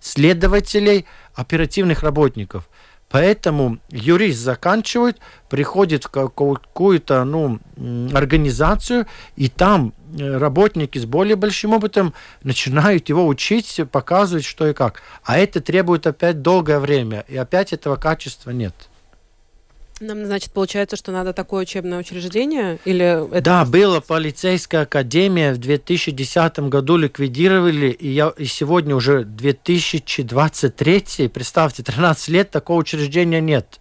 следователей, 0.00 1.06
оперативных 1.34 2.02
работников. 2.02 2.68
Поэтому 3.14 3.78
юрист 3.90 4.40
заканчивает, 4.40 5.18
приходит 5.48 6.04
в 6.04 6.08
какую-то 6.08 7.22
ну, 7.22 7.60
организацию, 8.12 9.06
и 9.36 9.48
там 9.48 9.94
э, 10.18 10.36
работники 10.36 10.98
с 10.98 11.04
более 11.04 11.36
большим 11.36 11.74
опытом 11.74 12.12
начинают 12.42 13.08
его 13.08 13.24
учить, 13.28 13.80
показывать, 13.92 14.44
что 14.44 14.66
и 14.66 14.72
как. 14.72 15.02
А 15.22 15.38
это 15.38 15.60
требует 15.60 16.08
опять 16.08 16.42
долгое 16.42 16.80
время, 16.80 17.24
и 17.28 17.36
опять 17.36 17.72
этого 17.72 17.94
качества 17.94 18.50
нет. 18.50 18.74
Нам, 20.00 20.26
значит, 20.26 20.50
получается, 20.50 20.96
что 20.96 21.12
надо 21.12 21.32
такое 21.32 21.62
учебное 21.62 21.98
учреждение? 21.98 22.78
Или 22.84 23.36
это 23.36 23.40
да, 23.40 23.64
была 23.64 24.00
полицейская 24.00 24.82
академия 24.82 25.52
в 25.52 25.58
2010 25.58 26.58
году 26.68 26.96
ликвидировали, 26.96 27.90
и, 27.90 28.08
я, 28.08 28.32
и 28.36 28.44
сегодня 28.44 28.96
уже 28.96 29.24
2023, 29.24 31.28
представьте, 31.28 31.84
13 31.84 32.28
лет 32.28 32.50
такого 32.50 32.78
учреждения 32.78 33.40
нет. 33.40 33.78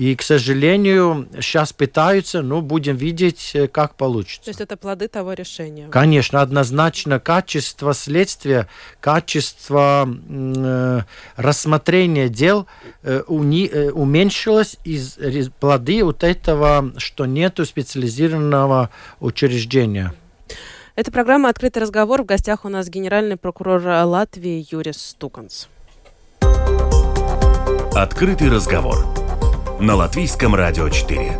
И, 0.00 0.16
к 0.16 0.22
сожалению, 0.22 1.28
сейчас 1.42 1.74
пытаются, 1.74 2.40
но 2.40 2.62
будем 2.62 2.96
видеть, 2.96 3.50
э, 3.52 3.68
как 3.68 3.96
получится. 3.96 4.44
То 4.44 4.48
есть 4.48 4.62
это 4.62 4.78
плоды 4.78 5.08
того 5.08 5.34
решения? 5.34 5.88
Конечно, 5.90 6.40
однозначно 6.40 7.20
качество 7.20 7.92
следствия, 7.92 8.66
качество 9.00 10.08
э, 10.08 11.00
рассмотрения 11.36 12.30
дел 12.30 12.66
э, 13.02 13.24
уни, 13.26 13.66
э, 13.66 13.90
уменьшилось 13.90 14.78
из 14.84 15.18
плоды 15.60 16.02
вот 16.02 16.24
этого, 16.24 16.94
что 16.96 17.26
нету 17.26 17.66
специализированного 17.66 18.88
учреждения. 19.20 20.14
Это 20.96 21.12
программа 21.12 21.50
«Открытый 21.50 21.82
разговор». 21.82 22.22
В 22.22 22.24
гостях 22.24 22.64
у 22.64 22.70
нас 22.70 22.88
генеральный 22.88 23.36
прокурор 23.36 23.82
Латвии 23.84 24.66
Юрис 24.70 24.96
Стуканс. 24.96 25.68
«Открытый 27.94 28.48
разговор» 28.48 29.19
на 29.80 29.96
Латвийском 29.96 30.54
радио 30.54 30.88
4. 30.90 31.38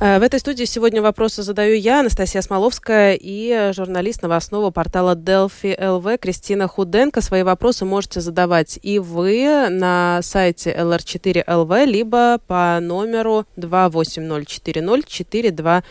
Э, 0.00 0.18
в 0.18 0.22
этой 0.22 0.40
студии 0.40 0.64
сегодня 0.64 1.00
вопросы 1.00 1.44
задаю 1.44 1.76
я, 1.76 2.00
Анастасия 2.00 2.42
Смоловская, 2.42 3.16
и 3.20 3.70
журналист 3.72 4.22
новостного 4.22 4.72
портала 4.72 5.14
Delphi 5.14 5.78
LV 5.78 6.18
Кристина 6.18 6.66
Худенко. 6.66 7.20
Свои 7.20 7.44
вопросы 7.44 7.84
можете 7.84 8.20
задавать 8.20 8.80
и 8.82 8.98
вы 8.98 9.68
на 9.70 10.18
сайте 10.22 10.74
LR4LV, 10.74 11.86
либо 11.86 12.40
по 12.48 12.80
номеру 12.80 13.46
28040-424. 13.56 15.82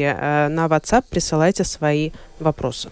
Э, 0.00 0.48
на 0.48 0.64
WhatsApp 0.66 1.04
присылайте 1.10 1.64
свои 1.64 2.12
вопросы. 2.38 2.88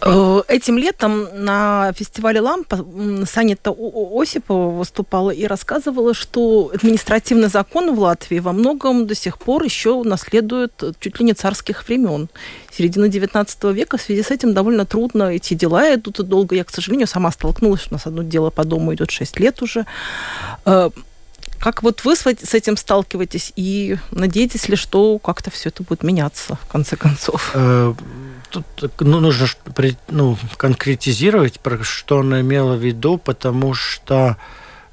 Э, 0.00 0.26
Э, 0.36 0.42
этим 0.48 0.78
летом 0.78 1.28
на 1.44 1.92
фестивале 1.94 2.40
«Лампа» 2.40 2.84
Санита 3.26 3.70
Осипова 3.70 4.70
выступала 4.70 5.30
и 5.30 5.46
рассказывала, 5.46 6.14
что 6.14 6.70
административный 6.74 7.48
закон 7.48 7.94
в 7.94 8.00
Латвии 8.00 8.38
во 8.38 8.52
многом 8.52 9.06
до 9.06 9.14
сих 9.14 9.38
пор 9.38 9.62
еще 9.62 10.02
наследует 10.02 10.82
чуть 11.00 11.18
ли 11.18 11.26
не 11.26 11.32
царских 11.32 11.86
времен. 11.88 12.28
Середины 12.72 13.06
XIX 13.06 13.72
века 13.72 13.96
в 13.96 14.02
связи 14.02 14.22
с 14.22 14.30
этим 14.30 14.54
довольно 14.54 14.84
трудно 14.84 15.24
эти 15.24 15.54
дела 15.54 15.94
идут 15.94 16.16
долго. 16.28 16.56
Я, 16.56 16.64
к 16.64 16.70
сожалению, 16.70 17.06
сама 17.06 17.30
столкнулась, 17.30 17.86
у 17.90 17.94
нас 17.94 18.06
одно 18.06 18.22
дело 18.22 18.50
по 18.50 18.64
дому 18.64 18.94
идет 18.94 19.10
6 19.10 19.40
лет 19.40 19.62
уже. 19.62 19.86
Э, 20.64 20.90
как 21.58 21.82
вот 21.82 22.04
вы 22.04 22.16
с 22.16 22.54
этим 22.54 22.76
сталкиваетесь 22.76 23.52
и 23.56 23.98
надеетесь 24.10 24.68
ли, 24.68 24.76
что 24.76 25.18
как-то 25.18 25.50
все 25.50 25.70
это 25.70 25.82
будет 25.82 26.02
меняться 26.02 26.58
в 26.62 26.66
конце 26.66 26.96
концов? 26.96 27.54
Э, 28.56 28.62
тут 28.74 28.92
ну, 29.00 29.20
нужно 29.20 29.46
ну, 30.08 30.36
конкретизировать, 30.56 31.60
про 31.60 31.82
что 31.84 32.20
она 32.20 32.40
имела 32.40 32.74
в 32.74 32.84
виду, 32.84 33.18
потому 33.18 33.74
что 33.74 34.36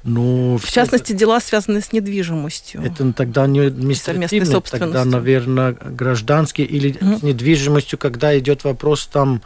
ну, 0.04 0.58
в 0.58 0.70
частности, 0.70 1.14
дела, 1.14 1.40
связанные 1.40 1.80
с 1.80 1.92
недвижимостью. 1.92 2.82
Это 2.82 3.10
тогда 3.14 3.46
не 3.46 3.60
административный, 3.60 4.60
тогда, 4.60 5.04
наверное, 5.06 5.72
гражданский 5.72 6.62
или 6.62 6.92
mm-hmm. 6.92 7.20
с 7.20 7.22
недвижимостью, 7.22 7.98
когда 7.98 8.38
идет 8.38 8.64
вопрос 8.64 9.06
там... 9.06 9.40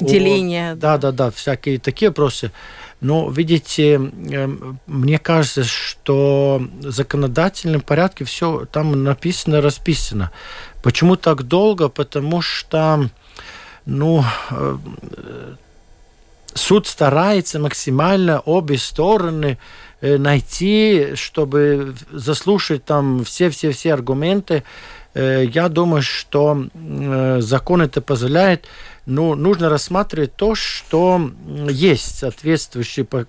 Деления. 0.00 0.76
да, 0.76 0.96
да, 0.96 1.10
да, 1.10 1.30
всякие 1.32 1.78
такие 1.78 2.10
вопросы. 2.10 2.52
Но, 3.00 3.28
видите, 3.30 3.94
эм, 3.94 4.80
мне 4.86 5.18
кажется, 5.18 5.64
что 5.64 6.62
в 6.80 6.90
законодательном 6.90 7.80
порядке 7.80 8.24
все 8.24 8.66
там 8.70 9.04
написано, 9.04 9.60
расписано. 9.60 10.30
Почему 10.82 11.16
так 11.16 11.42
долго? 11.42 11.88
Потому 11.88 12.42
что 12.42 13.10
ну, 13.88 14.22
э, 14.50 14.76
суд 16.52 16.86
старается 16.86 17.58
максимально 17.58 18.40
обе 18.40 18.76
стороны 18.76 19.56
э, 20.02 20.18
найти, 20.18 21.14
чтобы 21.14 21.94
заслушать 22.12 22.84
там 22.84 23.24
все-все-все 23.24 23.94
аргументы. 23.94 24.62
Э, 25.14 25.42
я 25.42 25.70
думаю, 25.70 26.02
что 26.02 26.66
закон 27.38 27.80
это 27.80 28.02
позволяет. 28.02 28.66
Но 29.06 29.34
нужно 29.34 29.70
рассматривать 29.70 30.36
то, 30.36 30.54
что 30.54 31.30
есть 31.70 32.18
соответствующие 32.18 33.06
по 33.06 33.26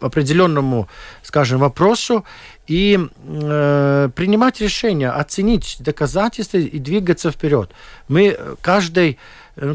определенному, 0.00 0.88
скажем, 1.22 1.60
вопросу 1.60 2.24
и 2.66 2.98
э, 2.98 4.08
принимать 4.14 4.62
решения, 4.62 5.10
оценить 5.10 5.76
доказательства 5.80 6.56
и 6.56 6.78
двигаться 6.78 7.30
вперед. 7.30 7.70
Мы 8.08 8.38
каждый 8.62 9.18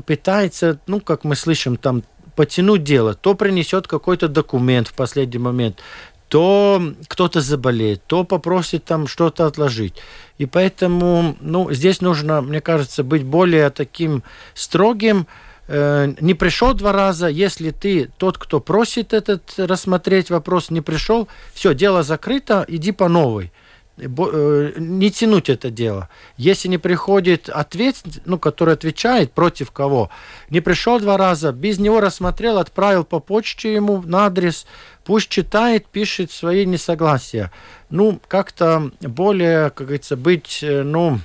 пытается, 0.06 0.80
ну, 0.88 1.00
как 1.00 1.24
мы 1.24 1.36
слышим, 1.36 1.78
там 1.78 2.04
потянуть 2.36 2.84
дело, 2.84 3.14
то 3.14 3.34
принесет 3.34 3.88
какой-то 3.88 4.28
документ 4.28 4.88
в 4.88 4.94
последний 4.94 5.40
момент, 5.40 5.82
то 6.30 6.82
кто-то 7.08 7.42
заболеет, 7.42 8.04
то 8.06 8.24
попросит 8.24 8.84
там 8.86 9.08
что-то 9.08 9.46
отложить. 9.46 9.96
И 10.38 10.46
поэтому, 10.46 11.38
ну, 11.40 11.72
здесь 11.72 12.02
нужно, 12.02 12.42
мне 12.42 12.62
кажется, 12.62 13.04
быть 13.04 13.24
более 13.24 13.70
таким 13.70 14.24
строгим, 14.54 15.26
э, 15.68 16.14
не 16.20 16.34
пришел 16.34 16.74
два 16.74 16.92
раза, 16.92 17.28
если 17.28 17.72
ты 17.72 18.12
тот, 18.18 18.38
кто 18.38 18.60
просит 18.60 19.14
этот 19.14 19.54
рассмотреть 19.58 20.30
вопрос, 20.30 20.70
не 20.70 20.82
пришел, 20.82 21.28
все, 21.54 21.74
дело 21.74 22.04
закрыто, 22.04 22.66
иди 22.68 22.92
по 22.92 23.08
новой. 23.08 23.52
Э, 24.00 24.74
не 24.78 25.10
тянуть 25.10 25.50
это 25.50 25.72
дело. 25.72 26.10
Если 26.38 26.68
не 26.68 26.78
приходит 26.78 27.50
ответ, 27.50 27.96
ну, 28.26 28.38
который 28.38 28.76
отвечает 28.76 29.32
против 29.32 29.72
кого, 29.72 30.12
не 30.50 30.62
пришел 30.62 31.00
два 31.00 31.18
раза, 31.18 31.52
без 31.52 31.80
него 31.80 32.00
рассмотрел, 32.00 32.60
отправил 32.60 33.04
по 33.04 33.20
почте 33.20 33.74
ему 33.74 34.04
на 34.04 34.28
адрес, 34.28 34.68
пусть 35.04 35.30
читает, 35.30 35.88
пишет 35.88 36.32
свои 36.32 36.66
несогласия. 36.66 37.52
Ну, 37.90 38.20
как-то 38.28 38.92
более, 39.02 39.72
как 39.72 39.88
говорится, 39.88 40.16
быть, 40.16 40.60
э, 40.62 40.84
ну, 40.84 41.20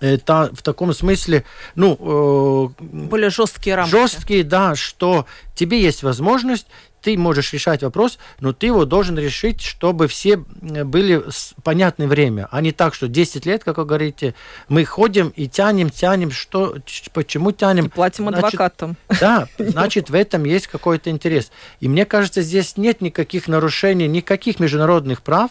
это 0.00 0.50
в 0.52 0.62
таком 0.62 0.92
смысле, 0.92 1.44
ну... 1.74 2.72
Э, 2.78 2.82
более 2.82 3.30
жесткие 3.30 3.76
рамки. 3.76 3.90
Жесткие, 3.90 4.44
да, 4.44 4.74
что 4.74 5.26
тебе 5.54 5.80
есть 5.80 6.02
возможность, 6.02 6.66
ты 7.02 7.16
можешь 7.16 7.52
решать 7.52 7.82
вопрос, 7.82 8.18
но 8.40 8.52
ты 8.52 8.66
его 8.66 8.84
должен 8.84 9.18
решить, 9.18 9.60
чтобы 9.60 10.08
все 10.08 10.36
были 10.36 11.22
понятное 11.62 12.06
время, 12.06 12.48
а 12.50 12.60
не 12.60 12.72
так, 12.72 12.94
что 12.94 13.08
10 13.08 13.46
лет, 13.46 13.64
как 13.64 13.78
вы 13.78 13.84
говорите, 13.84 14.34
мы 14.68 14.84
ходим 14.84 15.28
и 15.36 15.48
тянем, 15.48 15.90
тянем, 15.90 16.30
что, 16.30 16.76
почему 17.12 17.52
тянем. 17.52 17.86
И 17.86 17.88
платим 17.88 18.28
значит, 18.28 18.44
адвокатам. 18.44 18.96
Да, 19.20 19.48
значит, 19.58 20.10
в 20.10 20.14
этом 20.14 20.44
есть 20.44 20.66
какой-то 20.66 21.10
интерес. 21.10 21.50
И 21.80 21.88
мне 21.88 22.04
кажется, 22.04 22.42
здесь 22.42 22.76
нет 22.76 23.00
никаких 23.00 23.48
нарушений, 23.48 24.08
никаких 24.08 24.60
международных 24.60 25.22
прав. 25.22 25.50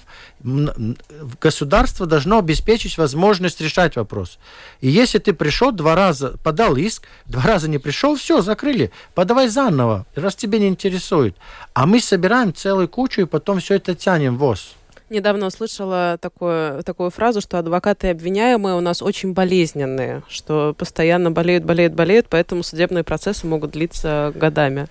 Государство 1.41 2.05
должно 2.05 2.39
обеспечить 2.39 2.97
возможность 2.97 3.61
решать 3.61 3.95
вопрос. 3.95 4.39
И 4.81 4.89
если 4.89 5.19
ты 5.19 5.33
пришел 5.33 5.71
два 5.71 5.95
раза, 5.95 6.37
подал 6.43 6.75
иск, 6.75 7.03
два 7.25 7.43
раза 7.43 7.67
не 7.67 7.77
пришел, 7.77 8.15
все, 8.15 8.41
закрыли, 8.41 8.91
подавай 9.15 9.47
заново, 9.47 10.05
раз 10.15 10.35
тебе 10.35 10.59
не 10.59 10.67
интересует. 10.67 11.35
А 11.73 11.85
мы 11.85 11.99
собираем 11.99 12.53
целую 12.53 12.87
кучу 12.87 13.21
и 13.21 13.25
потом 13.25 13.59
все 13.59 13.75
это 13.75 13.95
тянем 13.95 14.37
ВОЗ. 14.37 14.75
Недавно 15.09 15.47
услышала 15.47 16.19
такую, 16.21 16.83
такую 16.83 17.09
фразу, 17.09 17.41
что 17.41 17.57
адвокаты 17.57 18.07
и 18.07 18.09
обвиняемые 18.11 18.75
у 18.75 18.79
нас 18.79 19.01
очень 19.01 19.33
болезненные, 19.33 20.21
что 20.29 20.75
постоянно 20.77 21.31
болеют, 21.31 21.63
болеют, 21.63 21.93
болеют, 21.93 22.27
поэтому 22.29 22.61
судебные 22.61 23.03
процессы 23.03 23.47
могут 23.47 23.71
длиться 23.71 24.31
годами. 24.35 24.87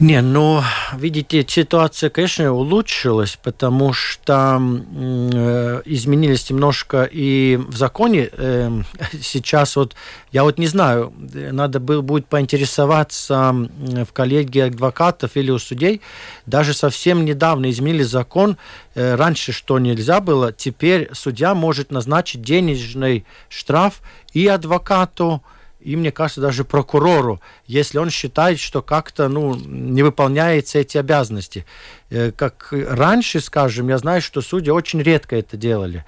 Не, 0.00 0.22
ну, 0.22 0.62
видите, 0.96 1.44
ситуация, 1.46 2.08
конечно, 2.08 2.54
улучшилась, 2.54 3.36
потому 3.36 3.92
что 3.92 4.58
э, 4.58 5.82
изменились 5.84 6.48
немножко 6.48 7.04
и 7.04 7.56
в 7.56 7.76
законе. 7.76 8.30
Э, 8.32 8.80
сейчас 9.20 9.76
вот, 9.76 9.94
я 10.32 10.44
вот 10.44 10.56
не 10.56 10.68
знаю, 10.68 11.12
надо 11.18 11.80
было, 11.80 12.00
будет 12.00 12.24
поинтересоваться 12.28 13.54
в 13.54 14.10
коллегии 14.14 14.62
адвокатов 14.62 15.36
или 15.36 15.50
у 15.50 15.58
судей. 15.58 16.00
Даже 16.46 16.72
совсем 16.72 17.26
недавно 17.26 17.68
изменили 17.68 18.02
закон. 18.02 18.56
Э, 18.94 19.16
раньше 19.16 19.52
что 19.52 19.78
нельзя 19.78 20.22
было, 20.22 20.50
теперь 20.50 21.10
судья 21.12 21.54
может 21.54 21.90
назначить 21.90 22.40
денежный 22.40 23.26
штраф 23.50 24.00
и 24.32 24.46
адвокату, 24.46 25.42
и, 25.80 25.96
мне 25.96 26.12
кажется, 26.12 26.40
даже 26.40 26.64
прокурору, 26.64 27.40
если 27.66 27.98
он 27.98 28.10
считает, 28.10 28.58
что 28.58 28.82
как-то 28.82 29.28
ну, 29.28 29.54
не 29.54 30.02
выполняются 30.02 30.78
эти 30.78 30.98
обязанности. 30.98 31.64
Э, 32.10 32.32
как 32.32 32.68
раньше, 32.72 33.40
скажем, 33.40 33.88
я 33.88 33.98
знаю, 33.98 34.22
что 34.22 34.40
судьи 34.40 34.70
очень 34.70 35.02
редко 35.02 35.36
это 35.36 35.56
делали. 35.56 36.04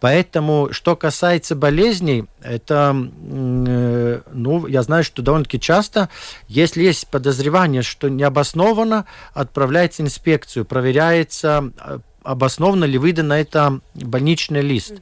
Поэтому, 0.00 0.68
что 0.70 0.96
касается 0.96 1.56
болезней, 1.56 2.26
это, 2.42 2.94
э, 2.94 4.20
ну, 4.32 4.66
я 4.66 4.82
знаю, 4.82 5.02
что 5.02 5.22
довольно-таки 5.22 5.58
часто, 5.58 6.10
если 6.46 6.82
есть 6.82 7.08
подозревание, 7.08 7.80
что 7.80 8.10
необоснованно, 8.10 9.06
отправляется 9.32 10.02
инспекцию, 10.02 10.66
проверяется, 10.66 11.72
э, 11.82 11.98
обоснованно 12.22 12.84
ли 12.84 12.98
выдан 12.98 13.28
на 13.28 13.40
это 13.40 13.80
больничный 13.94 14.60
лист. 14.60 14.92
Mm-hmm. 14.92 15.00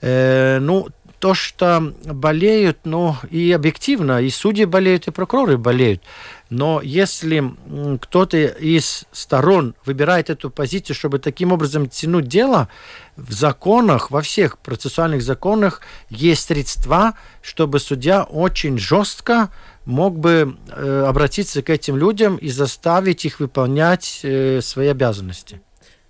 Э, 0.00 0.58
ну, 0.60 0.88
то, 1.18 1.34
что 1.34 1.94
болеют, 2.04 2.78
ну, 2.84 3.16
и 3.30 3.52
объективно, 3.52 4.22
и 4.22 4.30
судьи 4.30 4.64
болеют, 4.64 5.08
и 5.08 5.10
прокуроры 5.10 5.58
болеют. 5.58 6.02
Но 6.50 6.80
если 6.82 7.54
кто-то 8.00 8.36
из 8.38 9.04
сторон 9.12 9.74
выбирает 9.84 10.30
эту 10.30 10.50
позицию, 10.50 10.96
чтобы 10.96 11.18
таким 11.18 11.52
образом 11.52 11.88
тянуть 11.88 12.26
дело, 12.26 12.68
в 13.16 13.32
законах, 13.32 14.10
во 14.10 14.22
всех 14.22 14.58
процессуальных 14.58 15.22
законах 15.22 15.80
есть 16.08 16.46
средства, 16.46 17.14
чтобы 17.42 17.80
судья 17.80 18.22
очень 18.22 18.78
жестко 18.78 19.50
мог 19.84 20.18
бы 20.18 20.56
э, 20.68 21.04
обратиться 21.06 21.62
к 21.62 21.70
этим 21.70 21.96
людям 21.96 22.36
и 22.36 22.48
заставить 22.48 23.24
их 23.24 23.40
выполнять 23.40 24.20
э, 24.22 24.60
свои 24.62 24.88
обязанности. 24.88 25.60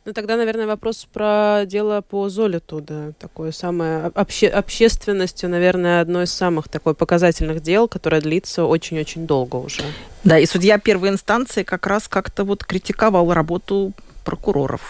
Ну, 0.08 0.14
тогда, 0.14 0.38
наверное, 0.38 0.66
вопрос 0.66 1.06
про 1.12 1.64
дело 1.66 2.00
по 2.00 2.30
Золиту, 2.30 2.80
да, 2.80 3.12
такое 3.18 3.52
самое 3.52 4.06
обще 4.14 4.48
общественностью, 4.48 5.50
наверное, 5.50 6.00
одно 6.00 6.22
из 6.22 6.32
самых 6.32 6.70
такой 6.70 6.94
показательных 6.94 7.60
дел, 7.60 7.88
которое 7.88 8.22
длится 8.22 8.64
очень-очень 8.64 9.26
долго 9.26 9.56
уже. 9.56 9.82
Да, 10.24 10.38
и 10.38 10.46
судья 10.46 10.78
первой 10.78 11.10
инстанции 11.10 11.62
как 11.62 11.86
раз 11.86 12.08
как-то 12.08 12.44
вот 12.44 12.64
критиковал 12.64 13.30
работу 13.34 13.92
прокуроров. 14.24 14.80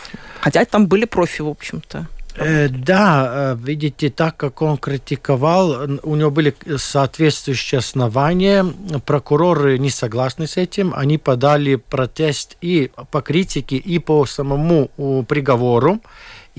Хотя 0.40 0.64
там 0.64 0.86
были 0.86 1.04
профи, 1.04 1.42
в 1.42 1.48
общем-то. 1.48 2.06
Э, 2.40 2.68
да, 2.68 3.52
э, 3.52 3.56
видите, 3.60 4.10
так 4.10 4.36
как 4.36 4.62
он 4.62 4.78
критиковал, 4.78 5.88
у 6.02 6.14
него 6.14 6.30
были 6.30 6.54
соответствующие 6.76 7.80
основания. 7.80 8.64
Прокуроры 9.04 9.78
не 9.78 9.90
согласны 9.90 10.46
с 10.46 10.56
этим. 10.56 10.92
Они 10.94 11.18
подали 11.18 11.74
протест 11.74 12.56
и 12.60 12.90
по 13.10 13.22
критике, 13.22 13.76
и 13.76 13.98
по 13.98 14.24
самому 14.24 14.88
приговору. 15.26 16.00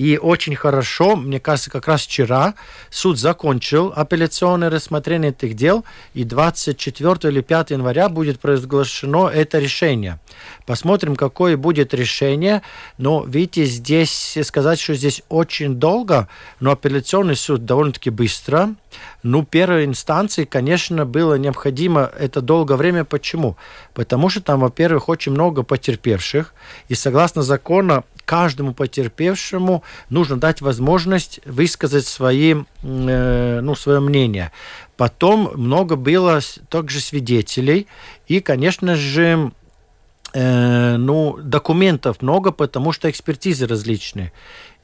И 0.00 0.16
очень 0.16 0.56
хорошо, 0.56 1.14
мне 1.14 1.40
кажется, 1.40 1.70
как 1.70 1.86
раз 1.86 2.04
вчера 2.06 2.54
суд 2.88 3.18
закончил 3.18 3.92
апелляционное 3.94 4.70
рассмотрение 4.70 5.30
этих 5.30 5.54
дел, 5.54 5.84
и 6.14 6.24
24 6.24 7.30
или 7.30 7.42
5 7.42 7.72
января 7.72 8.08
будет 8.08 8.40
произглашено 8.40 9.28
это 9.28 9.58
решение. 9.58 10.18
Посмотрим, 10.64 11.16
какое 11.16 11.58
будет 11.58 11.92
решение. 11.92 12.62
Но, 12.96 13.24
видите, 13.24 13.66
здесь 13.66 14.38
сказать, 14.42 14.80
что 14.80 14.94
здесь 14.94 15.20
очень 15.28 15.74
долго, 15.74 16.28
но 16.60 16.70
апелляционный 16.70 17.36
суд 17.36 17.66
довольно-таки 17.66 18.08
быстро. 18.08 18.74
Ну, 19.22 19.44
первой 19.44 19.84
инстанции, 19.84 20.44
конечно, 20.44 21.04
было 21.04 21.34
необходимо 21.34 22.10
это 22.18 22.40
долгое 22.40 22.76
время. 22.76 23.04
Почему? 23.04 23.58
Потому 23.92 24.30
что 24.30 24.40
там, 24.40 24.60
во-первых, 24.60 25.10
очень 25.10 25.32
много 25.32 25.62
потерпевших, 25.62 26.54
и 26.88 26.94
согласно 26.94 27.42
закону 27.42 28.06
каждому 28.30 28.74
потерпевшему 28.74 29.82
нужно 30.08 30.36
дать 30.36 30.60
возможность 30.60 31.40
высказать 31.44 32.06
свои, 32.06 32.54
э, 32.80 33.60
ну, 33.60 33.74
свое 33.74 33.98
мнение. 33.98 34.52
Потом 34.96 35.50
много 35.56 35.96
было 35.96 36.38
также 36.68 37.00
свидетелей, 37.00 37.88
и, 38.28 38.38
конечно 38.38 38.94
же, 38.94 39.50
э, 40.32 40.96
ну, 40.96 41.38
документов 41.42 42.22
много, 42.22 42.52
потому 42.52 42.92
что 42.92 43.10
экспертизы 43.10 43.66
различные. 43.66 44.32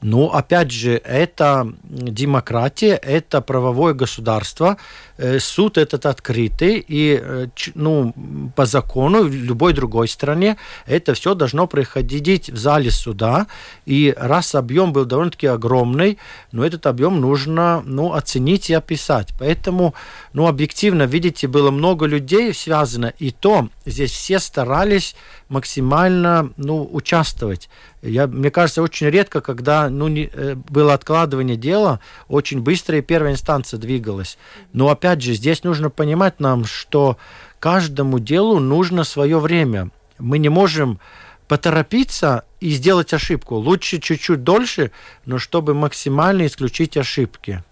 Но, 0.01 0.33
опять 0.33 0.71
же, 0.71 1.01
это 1.03 1.73
демократия, 1.83 2.95
это 2.95 3.41
правовое 3.41 3.93
государство, 3.93 4.77
э, 5.17 5.39
суд 5.39 5.77
этот 5.79 6.05
открытый, 6.05 6.85
и 6.87 7.19
э, 7.19 7.47
ну, 7.73 8.13
по 8.55 8.67
закону 8.67 9.23
в 9.23 9.33
любой 9.33 9.73
другой 9.73 10.07
стране 10.07 10.57
это 10.85 11.15
все 11.15 11.33
должно 11.33 11.65
проходить 11.65 12.51
в 12.51 12.57
зале 12.57 12.91
суда, 12.91 13.47
и 13.87 14.13
раз 14.15 14.53
объем 14.53 14.93
был 14.93 15.05
довольно-таки 15.05 15.47
огромный, 15.47 16.19
но 16.51 16.63
этот 16.63 16.85
объем 16.85 17.19
нужно 17.19 17.81
ну, 17.83 18.13
оценить 18.13 18.69
и 18.69 18.75
описать. 18.75 19.33
Поэтому, 19.39 19.95
ну, 20.31 20.47
объективно, 20.47 21.03
видите, 21.03 21.47
было 21.47 21.71
много 21.71 22.05
людей 22.05 22.53
связано, 22.53 23.13
и 23.17 23.31
то 23.31 23.69
здесь 23.87 24.11
все 24.11 24.37
старались 24.37 25.15
максимально 25.49 26.51
ну, 26.57 26.87
участвовать. 26.91 27.69
Я, 28.01 28.27
мне 28.27 28.51
кажется, 28.51 28.81
очень 28.81 29.07
редко, 29.07 29.41
когда 29.41 29.86
ну, 29.89 30.07
не, 30.07 30.29
э, 30.31 30.55
было 30.55 30.93
откладывание 30.93 31.57
дела, 31.57 31.99
очень 32.27 32.61
быстро 32.61 32.97
и 32.97 33.01
первая 33.01 33.33
инстанция 33.33 33.79
двигалась. 33.79 34.37
Но 34.73 34.89
опять 34.89 35.21
же, 35.21 35.33
здесь 35.33 35.63
нужно 35.63 35.89
понимать 35.89 36.39
нам, 36.39 36.65
что 36.65 37.17
каждому 37.59 38.19
делу 38.19 38.59
нужно 38.59 39.03
свое 39.03 39.39
время. 39.39 39.89
Мы 40.19 40.39
не 40.39 40.49
можем 40.49 40.99
поторопиться 41.47 42.43
и 42.59 42.71
сделать 42.71 43.13
ошибку. 43.13 43.55
Лучше 43.55 43.99
чуть-чуть 43.99 44.43
дольше, 44.43 44.91
но 45.25 45.37
чтобы 45.37 45.73
максимально 45.73 46.45
исключить 46.45 46.97
ошибки. 46.97 47.63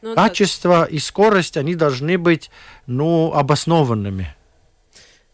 Ну, 0.00 0.14
Качество 0.14 0.80
да. 0.80 0.84
и 0.86 0.98
скорость, 0.98 1.56
они 1.56 1.74
должны 1.74 2.18
быть 2.18 2.50
ну, 2.86 3.32
обоснованными. 3.34 4.34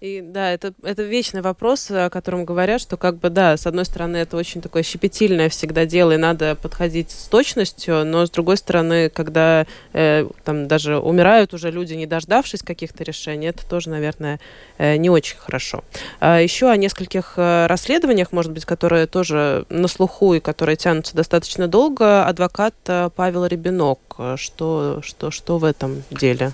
И 0.05 0.21
да, 0.21 0.53
это, 0.53 0.75
это 0.83 1.03
вечный 1.03 1.41
вопрос, 1.41 1.91
о 1.91 2.11
котором 2.11 2.45
говорят, 2.45 2.79
что 2.79 2.99
как 2.99 3.17
бы, 3.17 3.31
да, 3.31 3.57
с 3.57 3.67
одной 3.67 3.87
стороны, 3.87 4.19
это 4.19 4.37
очень 4.37 4.61
такое 4.61 4.83
щепетильное 4.83 5.49
всегда 5.49 5.87
дело, 5.87 6.13
и 6.13 6.19
надо 6.19 6.57
подходить 6.57 7.11
с 7.11 7.27
точностью, 7.29 8.05
но 8.05 8.27
с 8.27 8.31
другой 8.31 8.59
стороны, 8.59 9.09
когда 9.09 9.67
э, 9.95 10.29
там 10.45 10.69
даже 10.69 10.99
умирают 10.99 11.55
уже 11.55 11.71
люди, 11.71 11.95
не 11.95 12.05
дождавшись 12.05 12.63
каких-то 12.63 13.03
решений, 13.03 13.47
это 13.47 13.67
тоже, 13.67 13.89
наверное, 13.89 14.41
э, 14.77 14.97
не 14.97 15.09
очень 15.09 15.39
хорошо. 15.39 15.83
А 16.21 16.39
еще 16.39 16.69
о 16.69 16.77
нескольких 16.77 17.35
э, 17.39 17.67
расследованиях, 17.67 18.31
может 18.31 18.53
быть, 18.53 18.67
которые 18.67 19.07
тоже 19.07 19.65
на 19.71 19.89
слуху 19.89 20.35
и 20.35 20.41
которые 20.41 20.77
тянутся 20.77 21.17
достаточно 21.17 21.67
долго. 21.67 22.27
Адвокат 22.27 22.75
э, 22.89 23.09
Павел 23.17 23.47
Ребенок, 23.47 24.01
что, 24.37 25.01
что, 25.03 25.31
что 25.31 25.57
в 25.57 25.65
этом 25.65 26.03
деле? 26.11 26.53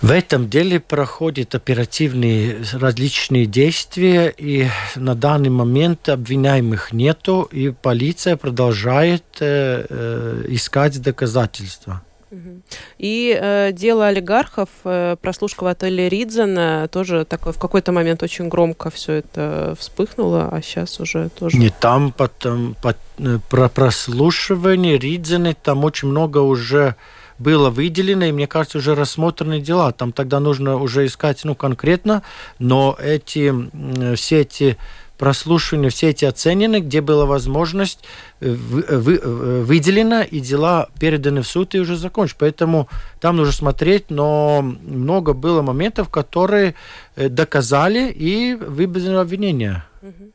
В 0.00 0.12
этом 0.12 0.48
деле 0.48 0.78
проходят 0.78 1.56
оперативные 1.56 2.62
различные 2.72 3.46
действия, 3.46 4.32
и 4.36 4.68
на 4.94 5.16
данный 5.16 5.50
момент 5.50 6.08
обвиняемых 6.08 6.92
нету, 6.92 7.48
и 7.50 7.70
полиция 7.70 8.36
продолжает 8.36 9.24
э, 9.40 9.86
э, 9.88 10.44
искать 10.48 11.02
доказательства. 11.02 12.02
И 12.98 13.36
э, 13.40 13.72
дело 13.72 14.06
олигархов, 14.06 14.68
э, 14.84 15.16
прослушка 15.20 15.64
в 15.64 15.66
отеле 15.66 16.08
Ридзена, 16.08 16.88
тоже 16.92 17.24
такое, 17.24 17.52
в 17.52 17.58
какой-то 17.58 17.90
момент 17.90 18.22
очень 18.22 18.48
громко 18.48 18.90
все 18.90 19.14
это 19.14 19.74
вспыхнуло, 19.78 20.48
а 20.52 20.60
сейчас 20.60 21.00
уже 21.00 21.30
тоже... 21.30 21.56
Не 21.56 21.70
там 21.70 22.12
потом, 22.12 22.76
по, 22.82 22.94
э, 23.18 23.38
про 23.48 23.68
прослушивание 23.70 24.98
Ридзена, 24.98 25.54
там 25.54 25.84
очень 25.84 26.08
много 26.08 26.38
уже 26.38 26.96
было 27.38 27.70
выделено, 27.70 28.26
и, 28.26 28.32
мне 28.32 28.46
кажется, 28.46 28.78
уже 28.78 28.94
рассмотрены 28.94 29.60
дела. 29.60 29.92
Там 29.92 30.12
тогда 30.12 30.40
нужно 30.40 30.76
уже 30.76 31.06
искать, 31.06 31.40
ну, 31.44 31.54
конкретно, 31.54 32.22
но 32.58 32.96
эти, 33.00 33.54
все 34.16 34.40
эти 34.40 34.76
прослушивания, 35.18 35.90
все 35.90 36.10
эти 36.10 36.24
оценены, 36.24 36.80
где 36.80 37.00
была 37.00 37.26
возможность 37.26 38.04
э, 38.40 38.50
вы, 38.50 38.84
э, 38.88 38.96
вы, 38.96 39.16
э, 39.16 39.62
выделена, 39.62 40.22
и 40.22 40.40
дела 40.40 40.88
переданы 40.98 41.42
в 41.42 41.46
суд 41.46 41.74
и 41.74 41.80
уже 41.80 41.96
закончены. 41.96 42.38
Поэтому 42.38 42.88
там 43.20 43.36
нужно 43.36 43.52
смотреть, 43.52 44.10
но 44.10 44.62
много 44.62 45.34
было 45.34 45.60
моментов, 45.60 46.08
которые 46.08 46.74
доказали 47.16 48.10
и 48.10 48.54
выбрали 48.54 49.14
обвинения. 49.16 49.84
Угу. 50.02 50.32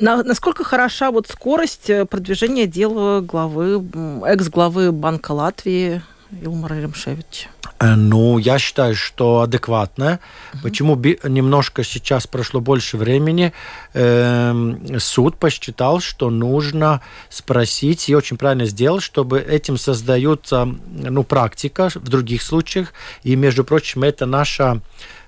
На, 0.00 0.22
насколько 0.22 0.64
хороша 0.64 1.10
вот 1.10 1.28
скорость 1.28 1.90
э, 1.90 2.06
продвижения 2.06 2.66
дела 2.66 3.20
главы, 3.20 3.84
экс-главы 4.26 4.92
Банка 4.92 5.32
Латвии 5.32 6.00
Илмара 6.42 6.80
Ремшевича? 6.80 7.48
Э, 7.78 7.96
ну, 7.96 8.38
я 8.38 8.58
считаю, 8.58 8.94
что 8.94 9.40
адекватно. 9.40 10.20
Угу. 10.54 10.62
Почему 10.62 10.96
немножко 10.96 11.84
сейчас 11.84 12.26
прошло 12.26 12.60
больше 12.60 12.96
времени? 12.96 13.52
Эм, 13.92 14.98
суд 14.98 15.36
посчитал, 15.36 16.00
что 16.00 16.30
нужно 16.30 17.02
спросить, 17.28 18.08
и 18.08 18.14
очень 18.14 18.38
правильно 18.38 18.64
сделал, 18.64 19.00
чтобы 19.00 19.38
этим 19.38 19.76
создается 19.76 20.66
ну, 20.88 21.24
практика 21.24 21.90
в 21.94 22.08
других 22.08 22.42
случаях. 22.42 22.94
И, 23.22 23.36
между 23.36 23.64
прочим, 23.64 24.02
это 24.02 24.24
наша 24.24 24.80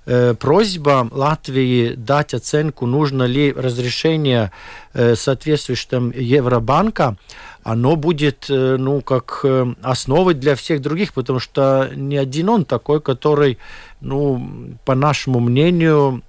Э, 0.05 0.35
просьба 0.35 1.09
Латвии 1.13 1.95
дать 1.95 2.35
оценку, 2.35 2.87
нужно 2.87 3.23
ли 3.23 3.53
разрешение 3.53 4.51
э, 4.95 5.15
соответствующего 5.15 6.13
Евробанка, 6.13 7.17
оно 7.63 7.95
будет, 7.95 8.47
э, 8.49 8.77
ну, 8.79 9.01
как 9.01 9.45
основой 9.81 10.35
для 10.35 10.57
всех 10.57 10.81
других, 10.81 11.15
потому 11.15 11.39
что 11.39 11.89
не 11.95 12.17
один 12.17 12.49
он 12.49 12.65
такой, 12.65 13.01
который, 13.01 13.59
ну, 14.01 14.75
по 14.85 14.97
нашему 14.97 15.39
мнению, 15.39 16.23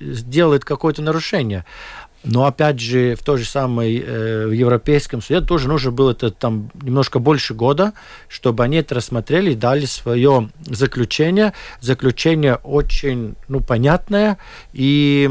сделает 0.00 0.64
какое-то 0.64 1.02
нарушение. 1.02 1.66
Но 2.24 2.46
опять 2.46 2.80
же, 2.80 3.14
в 3.14 3.22
той 3.22 3.38
же 3.38 3.44
самой 3.44 4.02
э, 4.04 4.46
в 4.46 4.52
Европейском 4.52 5.22
суде 5.22 5.40
тоже 5.40 5.68
нужно 5.68 5.92
было 5.92 6.10
это 6.10 6.30
там 6.30 6.70
немножко 6.82 7.20
больше 7.20 7.54
года, 7.54 7.92
чтобы 8.28 8.64
они 8.64 8.78
это 8.78 8.96
рассмотрели 8.96 9.52
и 9.52 9.54
дали 9.54 9.86
свое 9.86 10.50
заключение. 10.66 11.52
Заключение 11.80 12.56
очень 12.56 13.36
ну, 13.46 13.60
понятное 13.60 14.38
и 14.72 15.30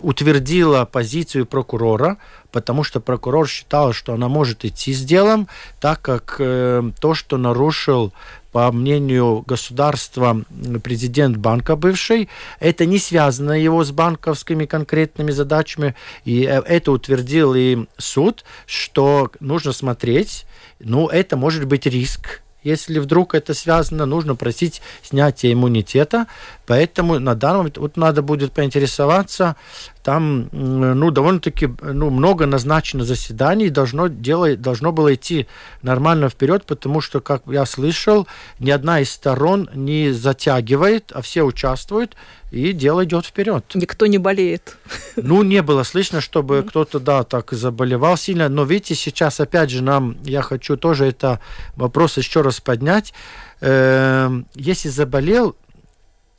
утвердило 0.00 0.84
позицию 0.84 1.46
прокурора, 1.46 2.18
потому 2.50 2.84
что 2.84 3.00
прокурор 3.00 3.48
считал, 3.48 3.92
что 3.92 4.12
она 4.12 4.28
может 4.28 4.64
идти 4.64 4.92
с 4.92 5.02
делом, 5.02 5.48
так 5.80 6.02
как 6.02 6.36
э, 6.40 6.82
то, 7.00 7.14
что 7.14 7.36
нарушил 7.36 8.12
по 8.54 8.70
мнению 8.70 9.42
государства, 9.44 10.44
президент 10.84 11.38
банка 11.38 11.74
бывший. 11.74 12.28
Это 12.60 12.86
не 12.86 13.00
связано 13.00 13.50
его 13.50 13.82
с 13.82 13.90
банковскими 13.90 14.64
конкретными 14.64 15.32
задачами. 15.32 15.96
И 16.24 16.44
э, 16.44 16.62
это 16.64 16.92
утвердил 16.92 17.54
и 17.56 17.86
суд, 17.98 18.44
что 18.64 19.32
нужно 19.40 19.72
смотреть, 19.72 20.46
ну, 20.78 21.08
это 21.08 21.36
может 21.36 21.64
быть 21.64 21.86
риск 21.86 22.42
если 22.64 22.98
вдруг 22.98 23.34
это 23.34 23.52
связано, 23.52 24.06
нужно 24.06 24.34
просить 24.34 24.80
снятия 25.02 25.52
иммунитета. 25.52 26.26
Поэтому 26.66 27.18
на 27.18 27.34
данный 27.34 27.58
момент 27.58 27.76
вот 27.76 27.96
надо 27.98 28.22
будет 28.22 28.52
поинтересоваться, 28.52 29.56
там 30.04 30.50
ну, 30.52 31.10
довольно-таки 31.10 31.66
ну, 31.80 32.10
много 32.10 32.44
назначено 32.44 33.04
заседаний, 33.04 33.70
должно, 33.70 34.08
делать, 34.08 34.60
должно 34.60 34.92
было 34.92 35.14
идти 35.14 35.46
нормально 35.80 36.28
вперед, 36.28 36.66
потому 36.66 37.00
что, 37.00 37.20
как 37.20 37.44
я 37.46 37.64
слышал, 37.64 38.28
ни 38.58 38.70
одна 38.70 39.00
из 39.00 39.10
сторон 39.10 39.70
не 39.74 40.12
затягивает, 40.12 41.10
а 41.14 41.22
все 41.22 41.42
участвуют, 41.42 42.16
и 42.50 42.72
дело 42.72 43.04
идет 43.04 43.24
вперед. 43.24 43.64
Никто 43.74 44.04
не 44.06 44.18
болеет. 44.18 44.76
Ну, 45.16 45.42
не 45.42 45.62
было 45.62 45.84
слышно, 45.84 46.20
чтобы 46.20 46.62
кто-то, 46.68 47.00
да, 47.00 47.24
так 47.24 47.52
заболевал 47.52 48.18
сильно. 48.18 48.50
Но 48.50 48.64
видите, 48.64 48.94
сейчас, 48.94 49.40
опять 49.40 49.70
же, 49.70 49.82
нам, 49.82 50.18
я 50.22 50.42
хочу 50.42 50.76
тоже 50.76 51.06
это 51.06 51.40
вопрос 51.76 52.18
еще 52.18 52.42
раз 52.42 52.60
поднять. 52.60 53.14
Эм, 53.60 54.46
если 54.54 54.90
заболел, 54.90 55.56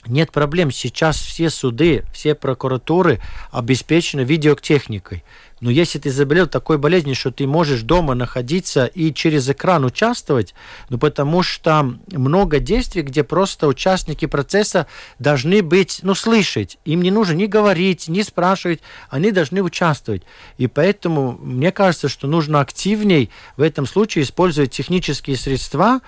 нет 0.08 0.32
проблем. 0.32 0.72
Сейчас 0.72 1.18
все 1.18 1.50
суды, 1.50 2.04
все 2.13 2.36
прокуратуры 2.36 3.20
обеспечены 3.52 4.22
видеотехникой. 4.22 5.24
Но 5.62 5.72
если 5.72 6.00
ты 6.00 6.12
заболел 6.12 6.48
такой 6.48 6.78
болезнью, 6.78 7.15
что 7.15 7.32
ты 7.32 7.48
можешь 7.48 7.82
дома 7.82 8.13
находиться 8.13 8.86
и 8.88 9.13
через 9.13 9.50
экран 9.50 9.86
участвовать, 9.86 10.54
ну 10.89 10.98
потому 10.98 11.44
что 11.44 11.96
много 12.12 12.60
действий, 12.60 13.04
где 13.04 13.24
просто 13.24 13.68
участники 13.68 14.26
процесса 14.26 14.86
должны 15.18 15.63
быть, 15.63 16.00
ну, 16.04 16.13
слышать. 16.13 16.78
Им 16.84 17.02
не 17.02 17.10
нужно 17.10 17.34
ни 17.34 17.46
говорить, 17.46 18.10
ни 18.10 18.22
спрашивать, 18.22 18.82
они 19.10 19.32
должны 19.32 19.63
участвовать. 19.63 20.24
И 20.58 20.68
поэтому 20.68 21.38
мне 21.41 21.72
кажется, 21.72 22.10
что 22.10 22.28
нужно 22.28 22.60
активней 22.60 23.30
в 23.56 23.62
этом 23.62 23.86
случае 23.86 24.26
использовать 24.26 24.72
технические 24.72 25.38
средства, 25.38 26.02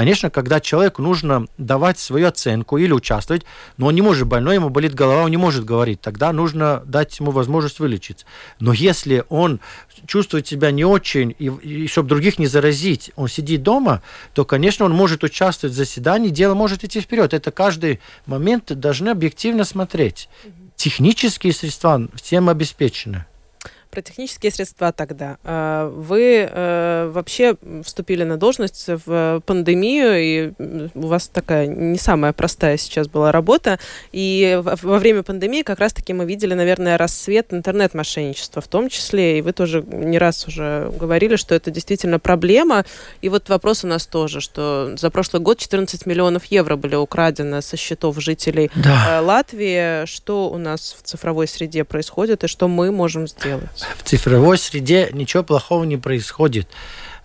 Конечно, 0.00 0.30
когда 0.30 0.60
человеку 0.60 1.02
нужно 1.02 1.46
давать 1.58 1.98
свою 1.98 2.28
оценку 2.28 2.78
или 2.78 2.90
участвовать, 2.90 3.44
но 3.76 3.88
он 3.88 3.94
не 3.94 4.00
может, 4.00 4.26
больной, 4.26 4.54
ему 4.54 4.70
болит 4.70 4.94
голова, 4.94 5.24
он 5.24 5.30
не 5.30 5.36
может 5.36 5.66
говорить, 5.66 6.00
тогда 6.00 6.32
нужно 6.32 6.82
дать 6.86 7.20
ему 7.20 7.32
возможность 7.32 7.80
вылечиться. 7.80 8.24
Но 8.60 8.72
если 8.72 9.24
он 9.28 9.60
чувствует 10.06 10.46
себя 10.46 10.70
не 10.70 10.86
очень, 10.86 11.36
и, 11.38 11.48
и 11.48 11.86
чтобы 11.86 12.08
других 12.08 12.38
не 12.38 12.46
заразить, 12.46 13.10
он 13.14 13.28
сидит 13.28 13.62
дома, 13.62 14.02
то, 14.32 14.46
конечно, 14.46 14.86
он 14.86 14.92
может 14.92 15.22
участвовать 15.22 15.74
в 15.74 15.76
заседании, 15.76 16.30
дело 16.30 16.54
может 16.54 16.82
идти 16.82 17.02
вперед. 17.02 17.34
Это 17.34 17.50
каждый 17.50 18.00
момент 18.24 18.72
должны 18.72 19.10
объективно 19.10 19.64
смотреть. 19.64 20.30
Технические 20.76 21.52
средства 21.52 22.08
всем 22.14 22.48
обеспечены. 22.48 23.26
Про 23.90 24.02
технические 24.02 24.52
средства 24.52 24.92
тогда. 24.92 25.38
А, 25.42 25.88
вы 25.88 26.48
э, 26.48 27.10
вообще 27.12 27.56
вступили 27.84 28.22
на 28.22 28.36
должность 28.36 28.86
в 28.86 29.42
пандемию, 29.44 30.16
и 30.16 30.52
у 30.94 31.06
вас 31.08 31.28
такая 31.28 31.66
не 31.66 31.98
самая 31.98 32.32
простая 32.32 32.76
сейчас 32.76 33.08
была 33.08 33.32
работа. 33.32 33.80
И 34.12 34.60
во 34.62 34.98
время 34.98 35.22
пандемии 35.24 35.62
как 35.62 35.80
раз-таки 35.80 36.12
мы 36.12 36.24
видели, 36.24 36.54
наверное, 36.54 36.98
рассвет 36.98 37.52
интернет-мошенничества 37.52 38.62
в 38.62 38.68
том 38.68 38.88
числе. 38.88 39.38
И 39.38 39.42
вы 39.42 39.52
тоже 39.52 39.82
не 39.82 40.18
раз 40.18 40.46
уже 40.46 40.92
говорили, 40.98 41.34
что 41.34 41.56
это 41.56 41.70
действительно 41.70 42.20
проблема. 42.20 42.84
И 43.22 43.28
вот 43.28 43.48
вопрос 43.48 43.82
у 43.82 43.88
нас 43.88 44.06
тоже, 44.06 44.40
что 44.40 44.92
за 44.96 45.10
прошлый 45.10 45.42
год 45.42 45.58
14 45.58 46.06
миллионов 46.06 46.44
евро 46.46 46.76
были 46.76 46.94
украдены 46.94 47.60
со 47.60 47.76
счетов 47.76 48.20
жителей 48.20 48.70
да. 48.76 49.18
Э, 49.18 49.20
Латвии. 49.20 50.06
Что 50.06 50.48
у 50.48 50.58
нас 50.58 50.96
в 50.96 51.02
цифровой 51.02 51.48
среде 51.48 51.84
происходит 51.84 52.44
и 52.44 52.46
что 52.46 52.68
мы 52.68 52.92
можем 52.92 53.26
сделать? 53.26 53.79
В 53.96 54.02
цифровой 54.02 54.58
среде 54.58 55.10
ничего 55.12 55.42
плохого 55.42 55.84
не 55.84 55.96
происходит. 55.96 56.68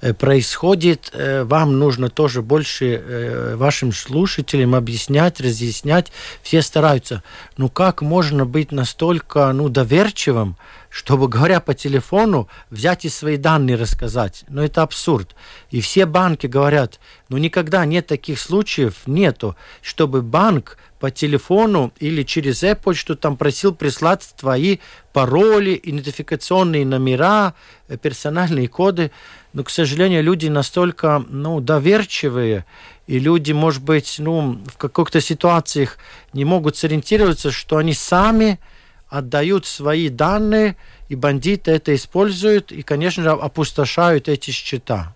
Э, 0.01 0.13
происходит, 0.13 1.09
э, 1.13 1.43
вам 1.43 1.79
нужно 1.79 2.09
тоже 2.09 2.41
больше 2.41 3.01
э, 3.03 3.55
вашим 3.55 3.91
слушателям 3.91 4.75
объяснять, 4.75 5.39
разъяснять. 5.39 6.11
Все 6.41 6.61
стараются. 6.61 7.23
Ну 7.57 7.69
как 7.69 8.01
можно 8.01 8.45
быть 8.45 8.71
настолько 8.71 9.51
ну, 9.53 9.69
доверчивым, 9.69 10.57
чтобы, 10.89 11.27
говоря 11.27 11.59
по 11.59 11.73
телефону, 11.73 12.47
взять 12.69 13.05
и 13.05 13.09
свои 13.09 13.37
данные 13.37 13.77
рассказать. 13.77 14.43
Но 14.47 14.63
это 14.63 14.81
абсурд. 14.81 15.35
И 15.71 15.81
все 15.81 16.05
банки 16.05 16.47
говорят, 16.47 16.99
ну 17.29 17.37
никогда 17.37 17.83
нет 17.85 18.07
таких 18.07 18.39
случаев, 18.39 18.93
нету, 19.05 19.55
чтобы 19.81 20.21
банк 20.21 20.77
по 21.05 21.11
телефону 21.11 21.93
или 21.99 22.23
через 22.23 22.63
e-почту 22.63 23.15
там 23.15 23.37
просил 23.37 23.75
прислать 23.75 24.27
твои 24.39 24.79
пароли, 25.13 25.79
идентификационные 25.83 26.83
номера, 26.83 27.53
э, 27.87 27.95
персональные 27.95 28.67
коды. 28.67 29.11
Но, 29.53 29.63
к 29.63 29.69
сожалению, 29.69 30.23
люди 30.23 30.47
настолько 30.47 31.23
ну, 31.29 31.61
доверчивые, 31.61 32.65
и 33.05 33.19
люди, 33.19 33.51
может 33.51 33.83
быть, 33.83 34.15
ну, 34.17 34.59
в 34.65 34.77
каких-то 34.77 35.21
ситуациях 35.21 35.99
не 36.33 36.43
могут 36.43 36.75
сориентироваться, 36.75 37.51
что 37.51 37.77
они 37.77 37.93
сами 37.93 38.59
отдают 39.07 39.67
свои 39.67 40.09
данные, 40.09 40.75
и 41.07 41.13
бандиты 41.13 41.69
это 41.69 41.93
используют, 41.93 42.71
и, 42.71 42.81
конечно 42.81 43.21
же, 43.21 43.29
опустошают 43.29 44.27
эти 44.27 44.49
счета. 44.49 45.14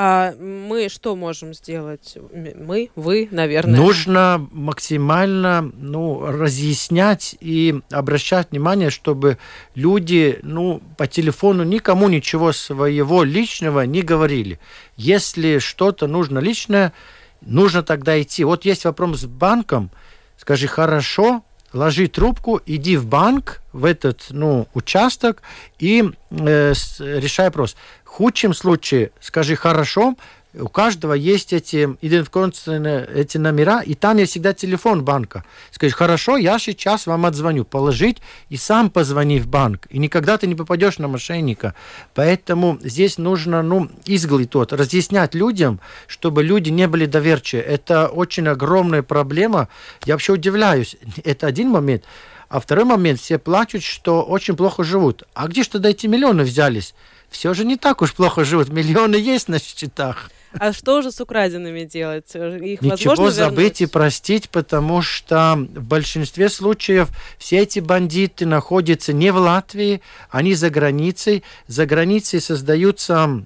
А 0.00 0.32
мы 0.38 0.88
что 0.88 1.16
можем 1.16 1.52
сделать? 1.52 2.16
Мы, 2.32 2.90
вы, 2.94 3.26
наверное. 3.32 3.80
Нужно 3.80 4.46
максимально 4.52 5.72
ну, 5.74 6.24
разъяснять 6.24 7.34
и 7.40 7.80
обращать 7.90 8.52
внимание, 8.52 8.90
чтобы 8.90 9.38
люди 9.74 10.38
ну, 10.44 10.80
по 10.96 11.08
телефону 11.08 11.64
никому 11.64 12.08
ничего 12.08 12.52
своего 12.52 13.24
личного 13.24 13.80
не 13.86 14.02
говорили. 14.02 14.60
Если 14.96 15.58
что-то 15.58 16.06
нужно 16.06 16.38
личное, 16.38 16.92
нужно 17.40 17.82
тогда 17.82 18.22
идти. 18.22 18.44
Вот 18.44 18.64
есть 18.64 18.84
вопрос 18.84 19.22
с 19.22 19.26
банком. 19.26 19.90
Скажи, 20.36 20.68
хорошо, 20.68 21.42
ложи 21.72 22.08
трубку, 22.08 22.60
иди 22.66 22.96
в 22.96 23.06
банк, 23.06 23.60
в 23.72 23.84
этот 23.84 24.26
ну, 24.30 24.66
участок 24.74 25.42
и 25.78 26.10
э, 26.30 26.72
решай 26.98 27.46
вопрос. 27.46 27.76
В 28.04 28.08
худшем 28.08 28.54
случае 28.54 29.10
скажи 29.20 29.56
хорошо, 29.56 30.14
у 30.54 30.68
каждого 30.68 31.12
есть 31.12 31.52
эти 31.52 31.96
идентификационные 32.00 33.06
эти 33.14 33.36
номера, 33.36 33.82
и 33.82 33.94
там 33.94 34.16
есть 34.16 34.32
всегда 34.32 34.54
телефон 34.54 35.04
банка. 35.04 35.44
Скажи, 35.70 35.92
хорошо, 35.94 36.38
я 36.38 36.58
сейчас 36.58 37.06
вам 37.06 37.26
отзвоню. 37.26 37.64
Положить 37.64 38.18
и 38.48 38.56
сам 38.56 38.88
позвони 38.88 39.40
в 39.40 39.46
банк. 39.46 39.86
И 39.90 39.98
никогда 39.98 40.38
ты 40.38 40.46
не 40.46 40.54
попадешь 40.54 40.98
на 40.98 41.06
мошенника. 41.06 41.74
Поэтому 42.14 42.78
здесь 42.82 43.18
нужно, 43.18 43.62
ну, 43.62 43.90
изглый 44.06 44.46
тот, 44.46 44.72
разъяснять 44.72 45.34
людям, 45.34 45.80
чтобы 46.06 46.42
люди 46.42 46.70
не 46.70 46.88
были 46.88 47.04
доверчивы. 47.04 47.62
Это 47.62 48.08
очень 48.08 48.48
огромная 48.48 49.02
проблема. 49.02 49.68
Я 50.06 50.14
вообще 50.14 50.32
удивляюсь. 50.32 50.96
Это 51.24 51.46
один 51.46 51.68
момент. 51.68 52.04
А 52.48 52.60
второй 52.60 52.86
момент, 52.86 53.20
все 53.20 53.38
плачут, 53.38 53.82
что 53.82 54.22
очень 54.22 54.56
плохо 54.56 54.82
живут. 54.82 55.24
А 55.34 55.46
где 55.48 55.62
же 55.62 55.68
тогда 55.68 55.90
эти 55.90 56.06
миллионы 56.06 56.44
взялись? 56.44 56.94
Все 57.28 57.52
же 57.52 57.66
не 57.66 57.76
так 57.76 58.00
уж 58.00 58.14
плохо 58.14 58.44
живут. 58.44 58.70
Миллионы 58.70 59.16
есть 59.16 59.48
на 59.48 59.58
счетах. 59.58 60.30
А 60.52 60.72
что 60.72 61.02
же 61.02 61.12
с 61.12 61.20
украденными 61.20 61.84
делать? 61.84 62.34
Их 62.34 62.82
Ничего 62.82 63.30
забыть 63.30 63.80
и 63.80 63.86
простить, 63.86 64.48
потому 64.48 65.02
что 65.02 65.54
в 65.56 65.82
большинстве 65.82 66.48
случаев 66.48 67.08
все 67.38 67.58
эти 67.58 67.80
бандиты 67.80 68.46
находятся 68.46 69.12
не 69.12 69.30
в 69.30 69.36
Латвии, 69.36 70.00
они 70.30 70.54
за 70.54 70.70
границей. 70.70 71.44
За 71.66 71.86
границей 71.86 72.40
создаются 72.40 73.44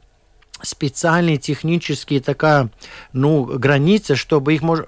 специальные 0.62 1.38
технические 1.38 2.20
такая, 2.20 2.70
ну, 3.12 3.44
граница, 3.44 4.16
чтобы 4.16 4.54
их 4.54 4.62
мож... 4.62 4.80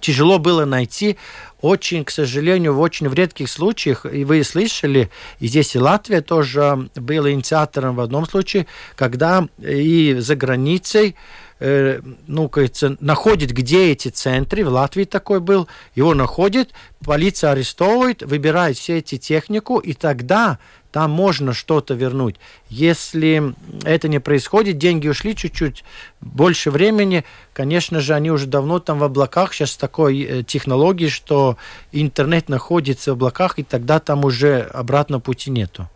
тяжело 0.00 0.38
было 0.38 0.64
найти. 0.64 1.16
Очень, 1.60 2.04
к 2.04 2.10
сожалению, 2.10 2.74
в 2.74 2.80
очень 2.80 3.08
редких 3.08 3.48
случаях, 3.48 4.04
и 4.04 4.24
вы 4.24 4.44
слышали, 4.44 5.10
и 5.40 5.46
здесь 5.46 5.74
и 5.74 5.78
Латвия 5.78 6.20
тоже 6.20 6.90
была 6.94 7.30
инициатором 7.30 7.96
в 7.96 8.00
одном 8.00 8.26
случае, 8.26 8.66
когда 8.96 9.48
и 9.58 10.16
за 10.18 10.36
границей 10.36 11.16
э, 11.60 12.00
ну, 12.26 12.48
кажется, 12.50 12.96
находит, 13.00 13.52
где 13.52 13.92
эти 13.92 14.08
центры, 14.08 14.64
в 14.64 14.68
Латвии 14.68 15.04
такой 15.04 15.40
был, 15.40 15.66
его 15.94 16.12
находит, 16.12 16.72
полиция 17.02 17.52
арестовывает, 17.52 18.22
выбирает 18.22 18.76
все 18.76 18.98
эти 18.98 19.16
технику, 19.16 19.78
и 19.78 19.94
тогда 19.94 20.58
там 20.94 21.10
можно 21.10 21.52
что-то 21.52 21.94
вернуть. 21.94 22.36
Если 22.68 23.52
это 23.82 24.06
не 24.06 24.20
происходит, 24.20 24.78
деньги 24.78 25.08
ушли 25.08 25.34
чуть-чуть, 25.34 25.82
больше 26.20 26.70
времени, 26.70 27.24
конечно 27.52 27.98
же, 27.98 28.14
они 28.14 28.30
уже 28.30 28.46
давно 28.46 28.78
там 28.78 29.00
в 29.00 29.02
облаках, 29.02 29.52
сейчас 29.52 29.76
такой 29.76 30.22
э, 30.22 30.42
технологии, 30.44 31.08
что 31.08 31.56
интернет 31.90 32.48
находится 32.48 33.10
в 33.10 33.14
облаках, 33.14 33.58
и 33.58 33.64
тогда 33.64 33.98
там 33.98 34.24
уже 34.24 34.60
обратно 34.60 35.18
пути 35.18 35.50
нету. 35.50 35.88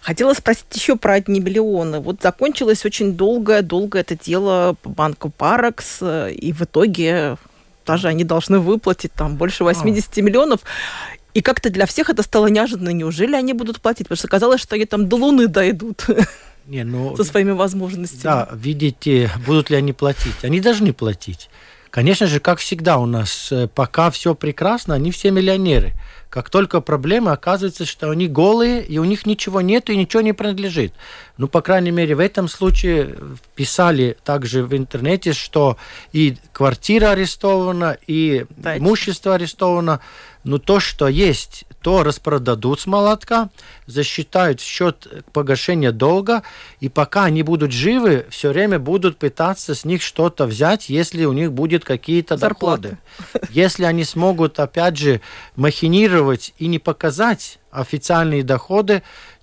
Хотела 0.00 0.34
спросить 0.34 0.66
еще 0.74 0.96
про 0.96 1.12
одни 1.12 1.38
миллионы. 1.38 2.00
Вот 2.00 2.20
закончилось 2.20 2.84
очень 2.84 3.12
долгое-долгое 3.12 4.00
это 4.00 4.18
дело 4.18 4.74
по 4.82 4.88
банку 4.88 5.30
Паракс, 5.30 5.98
э, 6.00 6.32
и 6.32 6.52
в 6.52 6.62
итоге 6.62 7.36
даже 7.86 8.08
они 8.08 8.24
должны 8.24 8.58
выплатить 8.58 9.12
там 9.12 9.36
больше 9.36 9.62
80 9.62 10.18
а. 10.18 10.20
миллионов. 10.20 10.60
И 11.34 11.40
как-то 11.40 11.70
для 11.70 11.86
всех 11.86 12.10
это 12.10 12.22
стало 12.22 12.48
неожиданно. 12.48 12.90
Неужели 12.90 13.34
они 13.34 13.52
будут 13.52 13.80
платить? 13.80 14.06
Потому 14.08 14.18
что 14.18 14.28
казалось, 14.28 14.60
что 14.60 14.74
они 14.74 14.84
там 14.84 15.08
до 15.08 15.16
Луны 15.16 15.46
дойдут. 15.48 16.06
Не, 16.66 16.84
ну, 16.84 17.16
со 17.16 17.24
своими 17.24 17.50
возможностями. 17.50 18.22
Да, 18.22 18.48
видите, 18.52 19.30
будут 19.46 19.70
ли 19.70 19.76
они 19.76 19.92
платить? 19.92 20.44
Они 20.44 20.60
должны 20.60 20.92
платить. 20.92 21.50
Конечно 21.92 22.26
же, 22.26 22.40
как 22.40 22.58
всегда 22.58 22.96
у 22.96 23.04
нас, 23.04 23.52
э, 23.52 23.68
пока 23.68 24.10
все 24.10 24.34
прекрасно, 24.34 24.94
они 24.94 25.10
все 25.10 25.30
миллионеры. 25.30 25.92
Как 26.30 26.48
только 26.48 26.80
проблемы, 26.80 27.32
оказывается, 27.32 27.84
что 27.84 28.08
они 28.08 28.26
голые, 28.26 28.82
и 28.82 28.96
у 28.96 29.04
них 29.04 29.26
ничего 29.26 29.60
нет, 29.60 29.90
и 29.90 29.96
ничего 29.98 30.22
не 30.22 30.32
принадлежит. 30.32 30.94
Ну, 31.36 31.48
по 31.48 31.60
крайней 31.60 31.90
мере, 31.90 32.14
в 32.14 32.20
этом 32.20 32.48
случае 32.48 33.18
писали 33.54 34.16
также 34.24 34.64
в 34.64 34.74
интернете, 34.74 35.34
что 35.34 35.76
и 36.14 36.38
квартира 36.54 37.10
арестована, 37.10 37.98
и 38.06 38.46
Дайте. 38.56 38.82
имущество 38.82 39.34
арестовано. 39.34 40.00
Но 40.44 40.58
то, 40.58 40.80
что 40.80 41.06
есть, 41.06 41.64
то 41.82 42.02
распродадут 42.02 42.80
с 42.80 42.86
молотка, 42.86 43.50
засчитают 43.86 44.60
в 44.60 44.64
счет 44.64 45.24
погашения 45.32 45.92
долга, 45.92 46.42
и 46.80 46.88
пока 46.88 47.24
они 47.24 47.42
будут 47.42 47.72
живы, 47.72 48.26
все 48.30 48.50
время 48.50 48.78
будут 48.78 49.18
пытаться 49.18 49.74
с 49.74 49.84
них 49.84 50.02
что-то 50.02 50.46
взять, 50.46 50.88
если 50.88 51.24
у 51.24 51.32
них 51.32 51.52
будет 51.52 51.84
какие-то 51.84 52.36
доходы. 52.36 52.98
Если 53.50 53.84
они 53.84 54.04
смогут, 54.04 54.58
опять 54.58 54.96
же, 54.96 55.20
махинировать 55.54 56.54
и 56.58 56.66
не 56.66 56.78
показать 56.78 57.58
официальные 57.70 58.42
доходы, 58.42 59.02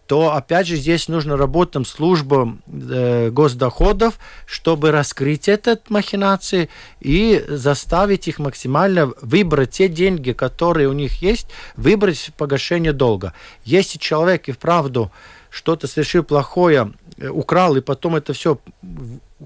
то 0.09 0.33
опять 0.33 0.65
же 0.65 0.75
здесь 0.75 1.07
нужно 1.07 1.37
работать 1.37 1.87
службам 1.87 2.63
э, 2.65 3.29
госдоходов, 3.29 4.17
чтобы 4.47 4.89
раскрыть 4.89 5.47
этот 5.47 5.91
махинации 5.91 6.71
и 6.99 7.45
заставить 7.47 8.27
их 8.27 8.39
максимально 8.39 9.13
выбрать 9.21 9.69
те 9.69 9.87
деньги, 9.87 10.31
которые 10.31 10.89
у 10.89 10.93
них 10.93 11.21
есть, 11.21 11.49
выбрать 11.75 12.31
погашение 12.37 12.91
долга. 12.91 13.33
Если 13.65 13.99
человек 13.99 14.49
и 14.49 14.51
вправду 14.51 15.11
что-то 15.51 15.85
совершил 15.85 16.23
плохое, 16.23 16.91
э, 17.19 17.27
украл, 17.27 17.75
и 17.75 17.81
потом 17.81 18.15
это 18.15 18.33
все 18.33 18.57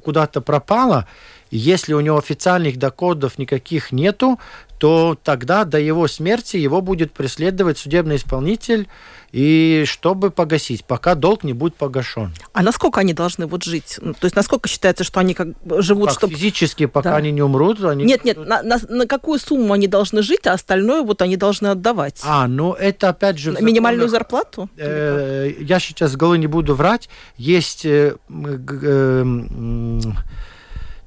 куда-то 0.01 0.39
пропало, 0.39 1.09
если 1.51 1.93
у 1.93 1.99
него 1.99 2.17
официальных 2.17 2.77
доходов 2.77 3.37
никаких 3.37 3.91
нету, 3.91 4.39
то 4.79 5.17
тогда 5.21 5.65
до 5.65 5.77
его 5.79 6.07
смерти 6.07 6.57
его 6.57 6.81
будет 6.81 7.11
преследовать 7.11 7.77
судебный 7.77 8.15
исполнитель, 8.15 8.87
и 9.33 9.83
чтобы 9.87 10.29
погасить, 10.29 10.85
пока 10.85 11.15
долг 11.15 11.43
не 11.43 11.53
будет 11.53 11.73
погашен. 11.73 12.31
А 12.53 12.61
насколько 12.61 12.99
они 13.01 13.13
должны 13.13 13.47
вот 13.47 13.63
жить? 13.63 13.97
Ну, 13.99 14.13
то 14.13 14.25
есть 14.25 14.35
насколько 14.35 14.69
считается, 14.69 15.03
что 15.03 15.19
они 15.19 15.33
как 15.33 15.47
живут, 15.79 16.09
как 16.09 16.17
чтобы... 16.19 16.35
Физически, 16.35 16.85
пока 16.85 17.11
да. 17.11 17.15
они 17.17 17.31
не 17.31 17.41
умрут? 17.41 17.83
Они... 17.83 18.05
Нет, 18.05 18.23
нет, 18.25 18.37
на, 18.37 18.61
на, 18.61 18.79
на 18.87 19.07
какую 19.07 19.39
сумму 19.39 19.73
они 19.73 19.87
должны 19.87 20.21
жить, 20.21 20.45
а 20.45 20.53
остальное 20.53 21.01
вот 21.01 21.23
они 21.23 21.35
должны 21.35 21.67
отдавать? 21.67 22.21
А, 22.23 22.47
ну 22.47 22.73
это 22.73 23.09
опять 23.09 23.39
же... 23.39 23.57
Минимальную 23.59 24.07
зарплату? 24.07 24.69
Э, 24.77 25.51
я 25.59 25.79
сейчас 25.79 26.11
с 26.11 26.15
головы 26.15 26.37
не 26.37 26.47
буду 26.47 26.75
врать. 26.75 27.09
Есть... 27.35 27.87
Э, 27.87 28.15
э, 28.29 29.25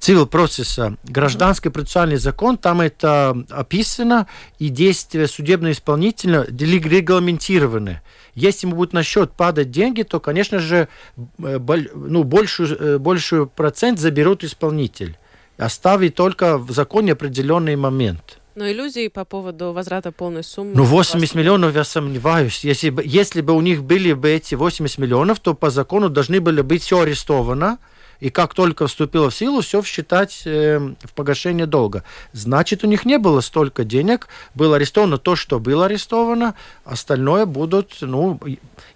цивил 0.06 0.28
процесса, 0.28 0.96
гражданский 1.02 1.68
процессуальный 1.68 2.14
закон, 2.14 2.58
там 2.58 2.80
это 2.80 3.36
описано, 3.50 4.28
и 4.60 4.68
действия 4.68 5.26
судебно 5.26 5.72
исполнительного 5.72 6.46
регламентированы. 6.46 8.02
Если 8.36 8.68
ему 8.68 8.76
будут 8.76 8.92
на 8.92 9.02
счет 9.02 9.32
падать 9.32 9.72
деньги, 9.72 10.02
то, 10.04 10.20
конечно 10.20 10.60
же, 10.60 10.86
э, 11.42 11.58
ну, 11.92 12.22
большую, 12.22 12.78
э, 12.78 12.98
большую 12.98 13.48
процент 13.48 13.98
заберут 13.98 14.44
исполнитель, 14.44 15.16
оставив 15.58 16.14
только 16.14 16.56
в 16.56 16.70
законе 16.70 17.10
определенный 17.10 17.74
момент. 17.74 18.38
Но 18.54 18.70
иллюзии 18.70 19.08
по 19.08 19.24
поводу 19.24 19.72
возврата 19.72 20.12
полной 20.12 20.44
суммы... 20.44 20.70
Ну, 20.76 20.84
80 20.84 21.34
миллионов, 21.34 21.74
я 21.74 21.82
сомневаюсь. 21.82 22.64
Если 22.64 22.90
бы, 22.90 23.02
если 23.04 23.40
бы 23.40 23.54
у 23.54 23.60
них 23.60 23.82
были 23.82 24.12
бы 24.12 24.30
эти 24.30 24.54
80 24.54 24.98
миллионов, 24.98 25.40
то 25.40 25.54
по 25.54 25.70
закону 25.70 26.08
должны 26.10 26.40
были 26.40 26.60
быть 26.60 26.82
все 26.84 27.00
арестовано, 27.00 27.78
и 28.20 28.30
как 28.30 28.54
только 28.54 28.86
вступило 28.86 29.30
в 29.30 29.34
силу, 29.34 29.60
все 29.60 29.82
считать 29.82 30.42
э, 30.44 30.78
в 30.78 31.12
погашение 31.14 31.66
долга. 31.66 32.04
Значит, 32.32 32.84
у 32.84 32.86
них 32.86 33.04
не 33.04 33.18
было 33.18 33.40
столько 33.40 33.84
денег, 33.84 34.28
было 34.54 34.76
арестовано 34.76 35.18
то, 35.18 35.36
что 35.36 35.58
было 35.58 35.86
арестовано, 35.86 36.54
остальное 36.84 37.46
будут, 37.46 37.98
ну, 38.00 38.40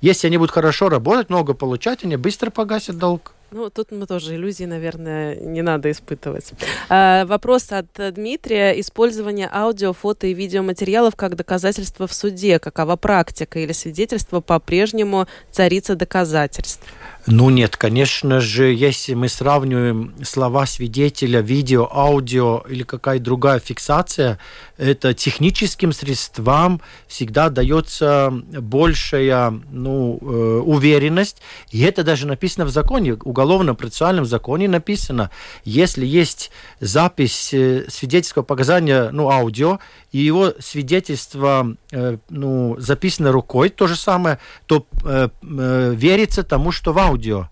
если 0.00 0.26
они 0.26 0.38
будут 0.38 0.52
хорошо 0.52 0.88
работать, 0.88 1.30
много 1.30 1.54
получать, 1.54 2.04
они 2.04 2.16
быстро 2.16 2.50
погасят 2.50 2.98
долг. 2.98 3.32
Ну, 3.52 3.68
тут 3.68 3.90
мы 3.90 4.06
тоже 4.06 4.36
иллюзии, 4.36 4.64
наверное, 4.64 5.34
не 5.34 5.62
надо 5.62 5.90
испытывать. 5.90 6.52
А, 6.88 7.24
вопрос 7.26 7.72
от 7.72 7.88
Дмитрия. 8.14 8.78
Использование 8.78 9.50
аудио, 9.52 9.92
фото 9.92 10.28
и 10.28 10.34
видеоматериалов 10.34 11.16
как 11.16 11.34
доказательство 11.34 12.06
в 12.06 12.14
суде. 12.14 12.60
Какова 12.60 12.94
практика 12.94 13.58
или 13.58 13.72
свидетельство 13.72 14.40
по-прежнему 14.40 15.26
царица 15.50 15.96
доказательств? 15.96 16.84
Ну 17.26 17.50
нет, 17.50 17.76
конечно 17.76 18.40
же, 18.40 18.72
если 18.72 19.14
мы 19.14 19.28
сравниваем 19.28 20.14
слова 20.24 20.64
свидетеля, 20.64 21.40
видео, 21.40 21.88
аудио 21.92 22.64
или 22.68 22.82
какая-то 22.82 23.22
другая 23.24 23.60
фиксация, 23.60 24.38
это 24.78 25.12
техническим 25.12 25.92
средствам 25.92 26.80
всегда 27.06 27.50
дается 27.50 28.30
большая 28.32 29.50
ну, 29.70 30.18
э, 30.20 30.24
уверенность. 30.64 31.42
И 31.70 31.82
это 31.82 32.04
даже 32.04 32.26
написано 32.26 32.64
в 32.64 32.70
законе, 32.70 33.14
уголовно-процессуальном 33.14 34.24
законе 34.24 34.68
написано, 34.68 35.30
если 35.64 36.06
есть 36.06 36.50
запись 36.80 37.50
э, 37.52 37.84
свидетельского 37.88 38.42
показания, 38.42 39.10
ну, 39.12 39.30
аудио, 39.30 39.78
и 40.10 40.18
его 40.18 40.54
свидетельство 40.58 41.76
ну, 41.92 42.76
записано 42.78 43.32
рукой, 43.32 43.68
то 43.68 43.86
же 43.86 43.96
самое, 43.96 44.38
то 44.66 44.86
э, 45.04 45.28
э, 45.42 45.94
верится 45.94 46.42
тому, 46.42 46.72
что 46.72 46.92
в 46.92 46.98
аудио. 46.98 47.48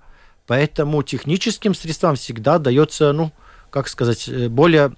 Поэтому 0.46 1.02
техническим 1.02 1.74
средствам 1.74 2.16
всегда 2.16 2.58
дается, 2.58 3.12
ну, 3.12 3.32
как 3.70 3.88
сказать, 3.88 4.28
э, 4.28 4.48
более 4.48 4.92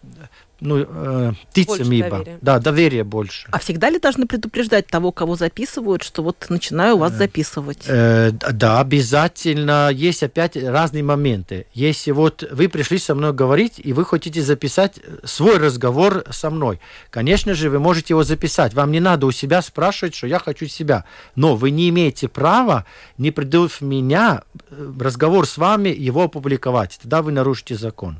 ну, 0.60 0.86
э, 0.86 1.32
птицами, 1.50 2.00
доверия. 2.00 2.38
да, 2.40 2.58
доверие 2.58 3.04
больше. 3.04 3.48
А 3.50 3.58
всегда 3.58 3.90
ли 3.90 3.98
должны 3.98 4.26
предупреждать 4.26 4.86
того, 4.86 5.12
кого 5.12 5.36
записывают, 5.36 6.02
что 6.02 6.22
вот 6.22 6.46
начинаю 6.48 6.96
вас 6.98 7.12
э, 7.12 7.16
записывать? 7.16 7.84
Э, 7.86 8.30
да, 8.30 8.80
обязательно. 8.80 9.90
Есть 9.92 10.22
опять 10.22 10.56
разные 10.56 11.02
моменты. 11.02 11.66
Если 11.72 12.10
вот 12.10 12.44
вы 12.50 12.68
пришли 12.68 12.98
со 12.98 13.14
мной 13.14 13.32
говорить, 13.32 13.80
и 13.82 13.92
вы 13.92 14.04
хотите 14.04 14.42
записать 14.42 15.00
свой 15.24 15.58
разговор 15.58 16.24
со 16.30 16.50
мной, 16.50 16.80
конечно 17.10 17.54
же, 17.54 17.70
вы 17.70 17.78
можете 17.78 18.14
его 18.14 18.24
записать. 18.24 18.74
Вам 18.74 18.92
не 18.92 19.00
надо 19.00 19.26
у 19.26 19.30
себя 19.32 19.62
спрашивать, 19.62 20.14
что 20.14 20.26
я 20.26 20.38
хочу 20.38 20.66
себя. 20.66 21.04
Но 21.34 21.56
вы 21.56 21.70
не 21.70 21.88
имеете 21.88 22.28
права, 22.28 22.84
не 23.18 23.30
предав 23.30 23.80
меня, 23.80 24.42
э, 24.70 24.92
разговор 25.00 25.46
с 25.46 25.56
вами, 25.56 25.88
его 25.88 26.24
опубликовать. 26.24 26.98
Тогда 27.00 27.22
вы 27.22 27.32
нарушите 27.32 27.76
закон 27.76 28.18